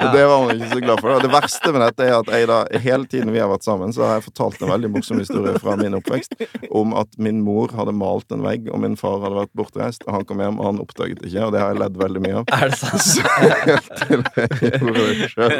Og 0.00 0.08
det 0.14 0.24
var 0.26 0.36
hun 0.42 0.52
ikke 0.54 0.70
så 0.72 0.80
glad 0.84 1.02
for. 1.02 1.20
Det 1.22 1.32
verste 1.32 1.72
med 1.74 1.84
dette 1.84 2.06
er 2.06 2.16
at 2.18 2.32
jeg 2.34 2.48
da 2.50 2.58
hele 2.84 3.08
tiden 3.10 3.32
vi 3.34 3.42
har 3.42 3.50
vært 3.50 3.66
sammen, 3.66 3.94
så 3.94 4.06
har 4.06 4.18
jeg 4.18 4.26
fortalt 4.28 4.62
en 4.62 4.72
veldig 4.72 4.90
morsom 4.96 5.20
historie 5.22 5.54
fra 5.62 5.76
min 5.80 5.96
oppvekst 5.98 6.32
om 6.70 6.94
at 6.98 7.10
min 7.22 7.42
mor 7.44 7.72
hadde 7.76 7.94
malt 7.96 8.32
en 8.34 8.44
vegg, 8.44 8.68
og 8.70 8.82
min 8.84 8.96
far 9.00 9.18
hadde 9.24 9.38
vært 9.40 9.54
bortreist, 9.58 10.04
og 10.06 10.12
han 10.18 10.26
kom 10.28 10.42
hjem, 10.42 10.60
og 10.60 10.64
han 10.70 10.82
oppdaget 10.82 11.20
det 11.20 11.30
ikke, 11.30 11.46
og 11.48 11.52
det 11.54 11.62
har 11.62 11.74
jeg 11.74 11.82
ledd 11.82 11.96
veldig 12.00 12.20
mye 12.24 12.36
av. 12.40 12.44
Er 12.56 12.72
det 12.72 12.78
sant? 12.80 13.06
Så 13.10 13.22
helt 13.66 13.88
til 14.00 14.20
jeg 14.60 14.80
gjorde 14.80 15.06
det 15.08 15.30
sjøl. 15.34 15.52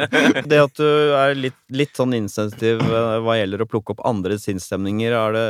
Det 0.51 0.59
at 0.61 0.75
du 0.79 0.89
er 1.17 1.29
litt, 1.37 1.59
litt 1.73 1.95
sånn 1.97 2.13
insensitiv 2.17 2.77
eh, 2.85 3.17
hva 3.25 3.33
gjelder 3.39 3.59
å 3.63 3.69
plukke 3.69 3.89
opp 3.95 4.01
andres 4.07 4.41
sinnsstemninger, 4.47 5.00
er 5.09 5.35
det 5.35 5.47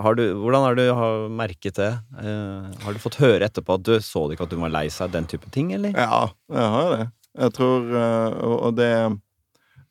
har 0.00 0.16
du, 0.16 0.24
hvordan 0.40 0.64
har 0.64 0.78
du 0.78 1.28
merket 1.36 1.76
det? 1.78 1.92
Uh, 2.16 2.66
har 2.82 2.96
du 2.96 3.02
fått 3.02 3.20
høre 3.20 3.46
etterpå 3.46 3.76
at 3.76 3.84
du 3.86 3.94
så 4.02 4.24
ikke 4.32 4.46
at 4.46 4.54
du 4.54 4.58
var 4.58 4.72
lei 4.72 4.86
seg, 4.92 5.12
den 5.12 5.28
type 5.30 5.50
ting, 5.54 5.70
eller? 5.76 5.92
Ja, 5.94 6.26
jeg 6.52 6.72
har 6.74 6.86
jo 6.86 6.96
det. 6.96 7.06
Jeg 7.36 7.54
tror 7.58 7.90
uh, 7.92 8.36
og 8.56 8.78
det 8.78 8.90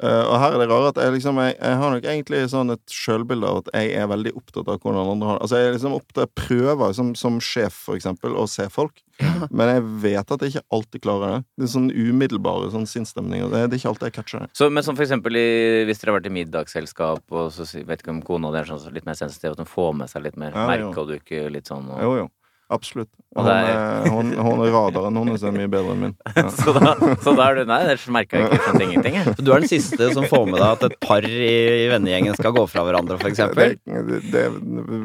øh, 0.03 0.25
Og 0.31 0.35
her 0.41 0.51
er 0.55 0.59
det 0.63 0.67
rare 0.69 0.89
at 0.91 0.97
jeg 1.01 1.13
liksom 1.15 1.37
Jeg, 1.43 1.55
jeg 1.61 1.77
har 1.81 1.91
nok 1.95 2.03
egentlig 2.11 2.41
sånn 2.51 2.73
et 2.75 2.83
sjølbilde 2.91 3.47
av 3.47 3.57
at 3.63 3.71
jeg 3.73 3.93
er 4.01 4.07
veldig 4.11 4.33
opptatt 4.35 4.67
av 4.67 4.79
hvordan 4.81 5.11
andre 5.15 5.27
har 5.29 5.37
det. 5.39 5.41
Altså, 5.47 5.57
jeg 5.61 5.67
er 5.69 5.75
liksom 5.77 5.95
opptatt 5.97 6.23
av 6.25 6.33
prøver 6.45 6.93
som, 6.97 7.13
som 7.15 7.39
sjef, 7.39 7.73
for 7.87 7.95
eksempel, 7.99 8.35
å 8.35 8.45
se 8.49 8.67
folk. 8.69 9.01
Men 9.49 9.69
jeg 9.71 9.83
vet 10.03 10.31
at 10.35 10.41
jeg 10.43 10.51
ikke 10.55 10.65
alltid 10.75 11.01
klarer 11.05 11.35
det. 11.37 11.39
Det 11.55 11.67
er 11.69 11.71
sånn 11.71 11.87
umiddelbare 11.91 12.71
sånn 12.73 12.87
sinnsstemninger. 12.89 13.47
Det, 13.53 13.61
det 13.71 13.77
er 13.77 13.79
ikke 13.79 13.91
alltid 13.93 14.09
jeg 14.09 14.15
catcher 14.17 14.43
det. 14.43 14.49
Så, 14.59 14.67
men 14.69 14.83
som 14.83 14.97
for 14.97 15.05
eksempel 15.07 15.39
i, 15.39 15.45
hvis 15.87 16.01
dere 16.01 16.11
har 16.11 16.19
vært 16.19 16.27
i 16.31 16.35
middagsselskap, 16.35 17.23
og 17.31 17.51
så 17.55 17.63
vet 17.87 18.01
ikke 18.03 18.11
om 18.15 18.23
kona 18.27 18.51
di 18.51 18.59
er 18.63 18.67
sånn 18.73 18.95
litt 18.95 19.07
mer 19.07 19.15
sensitiv, 19.19 19.53
at 19.55 19.61
hun 19.63 19.69
får 19.71 19.93
med 20.01 20.11
seg 20.11 20.25
litt 20.27 20.35
mer 20.41 20.51
Ja, 20.51 20.65
jo. 20.65 20.89
merke 20.89 21.05
og 21.05 21.13
dukke 21.13 21.45
litt 21.53 21.71
sånn 21.71 21.87
og, 21.93 22.01
Jo, 22.03 22.11
jo. 22.25 22.27
Absolutt. 22.73 23.09
Og 23.35 23.45
Hun, 23.45 24.29
hun, 24.31 24.31
hun 24.39 24.61
er 24.63 24.71
radaren 24.71 25.17
hennes 25.19 25.43
er 25.43 25.51
mye 25.53 25.67
bedre 25.69 25.91
enn 25.91 25.99
min. 26.05 26.13
Ja. 26.37 26.45
så, 26.55 26.71
da, 26.73 26.93
så 27.21 27.33
da 27.35 27.49
er 27.49 27.59
du 27.59 27.63
Nei, 27.69 27.79
ellers 27.83 28.05
merka 28.15 28.39
jeg 28.39 28.47
ikke 28.47 28.59
skjønte 28.63 28.85
ingenting, 28.85 29.17
jeg. 29.19 29.33
Så 29.35 29.43
du 29.43 29.51
er 29.51 29.65
den 29.65 29.69
siste 29.69 30.07
som 30.15 30.25
får 30.31 30.45
med 30.49 30.57
deg 30.61 30.69
at 30.69 30.85
et 30.87 30.95
par 31.03 31.27
i, 31.27 31.51
i 31.83 31.89
vennegjengen 31.91 32.37
skal 32.39 32.55
gå 32.55 32.63
fra 32.71 32.85
hverandre, 32.87 33.19
for 33.19 33.29
eksempel? 33.29 33.75
Det, 33.83 34.21
det, 34.31 34.45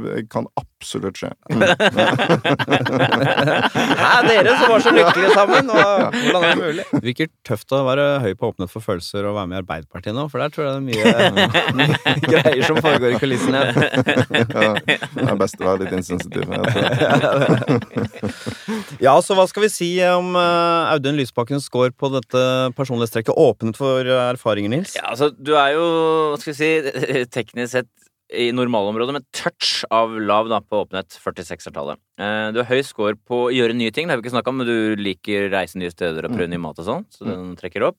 det 0.07 0.25
kan 0.33 0.49
absolutt 0.61 1.20
skje. 1.20 1.33
Mm. 1.51 1.66
Hæ, 4.01 4.11
dere 4.27 4.53
som 4.57 4.70
var 4.70 4.83
så 4.85 4.90
lykkelige 4.94 5.31
sammen! 5.35 5.70
Og, 5.73 6.14
hvordan 6.14 6.44
er 6.44 6.51
det 6.55 6.61
mulig? 6.61 6.85
Det 6.92 7.01
virker 7.05 7.29
tøft 7.46 7.75
å 7.75 7.81
være 7.87 8.05
høy 8.23 8.31
på 8.38 8.51
åpnet 8.53 8.70
for 8.73 8.85
følelser 8.85 9.27
og 9.29 9.37
være 9.37 9.51
med 9.51 9.57
i 9.57 9.61
Arbeiderpartiet 9.61 10.16
nå, 10.16 10.25
for 10.31 10.42
der 10.42 10.55
tror 10.55 10.66
jeg 10.66 10.73
det 10.73 10.81
er 10.81 10.87
mye 11.77 11.87
greier 12.33 12.64
som 12.68 12.81
foregår 12.81 13.16
i 13.16 13.20
kulissene. 13.23 13.62
Ja, 13.66 14.73
det 14.87 15.27
er 15.27 15.40
best 15.40 15.61
å 15.61 15.68
være 15.68 15.85
litt 15.85 15.96
insensitiv. 16.01 16.46
Jeg 16.55 16.62
tror. 16.70 17.50
Ja, 19.05 19.15
så 19.25 19.37
hva 19.37 19.47
skal 19.49 19.65
vi 19.65 19.71
si 19.73 19.89
om 20.05 20.35
eh, 20.39 20.93
Audun 20.93 21.17
Lysbakkens 21.19 21.67
score 21.69 21.93
på 21.97 22.11
dette 22.13 22.43
personlighetstrekket 22.77 23.37
åpnet 23.39 23.79
for 23.79 24.05
eh, 24.05 24.27
erfaringer, 24.33 24.73
Nils? 24.73 24.97
Ja, 24.99 25.09
altså, 25.13 25.31
du 25.33 25.55
er 25.57 25.75
jo, 25.77 25.87
hva 26.33 26.41
skal 26.41 26.53
vi 26.53 26.59
si, 26.59 27.25
teknisk 27.37 27.73
sett 27.79 27.91
i 28.31 28.51
normalområdet 28.55 29.17
med 29.17 29.25
touch 29.35 29.81
av 29.91 30.13
lav 30.23 30.51
da, 30.53 30.61
på 30.63 30.85
åpenhet, 30.85 31.17
46-tallet. 31.19 31.99
Eh, 32.21 32.51
du 32.55 32.61
har 32.63 32.69
høy 32.71 32.85
score 32.87 33.17
på 33.17 33.47
å 33.47 33.55
gjøre 33.55 33.77
nye 33.79 33.95
ting, 33.95 34.07
det 34.07 34.15
har 34.15 34.21
vi 34.21 34.29
ikke 34.29 34.37
snakka 34.37 34.53
om, 34.53 34.61
men 34.63 34.71
du 34.71 35.01
liker 35.01 35.49
reise 35.55 35.81
nye 35.81 35.91
steder 35.95 36.29
og 36.29 36.37
prøve 36.37 36.51
ny 36.53 36.61
mat 36.63 36.79
og 36.79 36.87
sånn, 36.87 37.09
så 37.15 37.27
den 37.27 37.57
trekker 37.61 37.89
opp. 37.91 37.99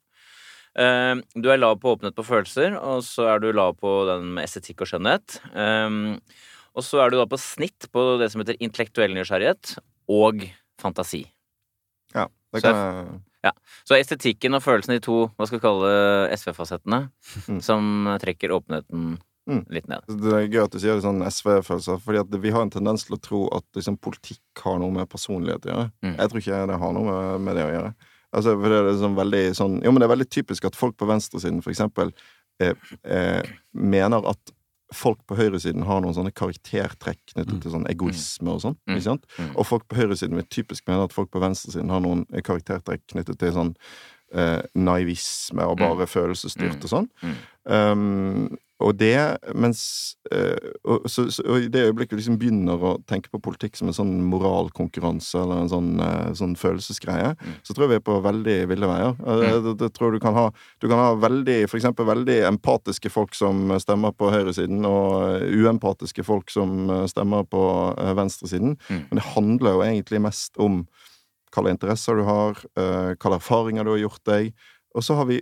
Du 0.72 1.48
er 1.52 1.60
lav 1.60 1.82
på 1.82 1.92
åpenhet 1.92 2.16
på 2.16 2.24
følelser, 2.24 2.78
og 2.80 3.02
så 3.04 3.26
er 3.34 3.42
du 3.44 3.50
lav 3.52 3.74
på 3.76 3.90
den 4.08 4.30
med 4.38 4.48
estetikk 4.48 4.86
og 4.86 4.88
skjønnhet. 4.88 5.36
Og 6.75 6.86
så 6.88 7.01
er 7.03 7.12
du 7.12 7.17
da 7.19 7.25
på 7.27 7.39
snitt 7.41 7.89
på 7.91 8.05
det 8.21 8.29
som 8.31 8.41
heter 8.43 8.60
intellektuell 8.63 9.13
nysgjerrighet 9.17 9.75
og 10.12 10.45
fantasi. 10.81 11.25
Ja, 12.15 12.27
det 12.53 12.63
kan 12.63 12.75
jeg 13.41 13.53
Så 13.88 13.97
estetikken 13.97 14.53
og 14.53 14.61
følelsen, 14.61 14.93
de 14.93 15.01
to 15.01 15.26
hva 15.34 15.47
skal 15.47 15.57
vi 15.57 15.63
kalle 15.63 15.91
SV-fasettene, 16.38 17.09
Mm. 17.47 17.61
som 17.61 18.05
trekker 18.22 18.53
åpenheten 18.53 19.17
Mm. 19.49 19.65
litt 19.74 19.88
ned. 19.89 20.01
Det 20.07 20.32
er 20.32 20.47
gøy 20.47 20.63
at 20.63 20.72
du 20.72 20.78
sier 20.80 20.93
det 20.93 21.03
sånn 21.03 21.24
SV-følelser, 21.26 21.97
fordi 21.99 22.39
vi 22.39 22.51
har 22.51 22.61
en 22.61 22.69
tendens 22.69 23.03
til 23.05 23.17
å 23.17 23.22
tro 23.22 23.49
at 23.57 23.63
liksom, 23.74 23.97
politikk 23.97 24.39
har 24.63 24.78
noe 24.80 24.91
med 24.91 25.09
personlighet 25.09 25.65
å 25.65 25.72
gjøre. 25.74 25.91
Mm. 26.03 26.15
Jeg 26.19 26.30
tror 26.30 26.39
ikke 26.43 26.67
det 26.67 26.80
har 26.80 26.93
noe 26.93 27.03
med, 27.03 27.41
med 27.41 27.55
det 27.57 27.65
å 27.65 27.74
gjøre. 27.74 27.95
Altså, 28.32 28.53
for 28.61 28.69
det 28.69 28.78
er 28.80 28.99
sånn 29.01 29.17
veldig 29.17 29.43
sånn 29.57 29.84
Jo, 29.84 29.91
men 29.91 29.99
det 29.99 30.07
er 30.09 30.15
veldig 30.15 30.30
typisk 30.30 30.65
at 30.65 30.76
folk 30.76 30.95
på 30.95 31.07
venstresiden, 31.09 31.61
for 31.63 31.72
eksempel, 31.74 32.13
eh, 32.61 32.74
eh, 33.03 33.41
mener 33.74 34.24
at 34.30 34.51
folk 34.96 35.22
på 35.30 35.38
høyresiden 35.39 35.86
har 35.88 36.02
noen 36.04 36.16
sånne 36.18 36.34
karaktertrekk 36.36 37.20
knyttet 37.34 37.62
til 37.64 37.74
sånn 37.74 37.88
egoisme 37.92 38.56
og 38.56 38.64
sånn. 38.64 38.78
Mm. 38.88 38.96
ikke 38.96 39.08
sant? 39.08 39.28
Mm. 39.38 39.52
Og 39.56 39.68
folk 39.70 39.86
på 39.89 40.00
høyresiden 40.00 40.39
vil 40.39 40.50
typisk 40.52 40.88
mene 40.89 41.08
at 41.08 41.16
folk 41.16 41.32
på 41.34 41.44
venstresiden 41.44 41.94
har 41.94 42.04
noen 42.04 42.26
karaktertrekk 42.44 43.06
knyttet 43.14 43.39
til 43.42 43.54
sånn 43.56 43.72
eh, 44.36 44.60
naivisme 44.76 45.68
og 45.68 45.80
bare 45.82 46.10
følelsesstyrt 46.10 46.84
og 46.88 46.94
sånn. 46.96 47.10
Mm. 47.24 47.39
Um, 47.72 48.60
og 48.82 48.97
det 48.99 49.15
mens 49.55 49.82
eh, 50.32 50.71
og, 50.84 51.05
så, 51.09 51.27
så, 51.32 51.43
og 51.45 51.65
I 51.65 51.69
det 51.71 51.84
øyeblikket 51.88 52.15
du 52.15 52.19
liksom 52.21 52.39
begynner 52.41 52.82
å 52.82 52.93
tenke 53.09 53.32
på 53.32 53.39
politikk 53.43 53.77
som 53.77 53.91
en 53.91 53.95
sånn 53.97 54.13
moralkonkurranse 54.32 55.39
eller 55.41 55.63
en 55.63 55.71
sånn, 55.71 55.91
eh, 56.03 56.32
sånn 56.38 56.57
følelsesgreie, 56.59 57.32
Mm. 57.41 57.53
så 57.63 57.73
tror 57.73 57.86
jeg 57.86 57.91
vi 57.91 57.95
er 57.99 58.03
på 58.05 58.15
veldig 58.21 58.55
ville 58.69 58.88
veier. 58.89 59.13
Mm. 59.21 59.63
det, 59.65 59.73
det 59.79 59.89
tror 59.95 60.11
du 60.11 60.19
kan 60.19 60.34
ha 60.36 60.47
Du 60.82 60.88
kan 60.89 60.99
ha 60.99 61.13
veldig, 61.15 61.69
for 61.69 61.77
eksempel 61.79 62.05
veldig 62.05 62.38
empatiske 62.49 63.09
folk 63.09 63.36
som 63.38 63.69
stemmer 63.79 64.11
på 64.17 64.32
høyresiden, 64.34 64.84
og 64.86 65.41
eh, 65.41 65.45
uempatiske 65.61 66.23
folk 66.25 66.49
som 66.51 66.89
eh, 66.89 67.05
stemmer 67.11 67.45
på 67.49 67.61
eh, 67.97 68.13
venstresiden. 68.17 68.75
Mm. 68.89 69.01
Men 69.09 69.19
det 69.21 69.27
handler 69.36 69.77
jo 69.77 69.86
egentlig 69.86 70.21
mest 70.21 70.57
om 70.57 70.84
slags 71.51 71.73
interesser 71.73 72.15
du 72.15 72.23
har, 72.23 72.57
eh, 72.79 73.13
slags 73.19 73.38
erfaringer 73.39 73.84
du 73.84 73.91
har 73.95 74.03
gjort 74.05 74.23
deg. 74.25 74.53
Og 74.95 75.03
så 75.03 75.15
har 75.15 75.25
vi 75.27 75.41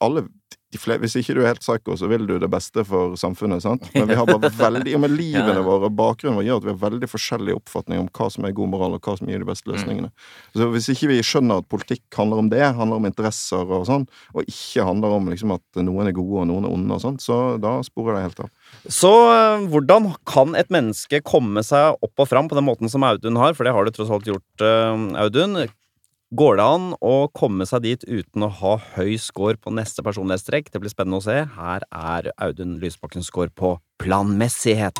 alle 0.00 0.26
Hvis 0.70 1.16
ikke 1.18 1.34
du 1.34 1.40
er 1.42 1.48
helt 1.50 1.64
psycho, 1.64 1.96
så 1.98 2.06
vil 2.06 2.26
du 2.28 2.36
det 2.38 2.48
beste 2.50 2.84
for 2.86 3.16
samfunnet. 3.18 3.60
sant? 3.64 3.88
Men 3.94 4.06
vi 4.06 4.14
har 4.14 4.24
bare 4.28 4.50
veldig, 4.64 4.94
og 4.94 5.00
med 5.02 5.10
livene 5.18 5.56
Ja. 5.56 5.62
våre 5.66 5.88
og 5.90 5.96
bakgrunnen 5.98 6.36
vår 6.38 6.46
gjør 6.46 6.60
at 6.60 6.66
vi 6.68 6.70
har 6.70 6.90
veldig 6.90 7.08
forskjellig 7.10 7.56
oppfatning 7.58 7.98
om 7.98 8.08
hva 8.14 8.28
som 8.30 8.44
er 8.46 8.52
god 8.54 8.68
moral, 8.70 8.94
og 8.94 9.00
hva 9.02 9.16
som 9.18 9.26
gir 9.26 9.42
de 9.42 9.48
beste 9.48 9.66
løsningene. 9.66 10.12
Så 10.54 10.68
Hvis 10.70 10.86
ikke 10.94 11.08
vi 11.10 11.18
skjønner 11.26 11.58
at 11.58 11.68
politikk 11.68 12.02
handler 12.14 12.38
om 12.44 12.48
det, 12.52 12.62
handler 12.62 13.00
om 13.02 13.08
interesser 13.10 13.66
og 13.66 13.86
sånn, 13.90 14.06
og 14.34 14.44
ikke 14.46 14.86
handler 14.86 15.16
om 15.18 15.26
liksom 15.32 15.56
at 15.58 15.82
noen 15.82 16.06
er 16.06 16.14
gode 16.14 16.44
og 16.44 16.46
noen 16.52 16.64
er 16.68 16.70
onde 16.76 16.94
og 16.94 17.02
sånn, 17.02 17.18
så 17.18 17.40
da 17.60 17.80
sporer 17.82 18.20
det 18.20 18.22
helt 18.28 18.40
av. 18.46 18.50
Så 18.86 19.10
eh, 19.34 19.66
hvordan 19.74 20.12
kan 20.24 20.54
et 20.54 20.70
menneske 20.70 21.20
komme 21.26 21.64
seg 21.66 21.98
opp 22.00 22.14
og 22.22 22.30
fram 22.30 22.46
på 22.48 22.54
den 22.54 22.68
måten 22.70 22.88
som 22.88 23.02
Audun 23.02 23.36
har, 23.42 23.54
for 23.58 23.66
det 23.66 23.74
har 23.74 23.84
du 23.84 23.90
tross 23.90 24.10
alt 24.14 24.30
gjort, 24.30 24.46
eh, 24.62 25.18
Audun? 25.26 25.66
Går 26.30 26.60
det 26.60 26.62
an 26.62 26.84
å 27.02 27.14
komme 27.34 27.64
seg 27.66 27.80
dit 27.82 28.04
uten 28.06 28.44
å 28.46 28.48
ha 28.60 28.76
høy 28.92 29.16
score 29.18 29.58
på 29.58 29.72
neste 29.74 30.04
personlighetstrekk? 30.06 30.68
Det 30.70 30.78
blir 30.78 30.92
spennende 30.92 31.18
å 31.18 31.24
se. 31.24 31.40
Her 31.56 31.82
er 31.90 32.28
Audun 32.46 32.76
Lysbakkens 32.78 33.26
score 33.32 33.50
på 33.50 33.72
planmessighet. 33.98 34.94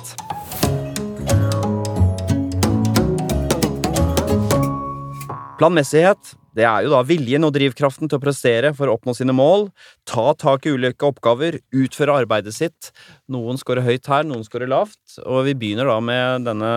Planmessighet 5.62 6.34
det 6.58 6.66
er 6.66 6.82
jo 6.82 6.90
da 6.96 7.04
viljen 7.06 7.46
og 7.46 7.54
drivkraften 7.54 8.10
til 8.10 8.18
å 8.18 8.24
prestere 8.26 8.74
for 8.74 8.90
å 8.90 8.98
oppnå 8.98 9.14
sine 9.14 9.30
mål, 9.30 9.68
ta 10.02 10.32
tak 10.34 10.66
i 10.66 10.74
ulike 10.74 11.06
oppgaver, 11.06 11.60
utføre 11.70 12.24
arbeidet 12.24 12.58
sitt. 12.58 12.90
Noen 13.30 13.54
scorer 13.60 13.86
høyt 13.86 14.10
her, 14.10 14.26
noen 14.26 14.42
scorer 14.42 14.74
lavt, 14.74 14.98
og 15.22 15.44
vi 15.46 15.54
begynner 15.54 15.94
da 15.94 16.00
med 16.02 16.50
denne 16.50 16.72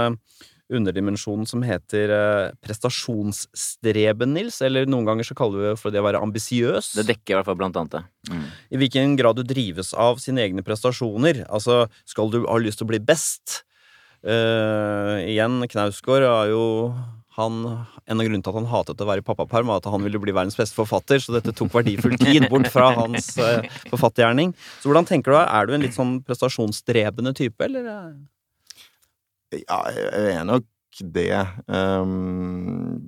underdimensjonen 0.73 1.47
som 1.49 1.63
heter 1.65 2.13
eh, 2.13 2.53
prestasjonsstreben, 2.63 4.33
Nils, 4.35 4.59
eller 4.65 4.89
noen 4.89 5.07
ganger 5.07 5.27
så 5.27 5.37
kaller 5.37 5.61
vi 5.61 5.69
det 5.71 5.81
for 5.81 5.93
det 5.93 6.01
å 6.01 6.07
være 6.07 6.21
ambisiøs. 6.25 6.93
Det 6.99 7.07
dekker 7.11 7.35
i 7.35 7.37
hvert 7.39 7.49
fall 7.49 7.59
blant 7.59 7.79
annet 7.79 7.97
det. 7.97 8.03
Mm. 8.31 8.45
I 8.73 8.81
hvilken 8.81 9.17
grad 9.19 9.39
du 9.39 9.45
drives 9.47 9.93
av 9.93 10.21
sine 10.23 10.43
egne 10.45 10.65
prestasjoner. 10.65 11.43
Altså, 11.49 11.85
skal 12.09 12.33
du 12.33 12.43
ha 12.45 12.59
lyst 12.61 12.81
til 12.81 12.87
å 12.87 12.93
bli 12.93 13.01
best? 13.03 13.61
Uh, 14.23 15.19
igjen, 15.27 15.59
Knausgård 15.67 16.23
er 16.23 16.53
jo 16.53 16.63
han, 17.35 17.55
En 18.05 18.21
av 18.21 18.27
grunnene 18.27 18.45
til 18.45 18.53
at 18.53 18.59
han 18.59 18.69
hatet 18.69 19.01
å 19.01 19.07
være 19.09 19.23
i 19.23 19.25
pappaperm, 19.25 19.69
var 19.71 19.81
at 19.81 19.89
han 19.89 20.03
ville 20.05 20.21
bli 20.21 20.35
verdens 20.35 20.57
beste 20.59 20.77
forfatter, 20.77 21.21
så 21.23 21.33
dette 21.35 21.53
tok 21.57 21.71
verdifull 21.73 22.13
tid 22.21 22.45
bort 22.51 22.69
fra 22.73 22.91
hans 22.99 23.31
eh, 23.41 23.65
forfattergjerning. 23.89 24.53
Så 24.81 24.91
hvordan 24.91 25.07
tenker 25.09 25.33
du? 25.33 25.39
Er 25.41 25.65
du 25.65 25.73
en 25.73 25.85
litt 25.85 25.97
sånn 25.97 26.19
prestasjonsstrebende 26.27 27.33
type, 27.37 27.57
eller? 27.65 27.89
Ja, 29.61 29.79
jeg 29.93 30.33
er 30.35 30.43
nok 30.47 30.63
det. 31.13 31.47
Um, 31.67 33.01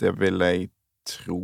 det 0.00 0.14
vil 0.20 0.38
jeg 0.44 0.68
tro. 1.08 1.40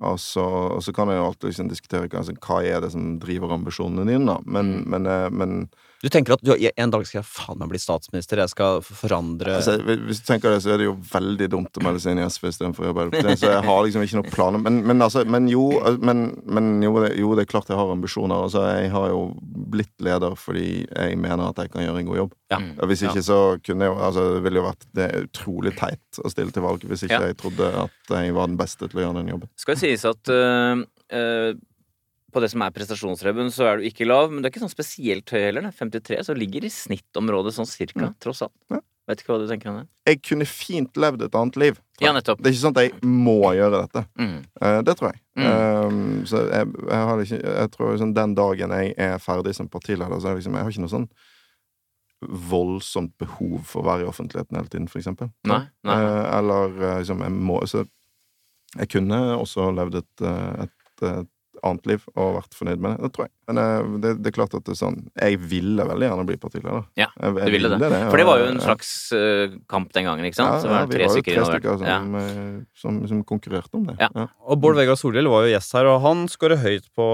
Og 0.00 0.16
så 0.20 0.92
kan 0.96 1.10
jeg 1.12 1.18
jo 1.20 1.26
alltid 1.28 1.48
liksom 1.50 1.68
diskutere 1.68 2.08
altså, 2.16 2.32
hva 2.40 2.60
er 2.64 2.80
det 2.80 2.92
som 2.94 3.18
driver 3.20 3.52
ambisjonene 3.52 4.06
dine, 4.08 4.26
da. 4.30 4.38
Men, 4.46 4.70
Mm. 4.80 4.84
men, 4.90 5.06
eh, 5.06 5.30
men 5.30 5.70
Du 6.00 6.08
tenker 6.08 6.32
at 6.32 6.40
du, 6.40 6.54
en 6.56 6.92
dag 6.94 7.02
skal 7.04 7.18
jeg 7.18 7.28
faen 7.28 7.58
meg 7.60 7.68
bli 7.68 7.78
statsminister, 7.80 8.40
jeg 8.40 8.52
skal 8.54 8.78
forandre 8.84 9.58
altså, 9.58 9.74
hvis 9.84 10.22
du 10.22 10.28
tenker 10.30 10.54
det, 10.54 10.62
så 10.64 10.72
er 10.72 10.80
det 10.80 10.86
jo 10.86 10.94
veldig 11.10 11.48
dumt 11.52 11.76
å 11.76 11.82
melde 11.84 12.00
seg 12.00 12.14
inn 12.14 12.22
i 12.22 12.24
SV 12.24 12.46
istedenfor 12.48 12.88
Arbeiderpartiet. 12.88 13.42
Så 13.42 13.50
jeg 13.50 13.66
har 13.66 13.80
liksom 13.84 14.06
ikke 14.06 14.16
noen 14.16 14.32
planer. 14.32 14.62
Men, 14.64 14.78
men, 14.88 15.04
altså, 15.04 15.26
men 15.28 15.48
jo, 15.52 15.66
men, 16.00 16.22
men 16.48 16.70
jo, 16.86 16.94
det, 17.04 17.12
jo, 17.20 17.34
det 17.36 17.44
er 17.44 17.50
klart 17.52 17.68
jeg 17.68 17.76
har 17.76 17.92
ambisjoner. 17.92 18.46
Altså, 18.48 18.64
jeg 18.80 18.92
har 18.94 19.10
jo 19.12 19.20
blitt 19.74 19.92
leder 20.00 20.36
fordi 20.40 20.66
jeg 20.86 21.20
mener 21.20 21.50
at 21.50 21.60
jeg 21.60 21.74
kan 21.74 21.84
gjøre 21.84 22.00
en 22.00 22.08
god 22.08 22.20
jobb. 22.22 22.36
Ja. 22.50 22.60
Hvis 22.88 23.04
ikke 23.06 23.22
så 23.22 23.40
kunne 23.62 23.86
jeg 23.86 23.92
jo 23.92 24.00
altså, 24.02 24.22
Det 24.34 24.40
ville 24.42 24.58
jo 24.58 24.64
vært 24.66 24.86
det 24.96 25.04
er 25.06 25.26
utrolig 25.28 25.76
teit 25.78 26.18
å 26.24 26.32
stille 26.32 26.50
til 26.54 26.64
valg 26.64 26.82
hvis 26.88 27.04
ikke 27.06 27.20
Ja. 27.20 27.28
jeg 27.30 27.36
trodde 27.38 27.68
at 27.84 28.14
jeg 28.16 28.32
var 28.34 28.48
den 28.50 28.56
beste 28.58 28.88
til 28.88 28.98
å 29.00 29.04
gjøre 29.04 29.20
den 29.20 29.34
jobben. 29.34 29.50
Skal 29.60 29.76
det 29.76 29.82
sies 29.84 30.06
at 30.08 30.32
øh, 30.32 30.82
øh, 31.12 31.52
på 32.32 32.42
det 32.42 32.50
som 32.52 32.62
er 32.64 32.74
prestasjonsrebben, 32.74 33.50
så 33.54 33.66
er 33.68 33.80
du 33.80 33.88
ikke 33.88 34.08
lav, 34.08 34.30
men 34.30 34.40
du 34.40 34.48
er 34.48 34.52
ikke 34.54 34.62
sånn 34.62 34.72
spesielt 34.72 35.30
høy 35.34 35.40
heller. 35.40 35.68
da. 35.68 35.74
53, 35.76 36.22
så 36.28 36.36
ligger 36.36 36.66
i 36.66 36.72
snittområdet 36.72 37.54
sånn 37.56 37.68
cirka, 37.68 38.12
tross 38.22 38.44
alt. 38.46 38.56
Ja. 38.72 38.80
Vet 39.10 39.24
ikke 39.24 39.32
hva 39.32 39.40
du 39.42 39.48
tenker 39.50 39.72
om 39.72 39.78
det? 39.80 39.88
Jeg 40.06 40.20
kunne 40.22 40.46
fint 40.46 40.98
levd 41.00 41.24
et 41.26 41.36
annet 41.38 41.56
liv. 41.58 41.80
Ja, 42.02 42.12
nettopp. 42.14 42.38
Det 42.38 42.50
er 42.50 42.54
ikke 42.54 42.62
sånn 42.62 42.76
at 42.76 42.84
jeg 42.84 43.10
må 43.10 43.40
gjøre 43.56 43.82
dette. 43.82 44.04
Mm. 44.20 44.36
Uh, 44.62 44.78
det 44.86 44.94
tror 45.00 45.10
jeg. 45.10 45.20
Mm. 45.40 45.48
Um, 45.50 45.98
så 46.28 46.44
jeg, 46.46 46.68
jeg 46.84 47.08
har 47.08 47.22
ikke 47.24 47.38
Jeg 47.40 47.72
tror 47.74 47.92
liksom 47.94 48.14
den 48.14 48.34
dagen 48.36 48.74
jeg 48.76 48.94
er 49.00 49.22
ferdig 49.22 49.54
som 49.56 49.70
partileder, 49.72 50.20
så 50.20 50.30
er 50.30 50.38
liksom 50.38 50.58
Jeg 50.58 50.66
har 50.66 50.74
ikke 50.74 50.84
noe 50.84 50.94
sånn 50.94 51.08
voldsomt 52.50 53.14
behov 53.18 53.62
for 53.64 53.80
å 53.80 53.86
være 53.86 54.04
i 54.04 54.08
offentligheten 54.10 54.58
hele 54.58 54.68
tiden, 54.68 54.88
for 54.92 55.00
eksempel. 55.00 55.30
Nei, 55.48 55.62
nei. 55.88 55.96
Uh, 55.96 56.24
eller 56.36 56.74
eh, 56.76 56.96
liksom 57.00 57.24
jeg 57.24 57.32
må 57.32 57.62
Så 57.70 57.86
jeg 58.76 58.90
kunne 58.92 59.20
også 59.34 59.70
levd 59.74 59.96
et, 60.02 60.26
et, 60.66 61.06
et 61.08 61.30
annet 61.64 61.86
liv 61.86 62.04
og 62.16 62.34
vært 62.42 62.54
fornøyd 62.54 62.78
med 62.80 62.96
det. 62.96 63.02
Det 63.06 63.12
tror 63.16 63.24
jeg. 63.26 63.32
Men 63.50 63.58
eh, 63.58 63.98
det, 64.02 64.22
det 64.22 64.26
er 64.30 64.34
klart 64.36 64.54
at 64.54 64.64
det 64.64 64.72
er 64.72 64.78
sånn 64.78 64.98
Jeg 65.18 65.38
ville 65.40 65.82
veldig 65.84 66.06
gjerne 66.08 66.26
bli 66.26 66.36
partileder. 66.36 66.84
Ja, 66.96 67.08
Jeg- 67.20 67.34
jeg 67.36 67.46
Du 67.46 67.52
ville 67.52 67.68
det. 67.68 67.80
det. 67.90 68.10
For 68.10 68.16
det 68.16 68.26
var 68.26 68.38
jo 68.38 68.44
en 68.52 68.60
slags 68.60 68.90
øh, 69.12 69.58
kamp 69.68 69.92
den 69.92 70.04
gangen, 70.04 70.24
ikke 70.24 70.36
sant? 70.38 70.64
Ja, 70.64 70.70
ja, 70.80 70.86
vi 70.86 70.98
var 70.98 71.16
jo 71.16 71.22
tre 71.22 71.44
stykker 71.50 71.86
Ja. 71.86 71.98
som, 72.00 72.14
eh, 72.14 72.60
som, 72.74 73.00
som 73.08 73.24
konkurrerte 73.24 73.74
om 73.74 73.86
det. 73.86 73.96
Ja. 73.98 74.08
Ja. 74.14 74.26
Og 74.46 74.60
Bård 74.60 74.76
Vegar 74.76 74.94
Solhjell 74.96 75.26
var 75.28 75.46
jo 75.46 75.54
gjest 75.56 75.72
her, 75.72 75.86
og 75.86 76.00
han 76.02 76.26
skårer 76.28 76.56
høyt 76.62 76.86
på 76.96 77.06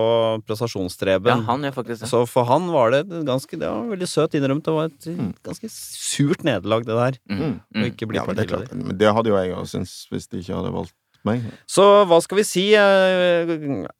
prestasjonsstreben. 0.47 1.27
ja, 1.33 1.37
han 1.49 1.63
gjør 1.63 1.75
faktisk 1.81 2.01
det. 2.05 2.09
Så 2.11 2.23
for 2.29 2.45
han 2.49 2.69
var 2.73 2.91
det 2.95 3.05
ganske 3.27 3.57
Det 3.57 3.67
var 3.69 3.89
veldig 3.97 4.09
søt 4.09 4.35
innrømt. 4.37 4.65
Det 4.65 4.73
var 4.75 4.85
et 4.87 5.07
Mm. 5.17 5.33
ganske 5.45 5.69
surt 5.71 6.43
nederlag, 6.45 6.85
det 6.85 6.95
der. 6.97 7.19
Mm. 7.31 7.61
Å 7.61 7.77
Mm. 7.77 7.85
ikke 7.93 8.07
bli 8.09 8.17
Ja, 8.17 8.25
men 8.27 8.37
det 8.37 8.45
er 8.45 8.57
partileder. 8.57 8.69
klart. 8.69 8.87
Men 8.87 8.99
det 8.99 9.15
hadde 9.15 9.27
jo 9.27 9.37
jeg 9.37 9.55
òg 9.57 9.67
syntes 9.67 10.07
hvis 10.11 10.29
de 10.29 10.39
ikke 10.39 10.55
hadde 10.55 10.73
valgt 10.73 10.93
meg. 11.27 11.43
Så 11.71 11.85
hva 12.09 12.19
skal 12.25 12.41
vi 12.41 12.45
si? 12.47 12.65
eh, 12.79 13.51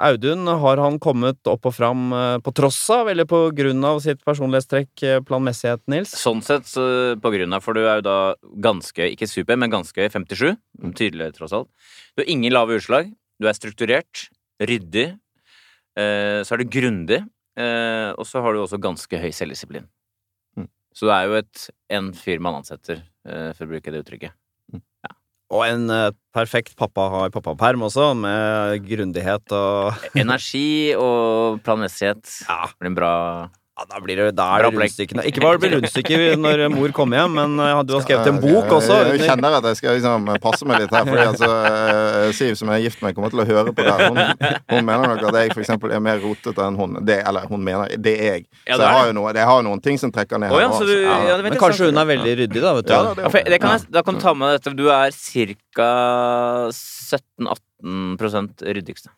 Audun, 0.09 0.47
har 0.63 0.81
han 0.83 0.99
kommet 1.03 1.51
opp 1.51 1.69
og 1.69 1.75
fram 1.77 2.09
eh, 2.15 2.39
på 2.45 2.55
tross 2.57 2.79
av, 2.95 3.11
eller 3.13 3.29
på 3.29 3.41
grunn 3.57 3.83
av 3.87 4.01
sitt 4.05 4.23
personlighetstrekk, 4.27 4.91
eh, 5.03 5.21
planmessighet, 5.27 5.83
Nils? 5.93 6.15
Sånn 6.17 6.43
sett 6.47 6.69
så 6.71 6.87
på 7.23 7.33
grunn 7.35 7.57
av, 7.57 7.65
for 7.65 7.77
du 7.77 7.85
er 7.85 8.01
jo 8.01 8.07
da 8.07 8.17
ganske, 8.65 9.11
ikke 9.15 9.29
super, 9.31 9.59
men 9.61 9.73
ganske 9.75 10.09
57. 10.13 10.57
Mm. 10.81 10.95
Tydelig, 10.99 11.33
tross 11.37 11.55
alt. 11.57 11.71
Du 12.15 12.25
har 12.25 12.33
ingen 12.33 12.55
lave 12.55 12.79
utslag. 12.81 13.13
Du 13.43 13.51
er 13.51 13.59
strukturert, 13.59 14.29
ryddig. 14.63 15.11
Eh, 15.99 16.41
så 16.47 16.57
er 16.57 16.63
du 16.63 16.73
grundig. 16.73 17.21
Eh, 17.57 18.11
og 18.15 18.27
så 18.29 18.43
har 18.45 18.53
du 18.53 18.63
også 18.63 18.81
ganske 18.83 19.21
høy 19.21 19.31
selvdisiplin. 19.35 19.87
Mm. 20.57 20.71
Så 20.95 21.09
du 21.09 21.15
er 21.15 21.29
jo 21.29 21.39
et, 21.43 21.69
en 21.99 22.11
fyr 22.17 22.43
man 22.45 22.61
ansetter, 22.63 23.05
for 23.27 23.67
å 23.67 23.71
bruke 23.73 23.91
det 23.91 24.05
uttrykket. 24.05 24.37
Og 25.55 25.63
en 25.63 25.85
eh, 25.95 26.11
perfekt 26.35 26.75
pappa 26.79 27.05
har 27.13 27.31
pappaperm 27.35 27.85
også, 27.87 28.11
med 28.19 28.83
grundighet 28.89 29.53
og 29.55 29.95
Energi 30.19 30.95
og 30.99 31.61
planmessighet 31.67 32.25
Ja. 32.49 32.67
blir 32.81 32.91
en 32.91 32.99
bra 32.99 33.13
Ja, 33.77 33.85
da 33.91 33.99
blir 34.01 34.17
det, 34.17 34.27
da 34.39 34.45
er 34.57 34.63
det 34.65 34.69
opplegg. 34.71 34.89
rundstykkene. 34.89 35.23
Ikke 35.29 35.43
bare 35.45 35.59
blir 35.61 35.75
rundstykke 35.77 36.19
når 36.41 36.63
mor 36.73 36.89
kommer 36.97 37.19
hjem, 37.21 37.35
men 37.37 37.59
eh, 37.61 37.81
du 37.85 37.91
har 37.93 38.01
skrevet 38.07 38.31
en 38.31 38.39
bok 38.41 38.71
også. 38.73 38.95
Jeg, 39.05 39.19
jeg 39.21 39.29
kjenner 39.29 39.57
at 39.59 39.67
jeg 39.69 39.77
skal 39.83 39.99
liksom 39.99 40.31
passe 40.41 40.65
meg 40.71 40.81
litt 40.81 40.95
her. 40.97 41.05
Fordi 41.11 41.27
altså, 41.27 41.51
eh, 41.69 42.31
Siv, 42.39 42.55
som 42.57 42.71
er 42.73 42.81
gift 42.81 43.03
med, 43.05 43.13
kommer 43.19 43.29
til 43.35 43.43
å 43.45 43.47
høre 43.51 43.75
på 43.77 43.85
det. 43.85 43.97
Hun, 44.09 44.17
hun 44.73 44.81
mener 44.89 45.05
nok 45.13 45.27
at 45.29 45.37
jeg 45.43 45.53
for 45.53 45.61
eksempel 45.67 45.93
er 45.93 46.01
mer 46.01 46.17
rotete 46.25 46.65
enn 46.71 46.79
hun. 46.81 46.97
Det, 47.05 47.19
eller 47.29 47.45
hun 47.53 47.61
mener 47.69 47.93
det 48.01 48.15
er 48.17 48.33
jeg. 48.39 48.47
Så 48.65 48.81
jeg 48.81 48.97
har 48.97 49.11
jo 49.11 49.17
noe, 49.21 49.35
jeg 49.37 49.51
har 49.53 49.61
noen 49.69 49.85
ting 49.85 50.01
som 50.01 50.09
trekker 50.15 50.41
ned 50.41 50.57
Å 50.57 50.63
ja, 50.65 50.73
du- 50.73 51.45
Men 51.45 51.61
kanskje 51.61 51.91
hun 51.93 52.01
er 52.01 52.09
veldig 52.15 52.33
ryddig, 52.41 52.65
da, 52.65 52.73
vet 52.81 52.89
du. 52.89 52.95
Ja, 52.97 53.03
det 53.13 53.27
Ja, 53.27 53.35
for 53.37 53.53
det 53.53 53.61
kan 53.61 53.77
jeg, 53.77 53.87
da 53.93 54.03
kan 54.09 54.15
du 54.17 54.21
ta 54.25 54.33
med 54.41 54.57
dette. 54.57 54.73
Du 54.81 54.89
er 54.89 55.13
ca. 55.77 55.93
17-18% 57.85 58.65
ryddigste. 58.73 59.13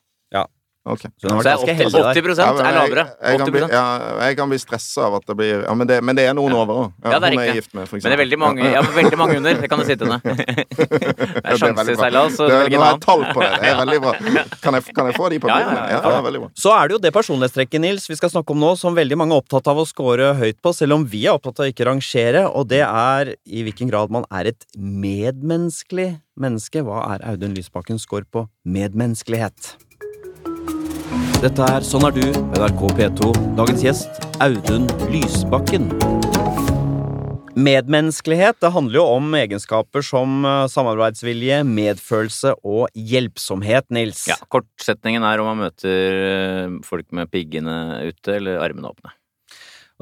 Ok. 0.88 1.02
Så 1.20 1.28
Så 1.28 1.34
vært 1.36 1.46
er 1.50 1.56
80, 1.58 1.90
der. 1.92 2.18
80 2.22 2.38
er 2.38 2.76
lavere. 2.78 3.02
Jeg, 3.20 3.32
jeg, 3.34 3.38
kan 3.40 3.50
bli, 3.52 3.60
80 3.66 3.72
ja, 3.74 3.82
jeg 4.28 4.36
kan 4.38 4.48
bli 4.52 4.58
stressa 4.62 5.02
av 5.08 5.16
at 5.18 5.24
det 5.28 5.34
blir 5.36 5.64
Ja, 5.66 5.74
men 5.76 5.88
det, 5.90 5.98
men 6.06 6.16
det 6.16 6.24
er 6.30 6.36
noen 6.38 6.54
over 6.56 6.78
òg. 6.84 6.92
Ja, 7.04 7.18
det 7.20 7.30
hun 7.34 7.42
er 7.42 7.50
gift 7.58 7.74
med, 7.76 7.88
for 7.90 7.98
Men 7.98 8.06
det 8.06 8.14
er 8.14 8.22
veldig 8.22 8.38
mange, 8.40 8.62
Ja. 8.64 8.78
ja, 8.78 8.82
veldig 8.96 9.18
mange 9.20 9.36
under. 9.40 9.58
Det 9.60 9.68
kan 9.68 9.82
du 9.82 9.84
sitte 9.84 10.08
ned. 10.12 10.22
Det 10.22 11.42
er 11.44 11.58
sjanseseilas, 11.60 12.38
Nå 12.38 12.48
har 12.48 12.70
jeg 12.70 13.00
tall 13.04 13.24
på 13.34 13.42
det. 13.42 13.50
Det 13.58 13.72
er 13.72 13.80
veldig 13.82 13.98
bra. 14.06 14.14
Kan 14.64 14.74
jeg, 14.78 14.84
kan 14.96 15.06
jeg 15.10 15.16
få 15.16 15.28
de 15.32 15.40
Ja, 15.42 15.58
ja, 15.58 15.58
ja, 15.58 15.74
Ja, 15.74 15.88
ja. 15.92 16.00
det 16.04 16.14
er 16.18 16.24
veldig 16.28 16.40
bra. 16.44 16.48
Så 16.58 16.72
er 16.74 16.88
det 16.88 16.96
jo 16.96 17.00
det 17.04 17.12
personlighetstrekket, 17.14 17.80
Nils, 17.84 18.06
vi 18.10 18.16
skal 18.18 18.32
snakke 18.32 18.54
om 18.54 18.60
nå, 18.62 18.72
som 18.80 18.96
veldig 18.96 19.18
mange 19.20 19.36
er 19.36 19.42
opptatt 19.42 19.68
av 19.70 19.78
å 19.82 19.86
score 19.88 20.32
høyt 20.40 20.58
på, 20.64 20.72
selv 20.76 20.96
om 20.98 21.04
vi 21.08 21.26
er 21.26 21.36
opptatt 21.36 21.60
av 21.60 21.68
å 21.68 21.72
ikke 21.72 21.86
rangere, 21.88 22.46
og 22.48 22.68
det 22.72 22.82
er 22.86 23.34
i 23.46 23.62
hvilken 23.66 23.90
grad 23.92 24.10
man 24.14 24.26
er 24.34 24.50
et 24.52 24.66
medmenneskelig 24.76 26.08
menneske. 26.38 26.82
Hva 26.86 27.04
er 27.14 27.24
Audun 27.32 27.54
Lysbakkens 27.56 28.06
score 28.08 28.26
på 28.30 28.46
medmenneskelighet? 28.64 29.76
Dette 31.38 31.62
er 31.70 31.84
Sånn 31.86 32.02
er 32.02 32.16
du, 32.16 32.24
NRK 32.58 32.80
P2. 32.98 33.28
Dagens 33.54 33.82
gjest, 33.84 34.16
Audun 34.42 34.88
Lysbakken. 35.06 35.84
Medmenneskelighet 37.54 38.58
det 38.58 38.72
handler 38.74 38.98
jo 38.98 39.04
om 39.20 39.36
egenskaper 39.38 40.02
som 40.02 40.42
eh, 40.42 40.64
samarbeidsvilje, 40.66 41.60
medfølelse 41.62 42.56
og 42.66 42.90
hjelpsomhet, 42.90 43.86
Nils. 43.94 44.24
Ja, 44.26 44.34
Kortsetningen 44.50 45.22
er 45.28 45.38
om 45.38 45.46
man 45.52 45.62
møter 45.62 46.18
eh, 46.24 46.74
folk 46.88 47.06
med 47.14 47.30
piggene 47.30 47.76
ute 48.08 48.34
eller 48.40 48.58
armene 48.64 48.90
åpne. 48.90 49.14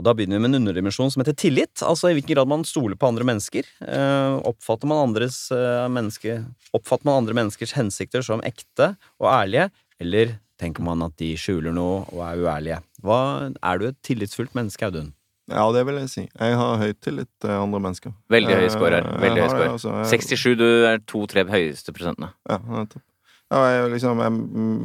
Og 0.01 0.09
Da 0.09 0.17
begynner 0.17 0.41
vi 0.41 0.47
med 0.47 0.55
en 0.55 0.63
underdimensjon 0.63 1.13
som 1.13 1.21
heter 1.21 1.37
tillit. 1.37 1.85
Altså 1.85 2.15
i 2.15 2.17
hvilken 2.17 2.33
grad 2.33 2.49
man 2.49 2.65
stoler 2.65 2.97
på 2.97 3.13
andre 3.13 3.29
mennesker. 3.29 3.69
Eh, 3.85 4.41
oppfatter, 4.41 4.89
man 4.89 5.05
andres, 5.11 5.43
menneske, 5.53 6.41
oppfatter 6.73 7.13
man 7.13 7.21
andre 7.21 7.37
menneskers 7.43 7.77
hensikter 7.77 8.25
som 8.25 8.41
ekte 8.41 8.95
og 9.21 9.29
ærlige, 9.35 9.69
eller 10.01 10.39
tenker 10.59 10.83
man 10.83 11.03
at 11.03 11.17
de 11.21 11.35
skjuler 11.37 11.73
noe 11.77 12.05
og 12.13 12.21
er 12.27 12.43
uærlige? 12.45 12.81
Hva, 13.05 13.21
er 13.63 13.79
du 13.79 13.87
et 13.89 13.99
tillitsfullt 14.07 14.55
menneske, 14.57 14.85
Audun? 14.89 15.13
Ja, 15.49 15.63
det 15.73 15.85
vil 15.87 15.95
jeg 16.01 16.09
si. 16.11 16.23
Jeg 16.41 16.57
har 16.59 16.77
høy 16.81 16.93
tillit 17.01 17.29
til 17.41 17.51
andre 17.55 17.79
mennesker. 17.79 18.13
Veldig 18.35 18.55
høy 18.57 18.65
Eh, 18.67 18.71
score 18.75 18.91
her. 18.97 19.05
Veldig 19.23 19.43
høy 19.45 19.49
score. 19.53 19.69
altså. 19.77 19.93
Jeg- 20.03 20.21
67, 20.21 20.57
du 20.59 20.65
er 20.89 20.99
to-tre 21.07 21.45
høyeste 21.47 21.93
prosentene. 21.95 22.33
Ja, 22.51 22.59
nettopp. 22.59 23.03
Ja, 23.49 23.59
jeg, 23.71 23.93
liksom, 23.93 24.19
jeg, 24.19 24.33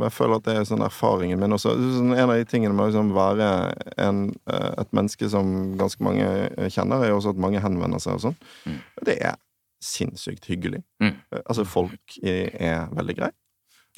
jeg 0.03 0.11
føler 0.13 0.35
at 0.35 0.43
det 0.45 0.53
er 0.55 0.65
sånn 0.69 0.83
erfaringen 0.85 1.39
min 1.41 1.51
også. 1.55 1.71
Sånn, 1.73 2.11
en 2.13 2.29
av 2.29 2.35
de 2.37 2.45
tingene 2.45 2.75
med 2.77 2.85
å 2.85 2.89
liksom 2.91 3.09
være 3.15 3.73
en, 3.97 4.19
eh, 4.53 4.73
et 4.77 4.91
menneske 4.93 5.27
som 5.33 5.75
ganske 5.79 5.99
mange 6.05 6.27
kjenner, 6.69 7.01
er 7.01 7.09
jo 7.09 7.17
også 7.17 7.29
at 7.33 7.37
mange 7.41 7.59
henvender 7.59 7.97
seg 7.99 8.13
og 8.19 8.21
sånn. 8.27 8.35
Mm. 8.67 8.77
Det 9.03 9.17
er 9.19 9.35
sinnssykt 9.81 10.45
hyggelig. 10.45 10.83
Mm. 11.01 11.15
Eh, 11.33 11.41
Altså, 11.49 11.65
folk 11.65 12.19
er, 12.21 12.51
er 12.53 12.87
veldig 12.93 13.15
greie. 13.17 13.31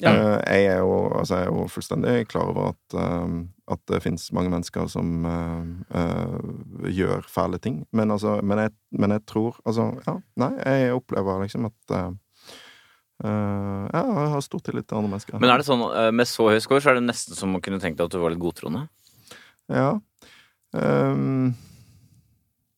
Ja. 0.02 0.10
Eh, 0.10 0.40
Jeg, 0.56 0.66
er 0.74 0.78
jo, 0.82 0.94
altså, 1.14 1.36
jeg 1.38 1.46
er 1.46 1.52
jo 1.52 1.66
fullstendig 1.70 2.14
klar 2.26 2.50
over 2.50 2.72
at, 2.72 2.96
eh, 2.98 3.36
at 3.74 3.82
det 3.90 4.02
fins 4.02 4.26
mange 4.34 4.50
mennesker 4.52 4.88
som 4.90 5.24
uh, 5.24 6.88
gjør 6.90 7.24
fæle 7.30 7.60
ting. 7.62 7.84
Men, 7.92 8.10
altså, 8.10 8.40
men, 8.42 8.58
jeg, 8.58 8.74
men 8.92 9.14
jeg 9.14 9.24
tror 9.30 9.60
Altså, 9.64 9.86
ja, 10.06 10.18
nei, 10.42 10.50
jeg 10.60 10.98
opplever 10.98 11.40
liksom 11.46 11.70
at 11.70 11.94
eh, 11.96 12.10
ja, 13.24 14.02
jeg 14.02 14.32
har 14.34 14.42
stor 14.44 14.60
tillit 14.66 14.88
til 14.90 14.98
andre 14.98 15.14
mennesker. 15.14 15.38
Men 15.40 15.52
er 15.54 15.62
det 15.62 15.68
sånn, 15.68 15.84
med 16.12 16.28
så 16.28 16.50
høy 16.50 16.58
score, 16.60 16.82
så 16.82 16.90
er 16.92 16.98
det 16.98 17.06
nesten 17.06 17.38
som 17.38 17.54
å 17.56 17.62
kunne 17.62 17.78
tenke 17.80 17.96
deg 18.00 18.10
at 18.10 18.16
du 18.16 18.20
var 18.20 18.34
litt 18.34 18.42
godtroende? 18.42 18.88
Ja. 19.72 19.94
Ehm, 20.76 21.54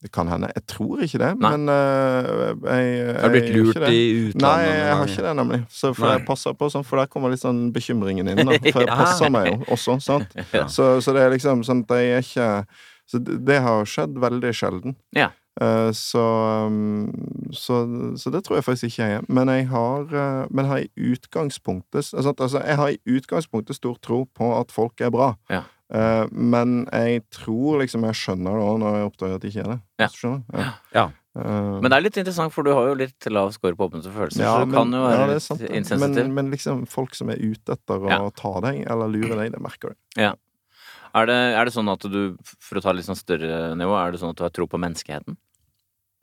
det 0.06 0.12
kan 0.14 0.28
hende. 0.30 0.50
Jeg 0.54 0.64
tror 0.70 1.02
ikke 1.02 1.20
det, 1.22 1.30
Nei. 1.42 1.52
men 1.52 1.70
uh, 1.70 2.52
jeg, 2.70 3.14
Har 3.18 3.32
du 3.32 3.34
blitt 3.34 3.48
lurt 3.54 3.80
i 3.90 4.02
utlandet? 4.28 4.44
Nei, 4.44 4.66
jeg 4.70 4.98
har 5.00 5.12
ikke 5.12 5.24
det, 5.26 5.32
nemlig. 5.40 5.60
Så 5.70 5.92
for 5.92 6.06
Nei. 6.06 6.12
jeg 6.16 6.26
passer 6.28 6.58
på 6.58 6.68
sånn, 6.72 6.86
for 6.86 7.02
der 7.02 7.10
kommer 7.10 7.32
litt 7.32 7.42
sånn 7.42 7.64
bekymringen 7.74 8.30
inn. 8.30 8.42
Da. 8.46 8.60
For 8.76 8.84
jeg 8.84 8.92
passer 8.92 9.32
meg 9.32 9.50
jo 9.50 9.56
også, 9.74 9.98
sant. 10.04 10.36
Ja. 10.56 10.68
Så, 10.70 11.00
så 11.02 11.12
det 11.12 11.24
er 11.24 11.32
liksom 11.34 11.64
sånn 11.66 11.82
at 11.84 11.98
jeg 11.98 12.12
er 12.14 12.22
ikke 12.24 12.46
Så 13.10 13.18
det, 13.22 13.40
det 13.46 13.58
har 13.64 13.88
skjedd 13.88 14.14
veldig 14.22 14.52
sjelden. 14.56 14.94
Ja. 15.16 15.32
Uh, 15.56 15.88
så, 15.96 16.22
um, 16.68 17.08
så 17.52 17.80
Så 18.20 18.30
det 18.30 18.42
tror 18.44 18.58
jeg 18.58 18.66
faktisk 18.66 18.90
ikke 18.90 19.02
jeg 19.02 19.20
er. 19.20 19.28
Men 19.28 19.48
jeg 19.48 19.68
har, 19.70 20.04
uh, 20.12 20.46
men 20.50 20.68
har 20.68 20.84
i 20.84 20.90
utgangspunktet 21.12 22.12
altså, 22.12 22.34
altså, 22.38 22.60
Jeg 22.60 22.76
har 22.76 22.88
i 22.88 23.00
utgangspunktet 23.06 23.76
stor 23.76 23.96
tro 24.02 24.26
på 24.36 24.52
at 24.60 24.72
folk 24.72 25.00
er 25.00 25.10
bra. 25.10 25.34
Ja. 25.50 25.62
Eh, 25.94 26.24
men 26.32 26.80
jeg 26.90 27.22
tror 27.34 27.78
liksom 27.82 28.06
jeg 28.08 28.18
skjønner 28.18 28.58
det 28.58 28.64
òg 28.66 28.80
når 28.82 28.98
jeg 28.98 29.10
oppdager 29.10 29.38
at 29.38 29.44
det 29.44 29.52
ikke 29.52 29.62
er 29.64 29.70
det. 29.74 29.78
Ja. 30.02 30.08
Skjønner? 30.10 30.42
Ja. 30.56 30.72
Ja. 30.96 31.06
Uh, 31.36 31.82
Men 31.84 31.90
det 31.92 31.96
er 31.98 32.04
litt 32.06 32.16
interessant, 32.16 32.52
for 32.54 32.64
du 32.64 32.70
har 32.72 32.86
jo 32.88 32.94
litt 32.96 33.26
lav 33.28 33.50
score 33.52 33.76
på 33.76 33.90
åpne 33.90 34.00
følelser, 34.00 34.40
ja, 34.40 34.54
så 34.56 34.64
du 34.64 34.72
kan 34.72 34.88
jo 34.88 35.02
ja, 35.02 35.10
være 35.10 35.18
det 35.18 35.26
er 35.26 35.36
litt 35.36 35.44
sant, 35.44 35.60
det. 35.60 35.68
insensitiv. 35.76 36.22
Men, 36.22 36.32
men 36.38 36.48
liksom 36.54 36.86
folk 36.88 37.12
som 37.18 37.28
er 37.28 37.42
ute 37.42 37.76
etter 37.76 38.06
å 38.08 38.30
ta 38.32 38.52
deg 38.64 38.78
eller 38.88 39.12
lure 39.12 39.36
deg, 39.42 39.50
det 39.52 39.60
merker 39.60 39.92
du. 39.92 39.98
Er, 40.16 41.28
det, 41.28 41.36
er 41.36 41.68
det 41.68 41.74
sånn 41.76 41.92
at 41.92 42.08
du, 42.08 42.22
for 42.40 42.80
å 42.80 42.84
ta 42.84 42.94
litt 42.96 43.04
sånn 43.04 43.20
større 43.20 43.74
nivå, 43.76 43.92
er 44.00 44.16
det 44.16 44.22
sånn 44.22 44.32
at 44.32 44.40
du 44.40 44.46
har 44.46 44.54
tro 44.56 44.64
på 44.68 44.80
menneskeheten? 44.80 45.36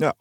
Eh, 0.01 0.17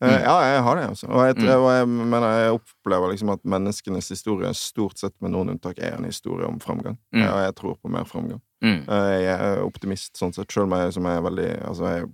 Mm. 0.00 0.12
Ja, 0.22 0.34
jeg 0.46 0.62
har 0.62 0.76
det, 0.76 0.84
altså. 0.92 1.06
Og 1.10 1.24
jeg, 1.26 1.36
Mm. 1.36 1.48
og 1.58 1.70
jeg, 1.74 1.88
men 1.88 2.22
jeg 2.22 2.52
opplever 2.54 3.10
liksom 3.10 3.30
at 3.32 3.42
menneskenes 3.44 4.08
historie, 4.08 4.52
stort 4.54 4.96
sett 4.98 5.14
med 5.20 5.32
noen 5.32 5.50
unntak, 5.50 5.78
er 5.78 5.96
en 5.96 6.04
historie 6.04 6.46
om 6.46 6.60
framgang. 6.60 6.98
Mm. 7.12 7.24
Og 7.26 7.38
jeg 7.42 7.54
tror 7.56 7.74
på 7.82 7.90
mer 7.90 8.04
framgang. 8.04 8.40
Mm. 8.62 8.84
Eh, 8.88 9.22
Jeg 9.22 9.40
er 9.40 9.62
optimist 9.64 10.14
sånn 10.16 10.32
sett, 10.34 10.48
sjøl 10.48 10.64
om 10.64 10.70
jeg 10.78 10.92
som 10.92 11.06
er 11.06 11.20
veldig 11.20 11.62
Altså, 11.66 11.82
jeg 11.84 12.02
er 12.02 12.08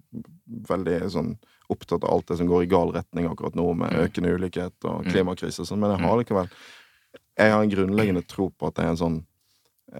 veldig 0.68 1.10
sånn 1.10 1.38
opptatt 1.70 2.04
av 2.04 2.10
alt 2.12 2.26
det 2.26 2.36
som 2.38 2.46
går 2.48 2.62
i 2.62 2.66
gal 2.66 2.92
retning 2.92 3.28
akkurat 3.28 3.54
nå, 3.54 3.74
med 3.76 3.92
Mm. 3.92 4.00
økende 4.08 4.34
ulikhet 4.38 4.72
og 4.84 5.04
Mm. 5.04 5.10
klimakrise 5.12 5.60
og 5.60 5.66
sånn, 5.66 5.78
men 5.80 5.90
jeg 5.96 6.00
har 6.06 6.16
likevel 6.18 6.48
Jeg 7.36 7.50
har 7.50 7.62
en 7.62 7.70
grunnleggende 7.70 8.26
tro 8.26 8.48
på 8.50 8.66
at 8.68 8.74
det 8.76 8.84
er 8.84 8.88
en 8.90 8.96
sånn 8.96 9.24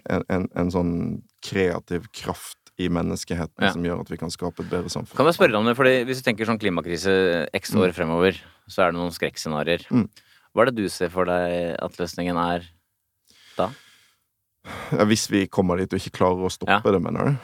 en, 0.09 0.23
en, 0.31 0.49
en 0.57 0.71
sånn 0.71 1.23
kreativ 1.43 2.07
kraft 2.13 2.57
i 2.79 2.89
menneskeheten 2.91 3.63
Ja. 3.63 3.73
som 3.73 3.83
gjør 3.87 4.01
at 4.03 4.11
vi 4.11 4.17
kan 4.19 4.31
skape 4.31 4.65
et 4.65 4.71
bedre 4.71 4.91
samfunn. 4.91 5.17
Kan 5.17 5.27
jeg 5.27 5.35
spørre 5.37 5.53
deg 5.55 5.61
om 5.61 5.67
det, 5.67 5.77
fordi 5.79 6.05
Hvis 6.09 6.23
du 6.23 6.31
tenker 6.31 6.47
sånn 6.49 6.59
klimakrise 6.59 7.49
x 7.55 7.75
år 7.79 7.93
fremover, 7.95 8.35
så 8.69 8.83
er 8.83 8.93
det 8.93 8.99
noen 8.99 9.13
skrekkscenarioer. 9.15 9.87
Mm. 9.91 10.09
Hva 10.55 10.63
er 10.63 10.71
det 10.71 10.77
du 10.83 10.89
ser 10.89 11.09
for 11.11 11.25
deg 11.25 11.77
at 11.83 11.97
løsningen 11.99 12.37
er 12.37 12.67
da? 13.57 13.71
Ja, 14.93 15.05
Hvis 15.05 15.29
vi 15.31 15.47
kommer 15.47 15.77
dit 15.79 15.93
og 15.93 16.01
ikke 16.01 16.19
klarer 16.19 16.47
å 16.47 16.51
stoppe 16.51 16.93
det, 16.93 17.01
mener 17.03 17.25
du? 17.25 17.37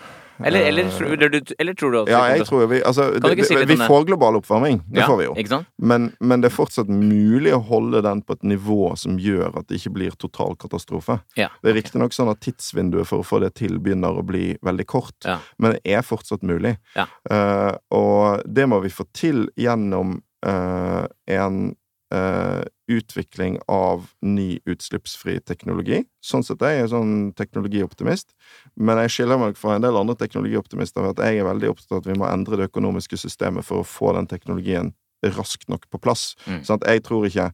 Eller, 0.45 0.61
eller, 0.67 0.85
Eh, 0.85 1.03
eller, 1.13 1.29
du- 1.29 1.55
eller 1.59 1.75
tror 1.75 1.93
du 1.93 1.99
at 2.03 2.09
Ja, 2.09 2.21
jeg 2.37 2.47
tror 2.47 2.67
vi 2.69 2.81
Altså, 2.83 3.11
det, 3.21 3.47
si 3.47 3.55
vi 3.57 3.77
får 3.77 4.07
global 4.07 4.37
oppvarming. 4.41 4.79
Det 4.89 5.01
Ja, 5.01 5.07
får 5.07 5.17
vi 5.19 5.25
jo. 5.25 5.65
Men, 5.79 6.13
men 6.21 6.41
det 6.41 6.51
er 6.53 6.57
fortsatt 6.57 6.89
mulig 6.89 7.53
å 7.53 7.61
holde 7.63 8.03
den 8.03 8.23
på 8.23 8.33
et 8.33 8.43
nivå 8.43 8.97
som 8.97 9.19
gjør 9.19 9.59
at 9.59 9.67
det 9.69 9.81
ikke 9.81 9.93
blir 9.93 10.11
total 10.17 10.57
katastrofe. 10.57 11.21
Ja. 11.37 11.49
Det 11.63 11.71
er 11.71 11.75
riktignok 11.83 12.13
sånn 12.13 12.31
at 12.31 12.41
tidsvinduet 12.41 13.07
for 13.07 13.21
å 13.21 13.27
få 13.27 13.41
det 13.41 13.55
til 13.55 13.79
begynner 13.79 14.17
å 14.19 14.25
bli 14.27 14.57
veldig 14.63 14.87
kort, 14.87 15.17
Ja. 15.25 15.39
men 15.59 15.73
det 15.73 15.81
er 15.85 16.03
fortsatt 16.03 16.43
mulig. 16.43 16.77
Ja. 16.97 17.07
Eh, 17.31 17.77
og 17.91 18.43
det 18.47 18.67
må 18.69 18.81
vi 18.83 18.89
få 18.89 19.05
til 19.13 19.49
gjennom 19.57 20.23
uh, 20.47 21.05
en 21.29 21.75
eh, 22.15 22.63
utvikling 22.91 23.59
av 23.71 24.09
ny 24.23 24.59
utslippsfri 24.69 25.39
teknologi. 25.47 26.03
Sånn 26.25 26.45
sett 26.47 26.63
er 26.67 26.81
jeg 26.81 26.91
sånn 26.93 27.15
teknologioptimist, 27.39 28.35
men 28.77 29.01
jeg 29.05 29.15
skiller 29.15 29.41
meg 29.41 29.59
fra 29.61 29.77
en 29.77 29.87
del 29.87 29.99
andre 29.99 30.19
teknologioptimister 30.19 31.07
ved 31.07 31.19
at 31.19 31.31
jeg 31.31 31.41
er 31.41 31.49
veldig 31.49 31.73
opptatt 31.73 31.97
av 31.97 32.03
at 32.03 32.11
vi 32.11 32.19
må 32.19 32.29
endre 32.31 32.61
det 32.61 32.71
økonomiske 32.71 33.21
systemet 33.21 33.67
for 33.67 33.83
å 33.83 33.89
få 33.89 34.15
den 34.19 34.31
teknologien 34.31 34.95
raskt 35.37 35.69
nok 35.69 35.87
på 35.93 36.01
plass. 36.01 36.35
Mm. 36.47 36.63
Sånn 36.67 36.87
jeg 36.87 37.05
tror 37.07 37.29
ikke 37.29 37.51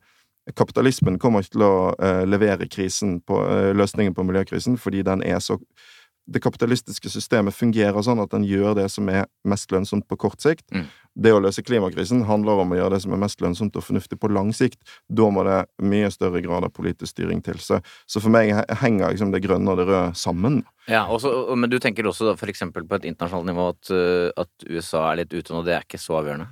Kapitalismen 0.55 1.17
kommer 1.19 1.43
ikke 1.43 1.57
til 1.57 1.65
å 1.67 1.77
eh, 1.99 2.23
levere 2.23 2.69
krisen 2.71 3.17
på, 3.27 3.41
eh, 3.51 3.73
løsningen 3.75 4.15
på 4.15 4.23
miljøkrisen, 4.29 4.77
fordi 4.79 5.03
den 5.03 5.25
er 5.27 5.41
så 5.43 5.57
Det 6.27 6.43
kapitalistiske 6.43 7.11
systemet 7.13 7.55
fungerer 7.55 8.03
sånn 8.03 8.19
at 8.23 8.33
den 8.33 8.47
gjør 8.49 8.75
det 8.79 8.89
som 8.91 9.07
er 9.13 9.29
mest 9.47 9.71
lønnsomt 9.71 10.09
på 10.11 10.19
kort 10.27 10.43
sikt. 10.43 10.65
Mm. 10.75 10.89
Det 11.17 11.33
å 11.33 11.39
løse 11.41 11.63
klimakrisen 11.65 12.25
handler 12.29 12.61
om 12.61 12.75
å 12.75 12.79
gjøre 12.81 12.97
det 12.97 13.03
som 13.05 13.15
er 13.15 13.21
mest 13.23 13.41
lønnsomt 13.41 13.79
og 13.79 13.87
fornuftig 13.87 14.19
på 14.21 14.31
lang 14.35 14.51
sikt. 14.57 14.81
Da 15.09 15.31
må 15.33 15.47
det 15.47 15.63
mye 15.87 16.11
større 16.13 16.43
grad 16.45 16.67
av 16.67 16.75
politisk 16.77 17.15
styring 17.15 17.41
til. 17.47 17.63
Så, 17.63 17.79
så 18.11 18.21
for 18.21 18.35
meg 18.35 18.53
henger 18.83 19.15
liksom 19.15 19.33
det 19.33 19.45
grønne 19.47 19.73
og 19.73 19.81
det 19.81 19.89
røde 19.89 20.19
sammen. 20.19 20.61
Ja, 20.91 21.07
også, 21.07 21.55
Men 21.57 21.71
du 21.71 21.79
tenker 21.83 22.07
også 22.07 22.35
eksempel 22.47 22.85
på 22.87 22.99
et 22.99 23.09
internasjonalt 23.09 23.51
nivå 23.53 23.71
at, 23.73 23.95
uh, 23.95 24.29
at 24.43 24.69
USA 24.69 25.07
er 25.13 25.23
litt 25.23 25.35
ute 25.35 25.55
nå. 25.55 25.65
Det 25.67 25.79
er 25.79 25.87
ikke 25.87 26.03
så 26.03 26.21
avgjørende. 26.21 26.51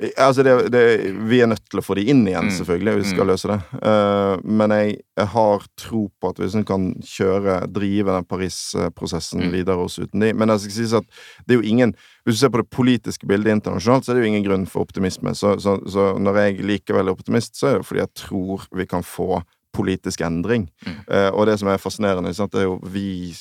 Eh, 0.00 0.10
Altså 0.16 0.42
det, 0.42 0.70
det, 0.72 0.82
vi 1.28 1.40
er 1.40 1.46
nødt 1.46 1.64
til 1.70 1.80
å 1.80 1.84
få 1.84 1.94
de 1.96 2.04
inn 2.10 2.26
igjen, 2.26 2.48
Mm. 2.48 2.56
selvfølgelig, 2.58 2.96
vi 2.96 3.04
skal 3.10 3.24
Mm. 3.24 3.30
løse 3.30 3.48
det. 3.48 3.60
Eh, 3.82 4.36
men 4.44 4.70
jeg, 4.70 5.00
jeg 5.16 5.26
har 5.26 5.66
tro 5.76 6.10
på 6.20 6.28
at 6.30 6.36
hvis 6.36 6.54
vi 6.56 6.64
kan 6.64 6.94
kjøre, 7.02 7.72
drive 7.72 8.06
den 8.16 8.24
Paris-prosessen 8.24 9.40
Mm. 9.40 9.52
videre 9.52 9.76
også 9.76 10.02
uten 10.06 10.20
de 10.20 10.32
Men 10.34 10.48
det 10.48 10.60
skal 10.60 10.72
sies 10.72 10.92
at 10.94 11.04
det 11.46 11.54
er 11.56 11.62
jo 11.62 11.68
ingen 11.68 11.94
Hvis 12.26 12.34
du 12.36 12.40
ser 12.44 12.50
på 12.50 12.58
det 12.60 12.70
politiske 12.70 13.26
bildet 13.26 13.50
internasjonalt, 13.62 14.04
så 14.04 14.10
er 14.12 14.14
det 14.20 14.24
jo 14.26 14.32
ingen 14.34 14.44
grunn 14.44 14.66
for 14.68 14.82
optimisme. 14.84 15.32
Så, 15.34 15.58
så, 15.58 15.78
så 15.88 16.18
når 16.20 16.34
jeg 16.36 16.58
likevel 16.60 17.08
er 17.08 17.12
optimist, 17.16 17.56
så 17.56 17.66
er 17.66 17.78
det 17.78 17.86
fordi 17.86 18.00
jeg 18.00 18.14
tror 18.14 18.66
vi 18.76 18.84
kan 18.86 19.02
få 19.02 19.42
politisk 19.72 20.20
endring. 20.20 20.68
Eh, 21.08 21.30
og 21.30 21.46
det 21.46 21.58
som 21.58 21.68
er 21.68 21.78
fascinerende, 21.78 22.34
sant, 22.34 22.52
det 22.52 22.60
er 22.60 22.64
jo 22.68 22.78
vi 22.84 23.32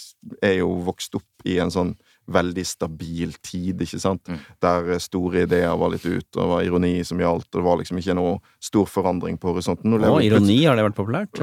er 0.41 0.59
jo 0.59 0.69
vokst 0.85 1.13
opp 1.15 1.23
i 1.45 1.57
en 1.59 1.69
sånn 1.69 1.95
veldig 2.33 2.65
stabil 2.67 3.33
tid, 3.45 3.81
ikke 3.85 3.99
sant? 4.01 4.29
Mm. 4.29 4.39
Der 4.65 4.91
eh, 4.95 5.01
store 5.03 5.43
ideer 5.47 5.75
var 5.79 5.89
litt 5.93 6.05
ute, 6.05 6.33
og 6.35 6.41
det 6.41 6.49
var 6.53 6.65
ironi 6.67 6.93
som 7.07 7.21
gjaldt, 7.21 7.49
og 7.51 7.57
det 7.59 7.65
var 7.67 7.77
liksom 7.81 7.97
ikke 8.01 8.17
noe 8.17 8.33
stor 8.63 8.85
forandring 8.89 9.35
på 9.41 9.53
horisonten. 9.53 9.97
Å, 9.99 10.19
ironi, 10.25 10.59
har 10.65 10.75
det 10.79 10.85
vært 10.89 10.99
populært? 10.99 11.33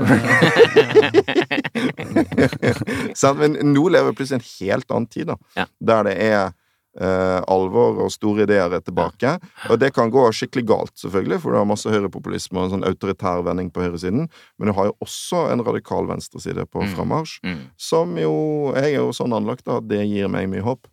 Men 3.37 3.51
nå 3.72 3.84
lever 3.93 4.09
vi 4.11 4.16
plutselig 4.18 4.39
en 4.39 4.51
helt 4.53 4.89
annen 4.91 5.11
tid, 5.11 5.26
da. 5.32 5.37
Ja. 5.59 5.66
Der 5.93 6.01
det 6.09 6.16
er 6.26 6.55
eh, 7.01 7.40
alvor 7.53 8.01
og 8.05 8.11
store 8.11 8.47
ideer 8.47 8.72
er 8.72 8.80
tilbake. 8.80 9.36
Og 9.70 9.78
det 9.78 9.92
kan 9.94 10.11
gå 10.11 10.24
skikkelig 10.32 10.66
galt, 10.66 10.94
selvfølgelig, 10.97 11.40
for 11.42 11.53
du 11.53 11.59
har 11.61 11.68
masse 11.68 11.90
høyrepopulisme 11.92 12.59
og 12.59 12.64
en 12.66 12.74
sånn 12.76 12.88
autoritær 12.88 13.44
vending 13.47 13.70
på 13.70 13.84
høyresiden. 13.84 14.28
Men 14.59 14.68
du 14.68 14.72
har 14.78 14.90
jo 14.90 14.97
også 15.05 15.47
en 15.53 15.64
radikal 15.66 16.07
venstreside 16.09 16.66
på 16.66 16.82
Mm. 16.82 16.94
frammarsj, 16.94 17.40
Mm. 17.44 17.61
som 17.76 18.16
jo 18.16 18.72
Jeg 18.74 18.94
er 18.94 18.99
jo 18.99 19.12
sånn 19.12 19.32
anlagt 19.32 19.68
at 19.68 19.86
det 19.88 20.07
gir 20.09 20.28
meg 20.28 20.49
mye 20.49 20.62
håp. 20.62 20.86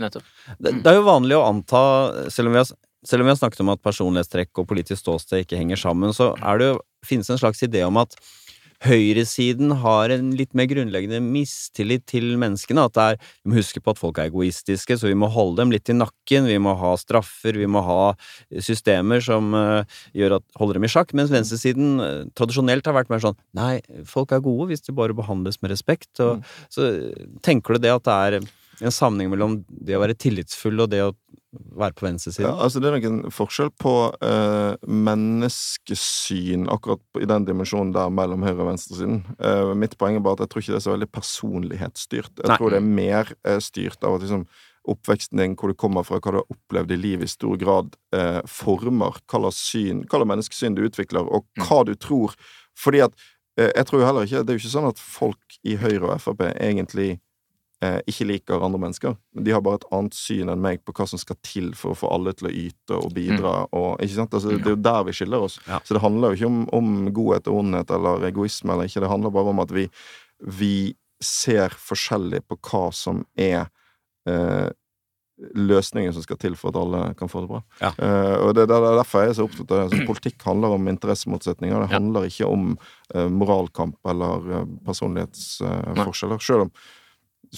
Nettopp. 0.00 0.22
Det, 0.58 0.82
det 0.82 0.86
er 0.86 0.96
jo 0.96 1.04
vanlig 1.04 1.36
å 1.36 1.46
anta, 1.48 2.30
selv 2.30 2.48
om 2.48 2.52
vi 2.52 2.58
har 2.58 2.66
selv 3.06 3.20
om 3.20 3.26
vi 3.26 3.34
har 3.34 3.36
snakket 3.36 3.60
om 3.60 3.68
at 3.68 3.82
personlighetstrekk 3.82 4.48
og 4.62 4.66
politisk 4.66 5.02
ståsted 5.02 5.44
ikke 5.44 5.58
henger 5.58 5.76
sammen, 5.76 6.08
så 6.16 6.30
er 6.40 6.56
det 6.58 6.68
jo, 6.72 6.78
finnes 7.04 7.28
en 7.28 7.36
slags 7.36 7.60
idé 7.60 7.82
om 7.86 7.98
at 8.00 8.14
høyresiden 8.84 9.72
har 9.82 10.12
en 10.14 10.32
litt 10.36 10.54
mer 10.56 10.68
grunnleggende 10.70 11.20
mistillit 11.22 12.04
til 12.10 12.34
menneskene. 12.40 12.86
At 12.88 12.96
det 12.96 13.04
er, 13.04 13.20
vi 13.42 13.52
må 13.52 13.58
huske 13.60 13.82
på 13.84 13.94
at 13.94 14.00
folk 14.00 14.18
er 14.18 14.30
egoistiske, 14.30 14.98
så 14.98 15.10
vi 15.10 15.18
må 15.18 15.30
holde 15.32 15.62
dem 15.62 15.74
litt 15.74 15.90
i 15.92 15.96
nakken. 15.96 16.48
Vi 16.50 16.58
må 16.62 16.74
ha 16.80 16.94
straffer, 17.00 17.58
vi 17.60 17.68
må 17.70 17.84
ha 17.86 18.00
systemer 18.64 19.24
som 19.24 19.54
eh, 19.58 20.00
gjør 20.16 20.38
at, 20.40 20.46
holder 20.60 20.80
dem 20.80 20.88
i 20.88 20.92
sjakk. 20.94 21.14
Mens 21.16 21.32
venstresiden 21.34 21.94
eh, 22.04 22.18
tradisjonelt 22.36 22.90
har 22.90 22.98
vært 22.98 23.12
mer 23.12 23.22
sånn 23.24 23.38
Nei, 23.54 23.78
folk 24.08 24.32
er 24.34 24.42
gode 24.42 24.70
hvis 24.70 24.84
de 24.86 24.94
bare 24.96 25.16
behandles 25.16 25.60
med 25.62 25.72
respekt. 25.74 26.10
Og, 26.24 26.44
Så 26.72 26.90
tenker 27.44 27.76
du 27.76 27.84
det 27.84 27.94
at 27.94 28.06
det 28.06 28.18
er 28.26 28.38
en 28.82 28.94
sammenheng 28.94 29.30
mellom 29.32 29.60
det 29.68 29.96
å 29.96 30.02
være 30.02 30.16
tillitsfull 30.18 30.82
og 30.82 30.90
det 30.90 31.04
å 31.04 31.12
være 31.74 31.94
på 31.98 32.06
venstresiden? 32.06 32.48
Ja, 32.48 32.54
altså 32.64 32.80
Det 32.80 32.88
er 32.88 32.96
nok 32.96 33.08
en 33.08 33.32
forskjell 33.34 33.70
på 33.80 33.94
eh, 34.24 34.74
menneskesyn 34.88 36.68
akkurat 36.72 37.02
på, 37.12 37.22
i 37.24 37.30
den 37.30 37.46
dimensjonen 37.48 37.94
der 37.94 38.12
mellom 38.12 38.44
høyre- 38.46 38.60
og 38.60 38.70
venstresiden. 38.72 39.22
Eh, 39.38 39.72
mitt 39.78 39.96
poeng 40.00 40.18
er 40.18 40.24
bare 40.24 40.38
at 40.38 40.44
jeg 40.44 40.52
tror 40.52 40.64
ikke 40.64 40.74
det 40.74 40.80
er 40.80 40.86
så 40.86 40.94
veldig 40.94 41.10
personlighetsstyrt. 41.14 42.32
Jeg 42.42 42.52
Nei. 42.52 42.60
tror 42.60 42.74
det 42.74 42.80
er 42.80 42.94
mer 43.00 43.34
eh, 43.44 43.60
styrt 43.64 44.04
av 44.04 44.18
at 44.18 44.26
liksom 44.26 44.46
oppveksten 44.84 45.40
din, 45.40 45.54
hvor 45.56 45.72
du 45.72 45.78
kommer 45.80 46.04
fra, 46.04 46.20
hva 46.20 46.34
du 46.34 46.40
har 46.42 46.52
opplevd 46.52 46.92
i 46.92 47.00
livet, 47.00 47.28
i 47.28 47.32
stor 47.32 47.56
grad 47.60 47.94
eh, 48.16 48.40
former 48.50 49.16
hva 49.24 49.40
slags 49.46 49.62
syn, 49.70 50.02
hva 50.04 50.20
slags 50.20 50.32
menneskesyn 50.34 50.76
du 50.76 50.84
utvikler, 50.84 51.24
og 51.24 51.46
hva 51.64 51.82
du 51.88 51.94
tror. 51.96 52.36
Fordi 52.76 53.00
at 53.06 53.14
eh, 53.58 53.70
jeg 53.70 53.88
tror 53.88 54.02
jo 54.02 54.08
heller 54.08 54.26
ikke 54.26 54.42
Det 54.42 54.52
er 54.52 54.58
jo 54.58 54.62
ikke 54.64 54.74
sånn 54.74 54.90
at 54.90 55.00
folk 55.00 55.58
i 55.64 55.78
Høyre 55.80 56.10
og 56.10 56.20
Frp 56.20 56.42
egentlig 56.52 57.14
ikke 58.10 58.26
liker 58.28 58.62
andre 58.64 58.80
mennesker. 58.82 59.16
De 59.44 59.52
har 59.54 59.62
bare 59.64 59.80
et 59.80 59.86
annet 59.96 60.14
syn 60.16 60.50
enn 60.52 60.62
meg 60.64 60.82
på 60.84 60.94
hva 60.96 61.06
som 61.10 61.20
skal 61.20 61.38
til 61.46 61.72
for 61.78 61.92
å 61.94 61.98
få 61.98 62.10
alle 62.14 62.32
til 62.36 62.48
å 62.50 62.52
yte 62.52 62.98
og 62.98 63.12
bidra. 63.16 63.54
Og, 63.72 64.00
ikke 64.04 64.18
sant? 64.18 64.34
Altså, 64.36 64.54
det 64.56 64.66
er 64.66 64.76
jo 64.76 64.82
der 64.88 65.02
vi 65.08 65.16
skiller 65.16 65.46
oss. 65.48 65.58
Ja. 65.68 65.80
Så 65.84 65.96
det 65.96 66.02
handler 66.04 66.32
jo 66.34 66.38
ikke 66.40 66.52
om, 66.52 66.62
om 66.80 66.92
godhet 67.16 67.50
og 67.50 67.62
ondhet 67.64 67.90
eller 67.96 68.24
egoisme 68.30 68.72
eller 68.76 68.90
ikke. 68.90 69.02
Det 69.04 69.12
handler 69.14 69.34
bare 69.34 69.54
om 69.56 69.64
at 69.64 69.74
vi, 69.74 69.88
vi 70.60 70.74
ser 71.24 71.72
forskjellig 71.80 72.42
på 72.50 72.58
hva 72.68 72.86
som 72.94 73.22
er 73.40 73.66
eh, 74.28 74.70
løsningen 75.58 76.12
som 76.14 76.22
skal 76.22 76.38
til 76.38 76.54
for 76.54 76.70
at 76.70 76.76
alle 76.78 76.98
kan 77.18 77.30
få 77.30 77.40
det 77.42 77.48
bra. 77.50 77.60
Ja. 77.80 77.88
Uh, 77.98 78.36
og 78.46 78.50
det, 78.54 78.68
det 78.70 78.76
er 78.76 78.98
derfor 79.00 79.24
jeg 79.24 79.32
er 79.32 79.38
så 79.40 79.46
opptatt 79.48 79.66
av 79.66 79.80
det. 79.80 79.86
Altså, 79.88 80.04
politikk 80.06 80.44
handler 80.46 80.76
om 80.76 80.86
interessemotsetninger. 80.92 81.74
Det 81.82 81.88
Ja. 81.90 81.96
handler 81.96 82.28
ikke 82.28 82.46
om 82.46 82.68
uh, 83.16 83.24
moralkamp 83.34 83.98
eller 84.12 84.46
uh, 84.60 84.68
personlighetsforskjeller. 84.86 86.38
Selv 86.44 86.68
om 86.68 86.70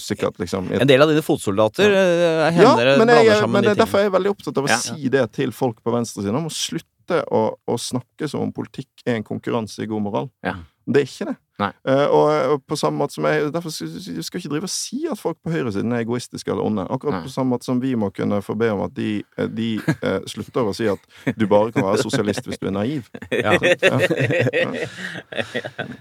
sikkert 0.01 0.39
liksom 0.41 0.69
et 0.71 0.83
En 0.83 0.89
del 0.89 1.01
av 1.03 1.09
dine 1.11 1.23
fotsoldater 1.25 1.91
eh, 1.91 2.21
ja, 2.23 2.51
hender 2.55 2.91
ja, 2.93 2.97
men, 2.99 3.13
jeg, 3.15 3.49
men 3.49 3.63
det 3.63 3.71
de 3.71 3.75
er 3.75 3.81
derfor 3.83 4.03
jeg 4.03 4.11
er 4.11 4.15
veldig 4.17 4.33
opptatt 4.35 4.61
av 4.61 4.69
å 4.69 4.71
Ja. 4.71 4.77
si 4.83 5.09
det 5.13 5.25
til 5.37 5.51
folk 5.55 5.81
på 5.83 5.93
venstresiden. 5.95 6.37
Om 6.39 6.49
å 6.49 6.53
slutte 6.53 7.23
å, 7.31 7.43
å 7.67 7.77
snakke 7.79 8.27
som 8.27 8.41
om 8.47 8.53
politikk 8.55 8.89
er 9.05 9.15
en 9.19 9.27
konkurranse 9.27 9.83
i 9.83 9.89
god 9.89 10.03
moral. 10.07 10.31
Ja. 10.45 10.57
Det 10.87 11.01
er 11.01 11.07
ikke 11.09 11.25
det. 11.33 11.35
Eh, 11.59 12.05
og, 12.13 12.27
og 12.53 12.61
på 12.69 12.77
samme 12.77 13.01
måte 13.01 13.17
som 13.17 13.25
jeg 13.25 13.47
Derfor 13.51 13.73
jeg 13.73 14.23
skal 14.23 14.39
ikke 14.39 14.51
drive 14.53 14.67
og 14.69 14.71
si 14.71 14.99
at 15.09 15.17
folk 15.17 15.39
på 15.43 15.49
høyresiden 15.51 15.91
er 15.95 16.03
egoistiske 16.05 16.51
eller 16.53 16.63
onde. 16.63 16.85
Akkurat 16.93 17.17
Nei. 17.17 17.23
på 17.25 17.33
samme 17.33 17.55
måte 17.55 17.65
som 17.67 17.81
vi 17.81 17.95
må 17.97 18.11
kunne 18.13 18.39
få 18.45 18.55
be 18.59 18.69
om 18.71 18.83
at 18.85 18.93
de, 18.95 19.23
eh, 19.37 19.49
de 19.49 19.71
uh, 19.81 20.21
slutter 20.29 20.69
å 20.69 20.75
si 20.77 20.87
at 20.91 21.01
du 21.35 21.47
bare 21.49 21.73
kan 21.75 21.87
være 21.89 22.05
sosialist 22.05 22.45
hvis 22.47 22.61
du 22.61 22.69
er 22.69 22.77
naiv. 22.77 23.09
Ja. 23.37 23.57
Ja. 23.57 23.97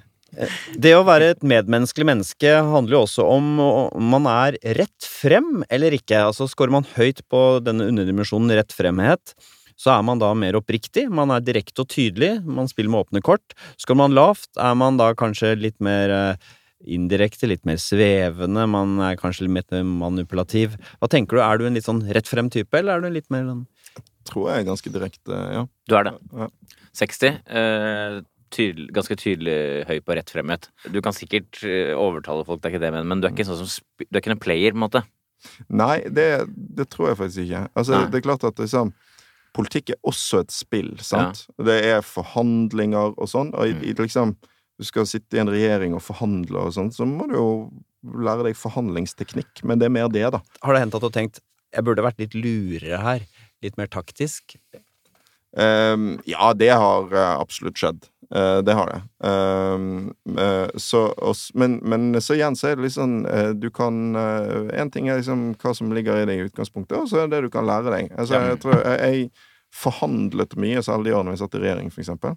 Det 0.77 0.93
å 0.97 1.05
være 1.07 1.33
et 1.33 1.45
medmenneskelig 1.47 2.07
menneske 2.09 2.51
handler 2.67 2.99
jo 2.99 3.03
også 3.07 3.27
om 3.31 3.61
om 3.63 4.11
man 4.13 4.27
er 4.31 4.59
rett 4.77 5.07
frem 5.09 5.63
eller 5.73 5.97
ikke. 5.97 6.27
Altså 6.29 6.49
Skårer 6.51 6.75
man 6.75 6.89
høyt 6.97 7.23
på 7.33 7.43
denne 7.65 7.89
underdimensjonen 7.91 8.53
rett 8.59 8.75
fremhet, 8.77 9.35
så 9.77 9.93
er 9.97 10.05
man 10.09 10.21
da 10.21 10.33
mer 10.37 10.57
oppriktig. 10.59 11.07
Man 11.13 11.33
er 11.35 11.45
direkte 11.45 11.85
og 11.85 11.91
tydelig. 11.93 12.37
Man 12.45 12.69
spiller 12.69 12.93
med 12.93 13.07
åpne 13.07 13.25
kort. 13.25 13.57
Skårer 13.81 14.03
man 14.05 14.17
lavt, 14.17 14.49
er 14.57 14.77
man 14.79 15.01
da 15.01 15.11
kanskje 15.19 15.55
litt 15.61 15.77
mer 15.85 16.13
eh, 16.13 16.47
indirekte, 16.97 17.49
litt 17.51 17.65
mer 17.69 17.81
svevende. 17.81 18.67
Man 18.73 18.97
er 19.05 19.19
kanskje 19.21 19.49
litt 19.49 19.73
mer 19.73 19.85
manipulativ. 19.89 20.79
Hva 21.01 21.11
tenker 21.13 21.39
du, 21.39 21.45
er 21.45 21.61
du 21.61 21.69
en 21.69 21.77
litt 21.77 21.89
sånn 21.89 22.05
rett 22.09 22.29
frem 22.29 22.49
type, 22.53 22.73
eller 22.77 22.97
er 22.97 23.05
du 23.05 23.11
en 23.11 23.19
litt 23.19 23.33
mer 23.33 23.49
sånn 23.49 23.67
Tror 24.27 24.49
jeg 24.51 24.59
er 24.59 24.65
ganske 24.67 24.91
direkte, 24.91 25.37
ja. 25.55 25.61
Du 25.87 25.93
er 25.95 26.09
det. 26.09 26.13
Ja. 26.35 26.49
60. 26.99 27.37
Eh, 27.47 28.17
tydel, 28.57 28.89
ganske 28.97 29.17
tydelig 29.21 29.57
høy 29.89 29.99
på 30.05 30.17
rett 30.19 30.33
fremhet. 30.33 30.71
Du 30.93 30.99
kan 31.05 31.15
sikkert 31.17 31.61
eh, 31.67 31.93
overtale 31.97 32.47
folk, 32.49 32.63
det 32.65 32.71
er 32.71 32.77
ikke 32.77 32.85
det, 32.87 32.93
men, 32.97 33.07
men 33.11 33.21
du 33.23 33.29
er 33.29 33.35
ikke 33.37 33.47
sånn 33.49 33.61
som 33.63 33.71
Du 34.03 34.17
er 34.17 34.23
ikke 34.25 34.33
en 34.35 34.43
player, 34.43 34.73
på 34.75 34.81
en 34.81 34.87
måte. 34.89 35.05
Nei, 35.69 36.01
det, 36.11 36.27
det 36.81 36.89
tror 36.91 37.11
jeg 37.13 37.19
faktisk 37.21 37.45
ikke. 37.47 37.65
Altså, 37.77 37.99
Nei. 38.01 38.07
det 38.11 38.19
er 38.19 38.25
klart 38.25 38.47
at 38.49 38.59
liksom, 38.63 38.93
politikk 39.57 39.93
er 39.95 39.99
også 40.09 40.41
et 40.45 40.53
spill, 40.53 40.95
sant? 41.05 41.45
Det 41.69 41.77
er 41.93 42.01
forhandlinger 42.05 43.15
og 43.17 43.29
sånn, 43.31 43.53
og 43.57 43.69
i, 43.69 43.77
Mm. 43.77 43.83
i, 43.85 43.95
liksom 44.01 44.37
Du 44.77 44.85
skal 44.85 45.07
sitte 45.09 45.39
i 45.39 45.41
en 45.41 45.49
regjering 45.49 45.95
og 45.97 46.03
forhandle 46.05 46.67
og 46.67 46.75
sånn, 46.77 46.91
så 46.93 47.07
må 47.09 47.25
du 47.31 47.37
jo 47.39 47.47
lære 48.27 48.45
deg 48.45 48.59
forhandlingsteknikk, 48.61 49.63
men 49.65 49.81
det 49.81 49.87
er 49.89 49.95
mer 49.95 50.11
det, 50.13 50.27
da. 50.35 50.43
Har 50.63 50.77
det 50.77 50.83
hendt 50.83 50.97
at 50.99 51.01
du 51.01 51.07
har 51.09 51.15
tenkt 51.17 51.41
jeg 51.73 51.85
burde 51.85 52.05
vært 52.05 52.21
litt 52.21 52.35
lurere 52.37 52.99
her? 53.01 53.25
Litt 53.65 53.79
mer 53.81 53.89
taktisk? 53.89 54.55
Ehm, 55.57 56.19
ja, 56.25 56.53
det 56.55 56.69
har 56.69 57.15
eh, 57.15 57.41
absolutt 57.41 57.79
skjedd. 57.79 58.05
Eh, 58.35 58.59
det 58.59 58.75
har 58.77 58.91
det. 58.93 59.29
Ehm, 59.29 60.13
eh, 60.39 60.69
så, 60.77 61.15
men, 61.55 61.79
men 61.83 62.21
så 62.23 62.37
igjen 62.37 62.57
så 62.59 62.71
er 62.71 62.77
det 62.77 62.87
litt 62.87 62.97
sånn 62.97 63.21
Du 63.61 63.69
kan 63.75 64.17
Én 64.17 64.91
ting 64.93 65.09
er 65.09 65.21
liksom 65.21 65.49
hva 65.63 65.73
som 65.77 65.93
ligger 65.95 66.21
i 66.21 66.27
deg 66.29 66.43
i 66.43 66.49
utgangspunktet, 66.51 66.99
og 66.99 67.09
så 67.11 67.25
er 67.25 67.33
det 67.33 67.45
du 67.47 67.51
kan 67.53 67.69
lære 67.69 67.93
deg. 67.95 68.13
Altså, 68.19 68.41
jeg, 68.51 68.61
tror, 68.63 68.83
jeg, 68.83 69.01
jeg 69.01 69.31
forhandlet 69.77 70.57
mye, 70.61 70.85
særlig 70.85 71.11
de 71.11 71.17
årene 71.17 71.37
vi 71.37 71.41
satt 71.41 71.57
i 71.57 71.65
regjering, 71.65 71.91
for 71.95 72.05
eksempel. 72.05 72.37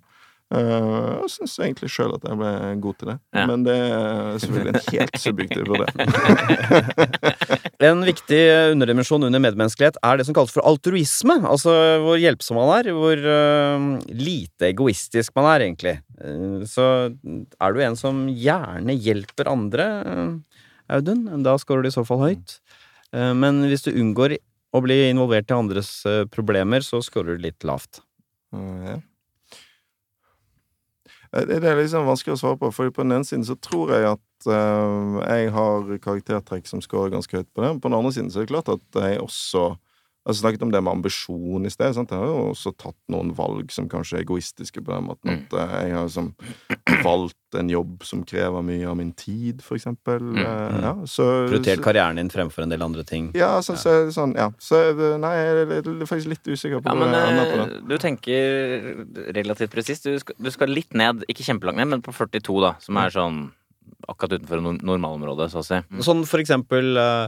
Uh, 0.50 1.22
jeg 1.22 1.30
syns 1.36 1.60
egentlig 1.62 1.92
sjøl 1.94 2.16
at 2.16 2.24
jeg 2.26 2.38
ble 2.40 2.52
god 2.82 2.96
til 2.98 3.12
det. 3.12 3.16
Ja. 3.38 3.44
Men 3.46 3.66
det 3.68 3.76
er 3.78 4.40
selvfølgelig 4.42 4.72
en 4.74 4.88
helt 4.96 5.20
subjektiv 5.22 5.68
vurdering. 5.70 6.00
En 7.80 8.02
viktig 8.04 8.40
underdimensjon 8.74 9.24
under 9.24 9.40
medmenneskelighet 9.40 9.96
er 10.04 10.20
det 10.20 10.26
som 10.28 10.36
kalles 10.36 10.52
for 10.52 10.66
altruisme. 10.68 11.38
Altså 11.48 11.72
hvor 12.04 12.18
hjelpsom 12.20 12.58
man 12.60 12.74
er, 12.76 12.90
hvor 12.92 13.22
uh, 13.24 13.86
lite 14.12 14.68
egoistisk 14.74 15.32
man 15.40 15.48
er, 15.54 15.64
egentlig. 15.64 15.94
Uh, 16.20 16.66
så 16.68 16.88
er 17.08 17.72
du 17.72 17.80
en 17.86 17.96
som 18.00 18.26
gjerne 18.34 18.98
hjelper 19.00 19.48
andre, 19.54 19.88
Audun, 20.90 21.24
da 21.46 21.54
scorer 21.62 21.86
du 21.86 21.92
i 21.92 21.94
så 21.94 22.02
fall 22.02 22.24
høyt. 22.24 22.56
Eh, 23.14 23.34
men 23.38 23.60
hvis 23.70 23.84
du 23.86 23.92
unngår 23.92 24.40
å 24.74 24.80
bli 24.82 24.96
involvert 25.12 25.52
i 25.52 25.54
andres 25.54 25.92
problemer, 26.34 26.82
så 26.82 26.98
scorer 27.06 27.38
du 27.38 27.44
litt 27.46 27.62
lavt. 27.62 28.02
Uh, 28.50 28.88
ja. 28.88 28.96
Eh, 31.34 31.46
Det 31.46 31.64
er 31.64 31.78
liksom 31.78 32.08
vanskelig 32.10 32.38
å 32.38 32.42
svare 32.42 32.60
på, 32.62 32.72
for 32.74 32.92
på 32.94 33.06
den 33.06 33.18
ene 33.20 33.28
siden 33.28 33.46
så 33.48 33.58
tror 33.62 33.94
jeg 33.94 34.08
at 34.14 34.50
eh, 34.50 35.20
jeg 35.26 35.52
har 35.56 35.92
karaktertrekk 36.06 36.68
som 36.70 36.82
scorer 36.82 37.14
ganske 37.14 37.38
høyt 37.38 37.50
på 37.54 37.62
det. 37.64 37.74
Men 37.76 37.82
på 37.84 37.92
den 37.92 38.00
andre 38.00 38.14
siden 38.16 38.32
så 38.34 38.42
er 38.42 38.48
det 38.48 38.54
klart 38.54 38.72
at 38.74 39.02
jeg 39.04 39.22
også 39.24 39.66
Altså 40.28 40.42
snakket 40.44 40.62
om 40.66 40.72
det 40.74 40.82
med 40.84 40.92
ambisjon 40.98 41.66
i 41.66 41.70
sted. 41.72 41.94
Sant? 41.96 42.12
Jeg 42.12 42.20
har 42.20 42.28
jo 42.28 42.50
også 42.52 42.74
tatt 42.78 42.98
noen 43.10 43.32
valg 43.34 43.72
som 43.72 43.88
kanskje 43.90 44.18
er 44.20 44.26
egoistiske 44.26 44.82
på 44.84 44.92
den 44.92 45.06
måten 45.08 45.32
at 45.32 45.54
eh, 45.56 45.76
jeg 45.88 45.96
har 45.96 46.10
liksom 46.10 46.34
valgt 47.04 47.58
en 47.58 47.70
jobb 47.72 48.04
som 48.06 48.22
krever 48.28 48.62
mye 48.68 48.86
av 48.92 48.98
min 49.00 49.14
tid, 49.18 49.64
for 49.66 49.80
eksempel. 49.80 50.20
Mm, 50.22 50.38
Eh, 50.40 50.76
mm. 50.76 50.82
ja, 50.86 50.92
så, 51.10 51.26
Prioritert 51.50 51.82
karrieren 51.86 52.20
din 52.20 52.30
fremfor 52.30 52.64
en 52.68 52.70
del 52.76 52.84
andre 52.86 53.04
ting. 53.08 53.32
Ja, 53.38 53.56
så, 53.66 53.74
så, 53.80 53.90
er 53.96 54.06
det 54.10 54.14
sånn, 54.18 54.36
ja. 54.38 54.50
Så 54.62 54.80
nei, 55.24 55.32
jeg 55.40 55.64
er 55.80 56.06
faktisk 56.10 56.30
litt 56.36 56.46
usikker 56.52 56.84
på 56.84 56.92
Ja, 56.92 56.98
men 57.00 57.16
jeg 57.16 57.54
på 57.54 57.58
det. 57.64 57.70
eh, 57.80 57.88
du 57.90 57.96
tenker 58.04 59.34
relativt 59.40 59.72
presist. 59.74 60.04
Du, 60.06 60.20
skal- 60.22 60.38
du 60.38 60.52
skal 60.54 60.70
litt 60.70 60.94
ned, 60.94 61.24
ikke 61.32 61.48
kjempelangt 61.48 61.80
ned, 61.82 61.88
men 61.96 62.02
på 62.06 62.14
42, 62.14 62.60
da. 62.68 62.76
Som 62.84 62.98
er 63.02 63.10
sånn 63.16 63.40
akkurat 64.10 64.38
utenfor 64.40 64.62
nor- 64.64 64.84
normalområdet, 64.86 65.50
så 65.52 65.64
å 65.64 65.66
si. 65.66 65.80
Sånn 66.06 66.22
for 66.30 66.40
eksempel 66.44 66.98
eh, 66.98 67.28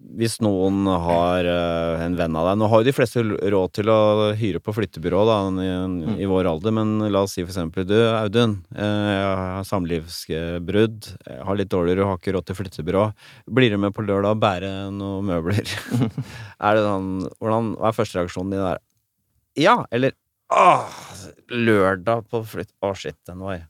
hvis 0.00 0.38
noen 0.42 0.86
har 0.88 1.46
uh, 1.46 2.00
en 2.02 2.16
venn 2.18 2.36
av 2.36 2.48
deg 2.48 2.58
Nå 2.58 2.68
har 2.72 2.80
jo 2.80 2.88
de 2.88 2.94
fleste 2.96 3.22
råd 3.22 3.72
til 3.76 3.90
å 3.92 3.98
hyre 4.38 4.60
på 4.64 4.74
flyttebyrå 4.74 5.24
da, 5.28 5.36
i, 5.62 5.68
i 6.24 6.28
vår 6.28 6.48
alder, 6.50 6.74
men 6.76 6.96
la 7.12 7.24
oss 7.26 7.36
si 7.36 7.44
for 7.44 7.52
eksempel 7.52 7.86
du, 7.88 7.96
Audun, 8.08 8.56
uh, 8.74 9.10
jeg 9.12 9.26
har 9.42 9.68
samlivsbrudd, 9.68 11.10
jeg 11.26 11.46
har 11.48 11.60
litt 11.60 11.72
dårligere, 11.72 12.08
har 12.08 12.20
ikke 12.20 12.34
råd 12.36 12.48
til 12.48 12.58
flyttebyrå. 12.62 13.04
Blir 13.60 13.74
du 13.74 13.78
med 13.82 13.94
på 13.96 14.04
lørdag 14.06 14.38
og 14.38 14.42
bære 14.42 14.72
noen 14.96 15.30
møbler? 15.30 15.76
er 16.66 16.78
det 16.78 16.86
sånn 16.86 17.12
hvordan, 17.38 17.74
Hva 17.76 17.92
er 17.92 18.00
første 18.00 18.20
reaksjonen 18.20 18.56
din 18.56 18.64
der? 18.64 18.82
Ja, 19.60 19.76
eller 19.92 20.16
Åh, 20.50 21.02
lørdag 21.54 22.24
på 22.30 22.40
flytt... 22.42 22.72
Å, 22.82 22.90
shit, 22.98 23.14
den 23.28 23.38
var 23.44 23.60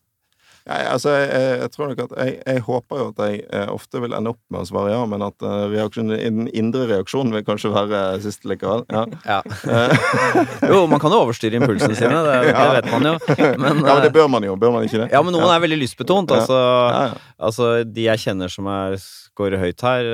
Altså, 0.71 1.11
jeg, 1.17 1.29
jeg, 1.35 1.55
jeg 1.65 1.71
tror 1.75 1.89
nok 1.91 2.01
at 2.05 2.13
jeg, 2.21 2.35
jeg 2.47 2.63
håper 2.67 3.01
jo 3.01 3.07
at 3.11 3.21
jeg 3.27 3.41
eh, 3.57 3.67
ofte 3.73 4.01
vil 4.05 4.15
ende 4.17 4.31
opp 4.35 4.39
med 4.55 4.63
å 4.63 4.69
svare 4.69 4.93
ja, 4.93 5.01
men 5.11 5.25
at 5.27 5.47
eh, 5.47 5.65
reaksjonen, 5.73 6.15
den 6.21 6.51
indre 6.57 6.85
reaksjonen 6.91 7.35
vil 7.35 7.45
kanskje 7.47 7.73
være 7.75 8.03
siste 8.25 8.51
likevel. 8.51 8.85
Ja. 8.93 9.05
Ja. 9.31 9.41
Eh, 9.43 10.71
Jo, 10.71 10.85
man 10.91 11.01
kan 11.03 11.13
jo 11.15 11.21
overstyre 11.25 11.59
impulsene 11.61 11.97
sine, 11.99 12.23
det, 12.27 12.37
det 12.55 12.69
vet 12.77 12.89
man 12.93 13.09
jo. 13.11 13.15
Men, 13.61 13.83
ja, 13.83 13.95
men 13.97 14.03
det 14.05 14.13
bør 14.15 14.31
man 14.33 14.47
jo. 14.47 14.55
Bør 14.61 14.75
man 14.77 14.87
ikke 14.87 15.03
det? 15.05 15.11
ja, 15.13 15.21
men 15.25 15.35
noen 15.35 15.51
er 15.51 15.63
veldig 15.63 15.79
lystbetont. 15.83 16.33
Altså, 16.35 16.57
ja, 16.57 17.03
ja. 17.11 17.21
altså, 17.51 17.71
de 17.87 18.07
jeg 18.07 18.23
kjenner 18.25 18.53
som 18.53 18.69
er 18.71 18.97
scorer 19.01 19.61
høyt 19.63 19.83
her, 19.87 20.09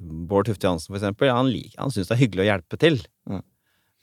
Bård 0.00 0.48
Tufte 0.48 0.68
Jansen 0.68 0.92
for 0.92 1.00
eksempel, 1.00 1.30
han, 1.32 1.48
lik, 1.52 1.72
han 1.80 1.92
syns 1.92 2.10
det 2.10 2.16
er 2.16 2.22
hyggelig 2.24 2.44
å 2.44 2.50
hjelpe 2.52 2.80
til. 2.82 3.00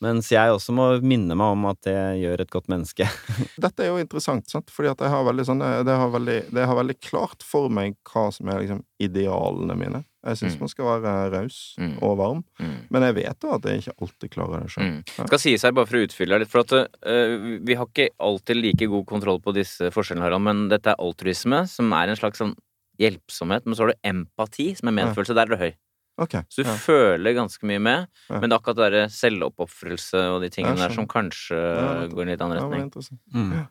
Mens 0.01 0.29
jeg 0.31 0.47
også 0.53 0.71
må 0.71 0.85
minne 1.03 1.35
meg 1.35 1.55
om 1.57 1.65
at 1.67 1.81
det 1.83 1.95
gjør 2.21 2.39
et 2.45 2.51
godt 2.53 2.69
menneske. 2.71 3.03
Dette 3.59 3.83
er 3.83 3.89
jo 3.91 3.97
interessant, 3.99 4.45
sant? 4.47 4.69
fordi 4.71 4.87
at 4.93 5.01
jeg 5.03 5.11
har 5.11 5.25
veldig 5.27 5.43
sånn 5.49 5.59
det 5.59 5.95
har 5.99 6.13
veldig, 6.13 6.37
det 6.55 6.67
har 6.69 6.77
veldig 6.79 6.95
klart 7.03 7.43
for 7.43 7.67
meg 7.69 7.97
hva 8.07 8.29
som 8.31 8.47
er 8.47 8.61
liksom 8.63 8.79
idealene 9.03 9.75
mine. 9.75 10.05
Jeg 10.23 10.35
syns 10.39 10.55
Mm. 10.55 10.59
man 10.59 10.69
skal 10.71 10.85
være 11.03 11.11
raus 11.31 11.57
Mm. 11.79 11.93
og 12.03 12.17
varm, 12.19 12.43
Mm. 12.59 12.87
men 12.91 13.01
jeg 13.03 13.15
vet 13.15 13.43
jo 13.43 13.51
at 13.55 13.63
jeg 13.63 13.81
ikke 13.83 13.93
alltid 14.01 14.29
klarer 14.31 14.61
det 14.63 14.71
sjøl. 14.71 14.83
Mm. 14.89 15.27
Skal 15.27 15.39
sies 15.39 15.61
her, 15.63 15.71
bare 15.71 15.85
for 15.87 15.95
å 15.99 16.07
utfylle 16.07 16.39
litt, 16.39 16.49
for 16.51 16.59
at 16.59 16.71
uh, 16.73 17.59
vi 17.63 17.75
har 17.79 17.85
ikke 17.87 18.09
alltid 18.19 18.55
like 18.59 18.87
god 18.87 19.05
kontroll 19.07 19.39
på 19.39 19.53
disse 19.55 19.91
forskjellene, 19.95 20.23
Harald, 20.27 20.43
men 20.43 20.67
dette 20.71 20.87
er 20.91 20.99
altruisme, 20.99 21.65
som 21.71 21.91
er 21.93 22.09
en 22.11 22.15
slags 22.19 22.39
sånn 22.39 22.55
hjelpsomhet, 22.99 23.65
men 23.65 23.75
så 23.75 23.85
har 23.87 23.93
du 23.93 23.99
empati, 24.11 24.75
som 24.75 24.89
er 24.91 24.97
medfølelse. 25.03 25.35
Der 25.35 25.41
er 25.47 25.55
du 25.55 25.55
høy. 25.59 25.73
Ok. 26.19 26.35
Så 26.51 26.63
du 26.63 26.69
ja. 26.69 26.75
føler 26.75 27.33
ganske 27.37 27.63
mye 27.69 27.79
med, 27.79 28.07
Ja. 28.29 28.39
men 28.39 28.49
det 28.49 28.55
er 28.55 28.59
akkurat 28.59 28.75
det 28.79 28.87
derre 28.91 29.09
selvoppofrelse 29.15 30.23
og 30.35 30.41
de 30.43 30.49
tingene 30.53 30.75
Ja, 30.77 30.87
der 30.87 30.95
som 30.95 31.07
kanskje 31.07 31.55
Ja, 31.57 32.07
går 32.11 32.19
i 32.19 32.25
en 32.27 32.31
litt 32.33 32.41
annen 32.43 32.59
retning. 32.59 32.81
interessant. 32.89 33.19
Mm. 33.33 33.67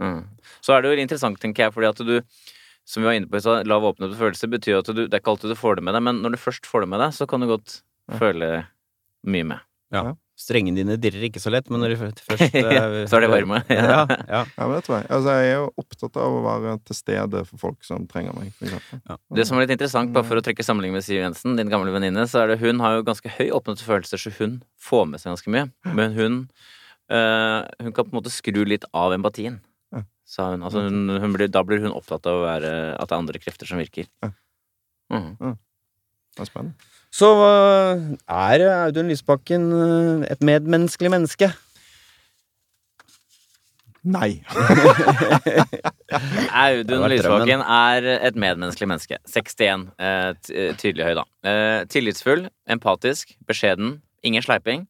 Mm. 0.00 0.22
Så 0.64 0.72
er 0.72 0.82
det 0.82 0.94
jo 0.96 1.02
interessant, 1.02 1.38
tenker 1.40 1.66
jeg, 1.68 1.74
fordi 1.74 1.88
at 1.90 1.98
du 2.06 2.22
som 2.88 3.02
vi 3.02 3.06
var 3.10 3.18
inne 3.18 3.28
på 3.28 3.36
i 3.36 3.40
stad, 3.44 3.66
lav 3.68 3.82
åpenhet 3.84 4.14
for 4.16 4.24
følelser 4.30 4.48
betyr 4.48 4.78
at 4.80 4.86
du, 4.88 5.02
det 5.06 5.12
er 5.12 5.20
ikke 5.20 5.34
alltid 5.34 5.50
du 5.52 5.58
får 5.60 5.76
det 5.76 5.84
med 5.84 5.92
deg, 5.92 6.02
men 6.06 6.22
når 6.24 6.32
du 6.32 6.38
først 6.40 6.64
får 6.64 6.80
det 6.86 6.88
med 6.88 7.00
deg, 7.04 7.12
så 7.12 7.26
kan 7.28 7.40
du 7.40 7.46
godt 7.50 7.82
Ja. 8.08 8.16
føle 8.16 8.66
mye 9.28 9.44
med. 9.44 9.60
Strengene 10.38 10.78
dine 10.78 10.94
dirrer 11.02 11.24
ikke 11.26 11.40
så 11.42 11.50
lett, 11.50 11.66
men 11.66 11.82
når 11.82 11.92
de 11.92 11.96
først 11.98 12.20
eh, 12.60 12.98
Så 13.10 13.18
er 13.18 13.24
det 13.24 13.30
varme. 13.32 13.58
Ja, 13.74 14.04
ja. 14.06 14.44
Ja, 14.46 14.66
men 14.68 14.74
det 14.76 14.84
tror 14.86 15.00
jeg. 15.00 15.08
Altså, 15.10 15.34
jeg 15.34 15.50
er 15.50 15.56
jo 15.56 15.68
opptatt 15.82 16.18
av 16.22 16.36
å 16.36 16.42
være 16.44 16.74
til 16.86 16.98
stede 17.00 17.42
for 17.48 17.62
folk 17.64 17.86
som 17.86 18.06
trenger 18.10 18.36
meg, 18.38 18.52
for 18.54 18.68
eksempel. 18.70 19.18
Det 19.34 19.46
som 19.48 19.58
er 19.58 19.66
litt 19.66 19.74
interessant, 19.74 20.12
bare 20.14 20.28
for 20.28 20.38
å 20.38 20.44
trekke 20.46 20.66
sammenligning 20.66 20.94
med 21.00 21.06
Siv 21.06 21.18
Jensen, 21.18 21.58
din 21.58 21.72
gamle 21.72 21.90
venninne, 21.94 22.22
så 22.30 22.44
er 22.44 22.52
det 22.52 22.60
hun 22.62 22.78
har 22.84 23.00
jo 23.00 23.06
ganske 23.10 23.34
høy 23.34 23.48
åpnet 23.58 23.82
følelser, 23.82 24.22
så 24.22 24.32
hun 24.38 24.60
får 24.88 25.08
med 25.10 25.22
seg 25.24 25.34
ganske 25.34 25.54
mye. 25.56 25.66
Men 25.98 26.14
hun 26.14 26.38
øh, 27.10 27.60
Hun 27.82 27.92
kan 27.96 28.04
på 28.06 28.12
en 28.12 28.18
måte 28.20 28.32
skru 28.34 28.62
litt 28.68 28.86
av 28.94 29.16
empatien, 29.18 29.58
sa 30.28 30.50
hun. 30.52 30.62
Altså 30.62 30.82
hun, 30.86 31.08
hun 31.18 31.34
blir, 31.34 31.48
da 31.50 31.62
blir 31.66 31.80
hun 31.82 31.94
opptatt 31.96 32.26
av 32.28 32.42
å 32.42 32.44
være, 32.46 32.72
at 32.94 33.08
det 33.08 33.14
er 33.16 33.22
andre 33.24 33.40
krefter 33.42 33.66
som 33.70 33.80
virker. 33.80 34.06
Ja. 34.22 34.30
Det 36.38 36.46
er 36.46 36.50
spennende. 36.52 36.74
Så 37.18 37.28
eh, 37.42 38.02
er 38.30 38.62
Audun 38.86 39.08
Lysbakken 39.10 39.62
eh, 39.74 40.28
et 40.32 40.40
medmenneskelig 40.44 41.10
menneske? 41.10 41.48
Nei! 44.08 44.38
Audun 46.62 47.02
Lysbakken 47.10 47.60
er 47.64 48.06
et 48.28 48.36
medmenneskelig 48.38 48.88
menneske. 48.92 49.18
61. 49.28 49.88
Eh, 49.98 50.30
t- 50.46 50.54
eh, 50.54 50.70
tydelig 50.80 51.04
høy, 51.08 51.14
da. 51.18 51.24
Eh, 51.48 51.80
tillitsfull, 51.92 52.46
empatisk, 52.70 53.34
beskjeden, 53.50 53.98
ingen 54.24 54.44
sleiping. 54.46 54.86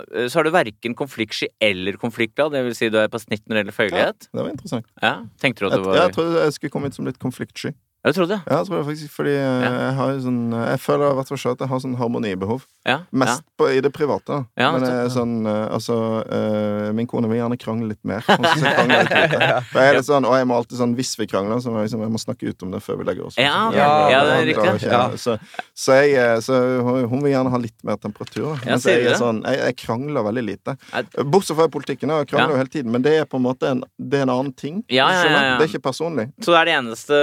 Eh, 0.00 0.26
Så 0.32 0.40
har 0.40 0.44
du 0.48 0.54
verken 0.54 0.96
konfliktsky 0.98 1.46
eller 1.62 1.98
konfliktglad, 2.00 2.50
det 2.56 2.64
vil 2.66 2.74
si 2.74 2.88
du 2.90 2.96
er 2.98 3.08
på 3.12 3.20
snitt 3.22 3.44
når 3.46 3.54
det 3.68 3.76
gjelder 3.76 4.00
Ja, 4.00 4.10
det 4.32 4.40
var 4.42 4.50
interessant. 4.50 4.86
Ja. 5.02 5.12
Tenkte 5.38 5.60
du 5.60 5.66
at 5.68 5.72
Jeg, 5.76 5.82
du 5.84 5.88
var 5.90 5.96
jeg 6.00 6.14
trodde 6.16 6.42
jeg 6.48 6.52
skulle 6.56 6.70
komme 6.74 6.88
ut 6.90 6.96
som 6.98 7.06
litt 7.06 7.20
konfliktsky. 7.22 7.70
Ja, 8.04 8.10
du 8.12 8.16
tror 8.18 8.26
det? 8.28 8.36
Ja, 8.44 8.58
jeg 8.60 8.66
tror 8.68 8.76
det 8.76 8.84
faktisk 8.84 9.12
fordi 9.16 9.32
ja. 9.32 9.52
jeg 9.64 9.92
har 9.96 10.18
sånn 10.20 10.40
Jeg 10.52 10.80
føler 10.84 11.06
i 11.08 11.16
hvert 11.16 11.30
fall 11.30 11.52
at 11.54 11.62
jeg 11.64 11.70
har 11.70 11.78
sånn 11.80 11.94
harmonibehov. 11.96 12.66
Ja. 12.84 12.98
Mest 13.16 13.40
på, 13.56 13.64
i 13.72 13.78
det 13.80 13.94
private. 13.96 14.42
Ja, 14.60 14.66
Men 14.74 14.82
det 14.84 14.90
jeg 14.90 15.06
er 15.06 15.12
sånn 15.14 15.32
eh, 15.48 15.62
Altså, 15.72 15.96
øh, 16.28 16.90
min 16.98 17.08
kone 17.08 17.30
vil 17.30 17.38
gjerne 17.40 17.56
krangle 17.56 17.88
litt 17.94 18.02
mer. 18.04 18.20
Krangler 18.28 19.08
litt. 19.08 19.70
For 19.70 19.80
jeg 19.80 19.94
er 19.94 19.96
litt 19.96 20.08
sånn, 20.10 20.28
og 20.28 20.36
jeg 20.36 20.48
må 20.50 20.58
alltid 20.58 20.82
sånn 20.82 20.92
Hvis 20.98 21.14
vi 21.16 21.28
krangler, 21.32 21.62
så 21.64 21.72
må 21.72 21.80
jeg, 21.80 21.88
liksom, 21.88 22.02
jeg 22.04 22.12
må 22.12 22.20
snakke 22.20 22.52
ut 22.52 22.66
om 22.66 22.74
det 22.76 22.82
før 22.84 23.00
vi 23.00 23.06
legger 23.08 23.30
oss. 23.30 23.38
Ja, 23.40 23.54
ok. 23.70 23.78
Ja, 23.80 24.20
det 24.28 24.36
er 24.36 24.44
riktig. 24.50 24.90
Ja. 24.92 25.00
Så, 25.24 25.38
så, 25.72 25.96
jeg, 26.02 26.12
eh, 26.20 26.36
så 26.44 26.60
hun- 26.84 27.24
vil 27.24 27.32
gjerne 27.32 27.54
ha 27.54 27.62
litt 27.62 27.78
mer 27.88 27.96
temperatur. 27.96 28.50
Ja, 28.66 28.74
Mens 28.74 28.84
jeg 28.84 29.06
er 29.08 29.16
sånn 29.16 29.40
Jeg, 29.48 29.62
jeg 29.62 29.78
krangler 29.80 30.26
veldig 30.28 30.44
lite. 30.44 30.76
Bortsett 31.24 31.56
fra 31.56 31.70
i 31.70 31.72
politikken. 31.72 32.12
Jeg 32.12 32.28
krangler 32.34 32.52
Ja. 32.52 32.58
jo 32.58 32.60
hele 32.60 32.74
tiden, 32.76 32.92
men 32.92 33.00
det 33.06 33.16
er 33.22 33.24
på 33.24 33.40
en 33.40 33.46
måte 33.48 33.70
en, 33.72 33.80
det 33.96 34.20
er 34.20 34.28
en 34.28 34.34
annen 34.36 34.52
ting. 34.52 34.82
Ja, 34.92 35.08
ja, 35.08 35.24
ja, 35.24 35.32
ja. 35.32 35.56
Det 35.56 35.70
er 35.70 35.72
ikke 35.72 35.86
personlig. 35.88 36.28
Så 36.44 36.52
det 36.52 36.60
er 36.60 36.68
det 36.68 36.78
eneste 36.82 37.22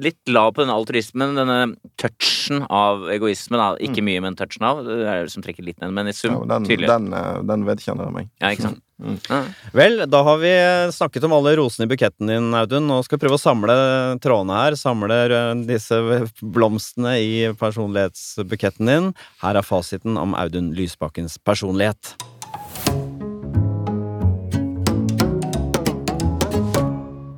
Litt 0.00 0.19
lav 0.28 0.52
på 0.52 0.62
denne 0.62 0.74
altruismen, 0.76 1.32
denne 1.38 1.58
touchen 2.00 2.66
av 2.68 3.06
egoisme, 3.12 3.56
da. 3.56 3.70
Ikke 3.80 4.02
mye, 4.04 4.20
men 4.20 4.36
touchen 4.38 4.66
av. 4.68 4.82
Det 4.84 4.98
er 5.06 5.24
det 5.24 5.32
som 5.32 5.42
trekker 5.44 5.64
litt 5.64 5.80
ned, 5.80 5.94
men 5.96 6.10
i 6.10 6.12
sum, 6.12 6.34
Ja, 6.34 6.44
den, 6.56 6.68
tydelig. 6.68 6.88
den, 6.90 7.12
eh, 7.16 7.40
den 7.48 7.64
vedkjenner 7.64 8.10
jeg 8.10 8.16
meg. 8.18 8.30
Ja, 8.42 8.52
ikke 8.54 8.68
sant? 8.68 8.82
Mm. 9.00 9.14
Ja. 9.30 9.44
Vel, 9.72 9.94
da 10.12 10.18
har 10.22 10.36
vi 10.42 10.50
snakket 10.92 11.24
om 11.24 11.32
alle 11.32 11.54
rosene 11.56 11.86
i 11.86 11.88
buketten 11.88 12.28
din, 12.28 12.50
Audun. 12.52 12.84
Nå 12.84 12.98
skal 13.02 13.16
vi 13.16 13.22
prøve 13.22 13.38
å 13.38 13.40
samle 13.40 13.76
trådene 14.20 14.58
her. 14.58 14.76
Samle 14.76 15.16
eh, 15.24 15.54
disse 15.64 15.96
blomstene 16.44 17.14
i 17.16 17.48
personlighetsbuketten 17.56 18.90
din. 18.92 19.08
Her 19.40 19.56
er 19.56 19.64
fasiten 19.64 20.20
om 20.20 20.36
Audun 20.36 20.74
Lysbakkens 20.76 21.38
personlighet. 21.40 22.12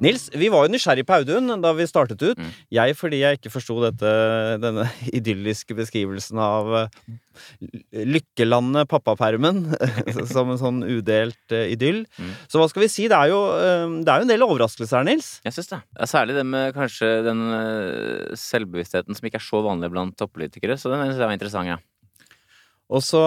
Nils, 0.02 0.26
vi 0.34 0.50
var 0.52 0.66
jo 0.66 0.72
nysgjerrig 0.72 1.04
på 1.06 1.14
Audun 1.20 1.52
da 1.62 1.72
vi 1.76 1.86
startet 1.86 2.22
ut. 2.22 2.38
Mm. 2.40 2.50
Jeg 2.74 2.96
fordi 2.98 3.22
jeg 3.22 3.38
ikke 3.38 3.52
forsto 3.54 3.78
denne 3.82 4.86
idylliske 5.18 5.76
beskrivelsen 5.78 6.40
av 6.42 6.72
eh, 6.80 6.88
lykkelandet 8.08 8.90
pappapermen 8.90 9.64
som 10.32 10.52
en 10.52 10.60
sånn 10.60 10.82
udelt 10.86 11.54
eh, 11.54 11.70
idyll. 11.76 12.02
Mm. 12.18 12.34
Så 12.50 12.60
hva 12.60 12.68
skal 12.72 12.86
vi 12.86 12.90
si? 12.92 13.06
Det 13.12 13.18
er 13.18 13.32
jo, 13.32 13.40
eh, 13.58 13.86
det 14.02 14.10
er 14.10 14.22
jo 14.22 14.28
en 14.28 14.34
del 14.34 14.46
overraskelser 14.48 15.00
her, 15.00 15.08
Nils. 15.12 15.36
Jeg 15.46 15.56
syns 15.58 15.72
det. 15.74 15.80
Særlig 16.10 16.38
det 16.40 16.46
med 16.48 16.74
kanskje 16.76 17.14
den 17.28 17.46
selvbevisstheten 18.38 19.16
som 19.16 19.28
ikke 19.28 19.40
er 19.40 19.46
så 19.46 19.62
vanlig 19.64 19.92
blant 19.94 20.18
toppolitikere. 20.18 20.78
Så 20.80 20.90
den 20.92 21.06
synes 21.06 21.20
jeg 21.20 21.30
var 21.30 21.38
interessant, 21.38 21.74
ja. 21.74 21.80
Og 22.92 23.00
så 23.04 23.20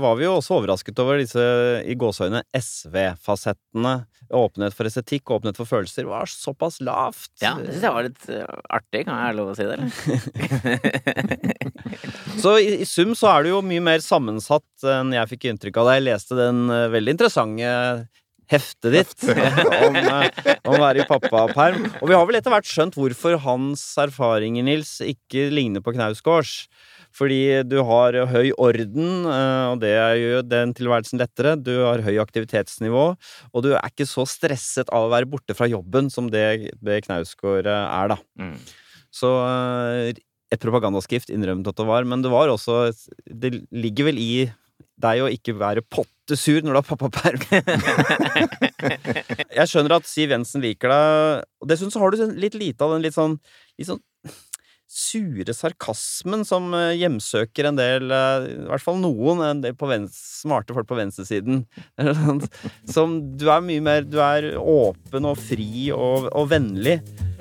var 0.00 0.14
vi 0.16 0.24
jo 0.24 0.36
også 0.38 0.54
overrasket 0.56 0.98
over 1.02 1.18
disse 1.20 1.42
i 1.84 1.94
gåseøyne 1.98 2.42
SV-fasettene. 2.56 4.04
Åpenhet 4.30 4.74
for 4.76 4.86
estetikk, 4.88 5.30
åpenhet 5.34 5.56
for 5.58 5.66
følelser 5.68 6.04
var 6.08 6.26
såpass 6.30 6.80
lavt. 6.86 7.32
Ja, 7.42 7.54
Det 7.58 7.72
syns 7.74 7.84
jeg 7.84 7.94
var 7.96 8.04
litt 8.06 8.28
eh, 8.30 8.44
artig. 8.70 9.04
Kan 9.08 9.16
jeg 9.18 9.26
ha 9.26 9.32
lov 9.36 9.48
å 9.50 9.54
si 9.58 9.64
det, 9.66 9.74
eller? 9.76 9.90
Så 12.40 12.50
i, 12.62 12.66
i 12.80 12.86
sum 12.88 13.12
så 13.18 13.26
er 13.34 13.38
det 13.44 13.50
jo 13.52 13.60
mye 13.66 13.82
mer 13.84 14.00
sammensatt 14.04 14.84
enn 14.86 15.12
jeg 15.16 15.30
fikk 15.34 15.42
inntrykk 15.50 15.76
av 15.82 15.86
da 15.90 15.94
jeg 15.98 16.06
leste 16.06 16.34
den 16.38 16.58
eh, 16.72 16.92
veldig 16.94 17.12
interessante 17.18 17.68
heftet 18.50 18.94
ditt 18.94 19.26
om, 19.86 19.96
eh, 20.00 20.56
om 20.64 20.74
å 20.74 20.80
være 20.80 21.02
i 21.02 21.08
pappaperm. 21.08 21.84
Og 22.00 22.10
vi 22.10 22.16
har 22.16 22.26
vel 22.26 22.38
etter 22.40 22.54
hvert 22.54 22.70
skjønt 22.70 22.98
hvorfor 22.98 23.32
hans 23.44 23.82
erfaringer, 24.00 24.64
Nils, 24.66 24.96
ikke 25.04 25.48
ligner 25.54 25.84
på 25.84 25.94
Knausgårds. 25.94 26.52
Fordi 27.16 27.62
du 27.66 27.80
har 27.86 28.16
høy 28.30 28.52
orden, 28.54 29.26
eh, 29.26 29.64
og 29.72 29.80
det 29.82 29.92
gjør 29.92 30.44
den 30.46 30.74
tilværelsen 30.78 31.20
lettere. 31.20 31.56
Du 31.58 31.72
har 31.82 32.04
høy 32.06 32.20
aktivitetsnivå, 32.22 33.04
og 33.50 33.66
du 33.66 33.72
er 33.74 33.90
ikke 33.90 34.08
så 34.08 34.26
stresset 34.28 34.92
av 34.94 35.08
å 35.08 35.12
være 35.12 35.28
borte 35.30 35.56
fra 35.58 35.68
jobben 35.70 36.10
som 36.12 36.30
det, 36.30 36.72
det 36.78 37.02
Knausgård 37.06 37.66
eh, 37.66 37.86
er, 37.98 38.14
da. 38.14 38.20
Mm. 38.40 38.56
Så 39.14 39.32
eh, 39.42 40.22
et 40.50 40.62
propagandaskrift 40.62 41.30
innrømmet 41.34 41.70
at 41.70 41.78
det 41.78 41.86
var, 41.86 42.06
men 42.06 42.22
det 42.24 42.30
var 42.32 42.50
også 42.50 42.88
Det 43.26 43.52
ligger 43.70 44.10
vel 44.10 44.18
i 44.18 44.32
deg 45.00 45.22
å 45.24 45.30
ikke 45.32 45.54
være 45.56 45.84
pottesur 45.88 46.60
når 46.60 46.74
du 46.74 46.78
har 46.80 46.88
pappaperm. 46.88 47.40
Jeg 49.58 49.70
skjønner 49.70 49.96
at 49.96 50.08
Siv 50.08 50.34
Jensen 50.34 50.64
liker 50.64 50.92
deg, 50.92 51.46
og 51.62 51.70
dessuten 51.70 51.94
så 51.94 52.02
har 52.02 52.12
du 52.12 52.34
litt 52.36 52.56
lite 52.58 52.84
av 52.84 52.94
den 52.94 53.04
litt 53.06 53.16
sånn, 53.16 53.38
litt 53.80 53.88
sånn 53.88 54.02
sure 54.90 55.54
sarkasmen 55.54 56.42
som 56.46 56.72
eh, 56.74 56.96
hjemsøker 56.98 57.68
en 57.70 57.78
del, 57.78 58.10
eh, 58.10 58.46
i 58.50 58.68
hvert 58.72 58.82
fall 58.82 58.98
noen, 58.98 59.42
en 59.46 59.62
del 59.62 59.76
på 59.78 59.88
venstre, 59.90 60.18
smarte 60.40 60.74
folk 60.74 60.88
på 60.88 60.98
venstresiden. 60.98 61.64
Som 62.94 63.18
du 63.36 63.44
er 63.52 63.60
mye 63.60 63.82
mer 63.84 64.06
Du 64.08 64.16
er 64.24 64.54
åpen 64.56 65.28
og 65.28 65.36
fri 65.38 65.90
og, 65.92 66.30
og 66.32 66.48
vennlig. 66.50 66.96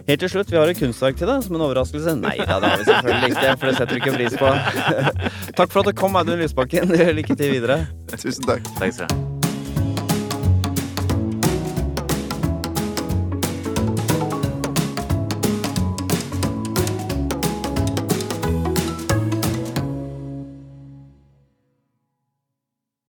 Helt 0.09 0.23
til 0.25 0.31
slutt, 0.33 0.51
vi 0.51 0.59
har 0.59 0.69
et 0.71 0.79
kunstverk 0.79 1.19
til 1.19 1.29
deg 1.29 1.43
som 1.45 1.55
en 1.55 1.63
overraskelse. 1.67 2.15
Nei 2.17 2.35
da, 2.41 2.57
det 2.59 2.73
har 2.73 2.81
vi 2.81 2.89
selvfølgelig 2.89 3.31
ikke, 3.35 3.55
for 3.55 3.69
det 3.69 3.75
setter 3.77 3.93
du 3.93 4.01
ikke 4.01 4.15
pris 4.17 4.37
på. 4.41 4.53
Takk 5.59 5.73
for 5.73 5.83
at 5.83 5.91
du 5.91 5.95
kom, 6.03 6.17
Audun 6.19 6.41
Lysbakken. 6.41 6.95
Lykke 7.21 7.37
til 7.39 7.57
videre. 7.59 7.83
Tusen 8.17 8.49
takk. 8.49 8.73
Takk 8.79 8.95
skal 8.95 9.11
du 9.11 9.19
ha. 9.19 9.28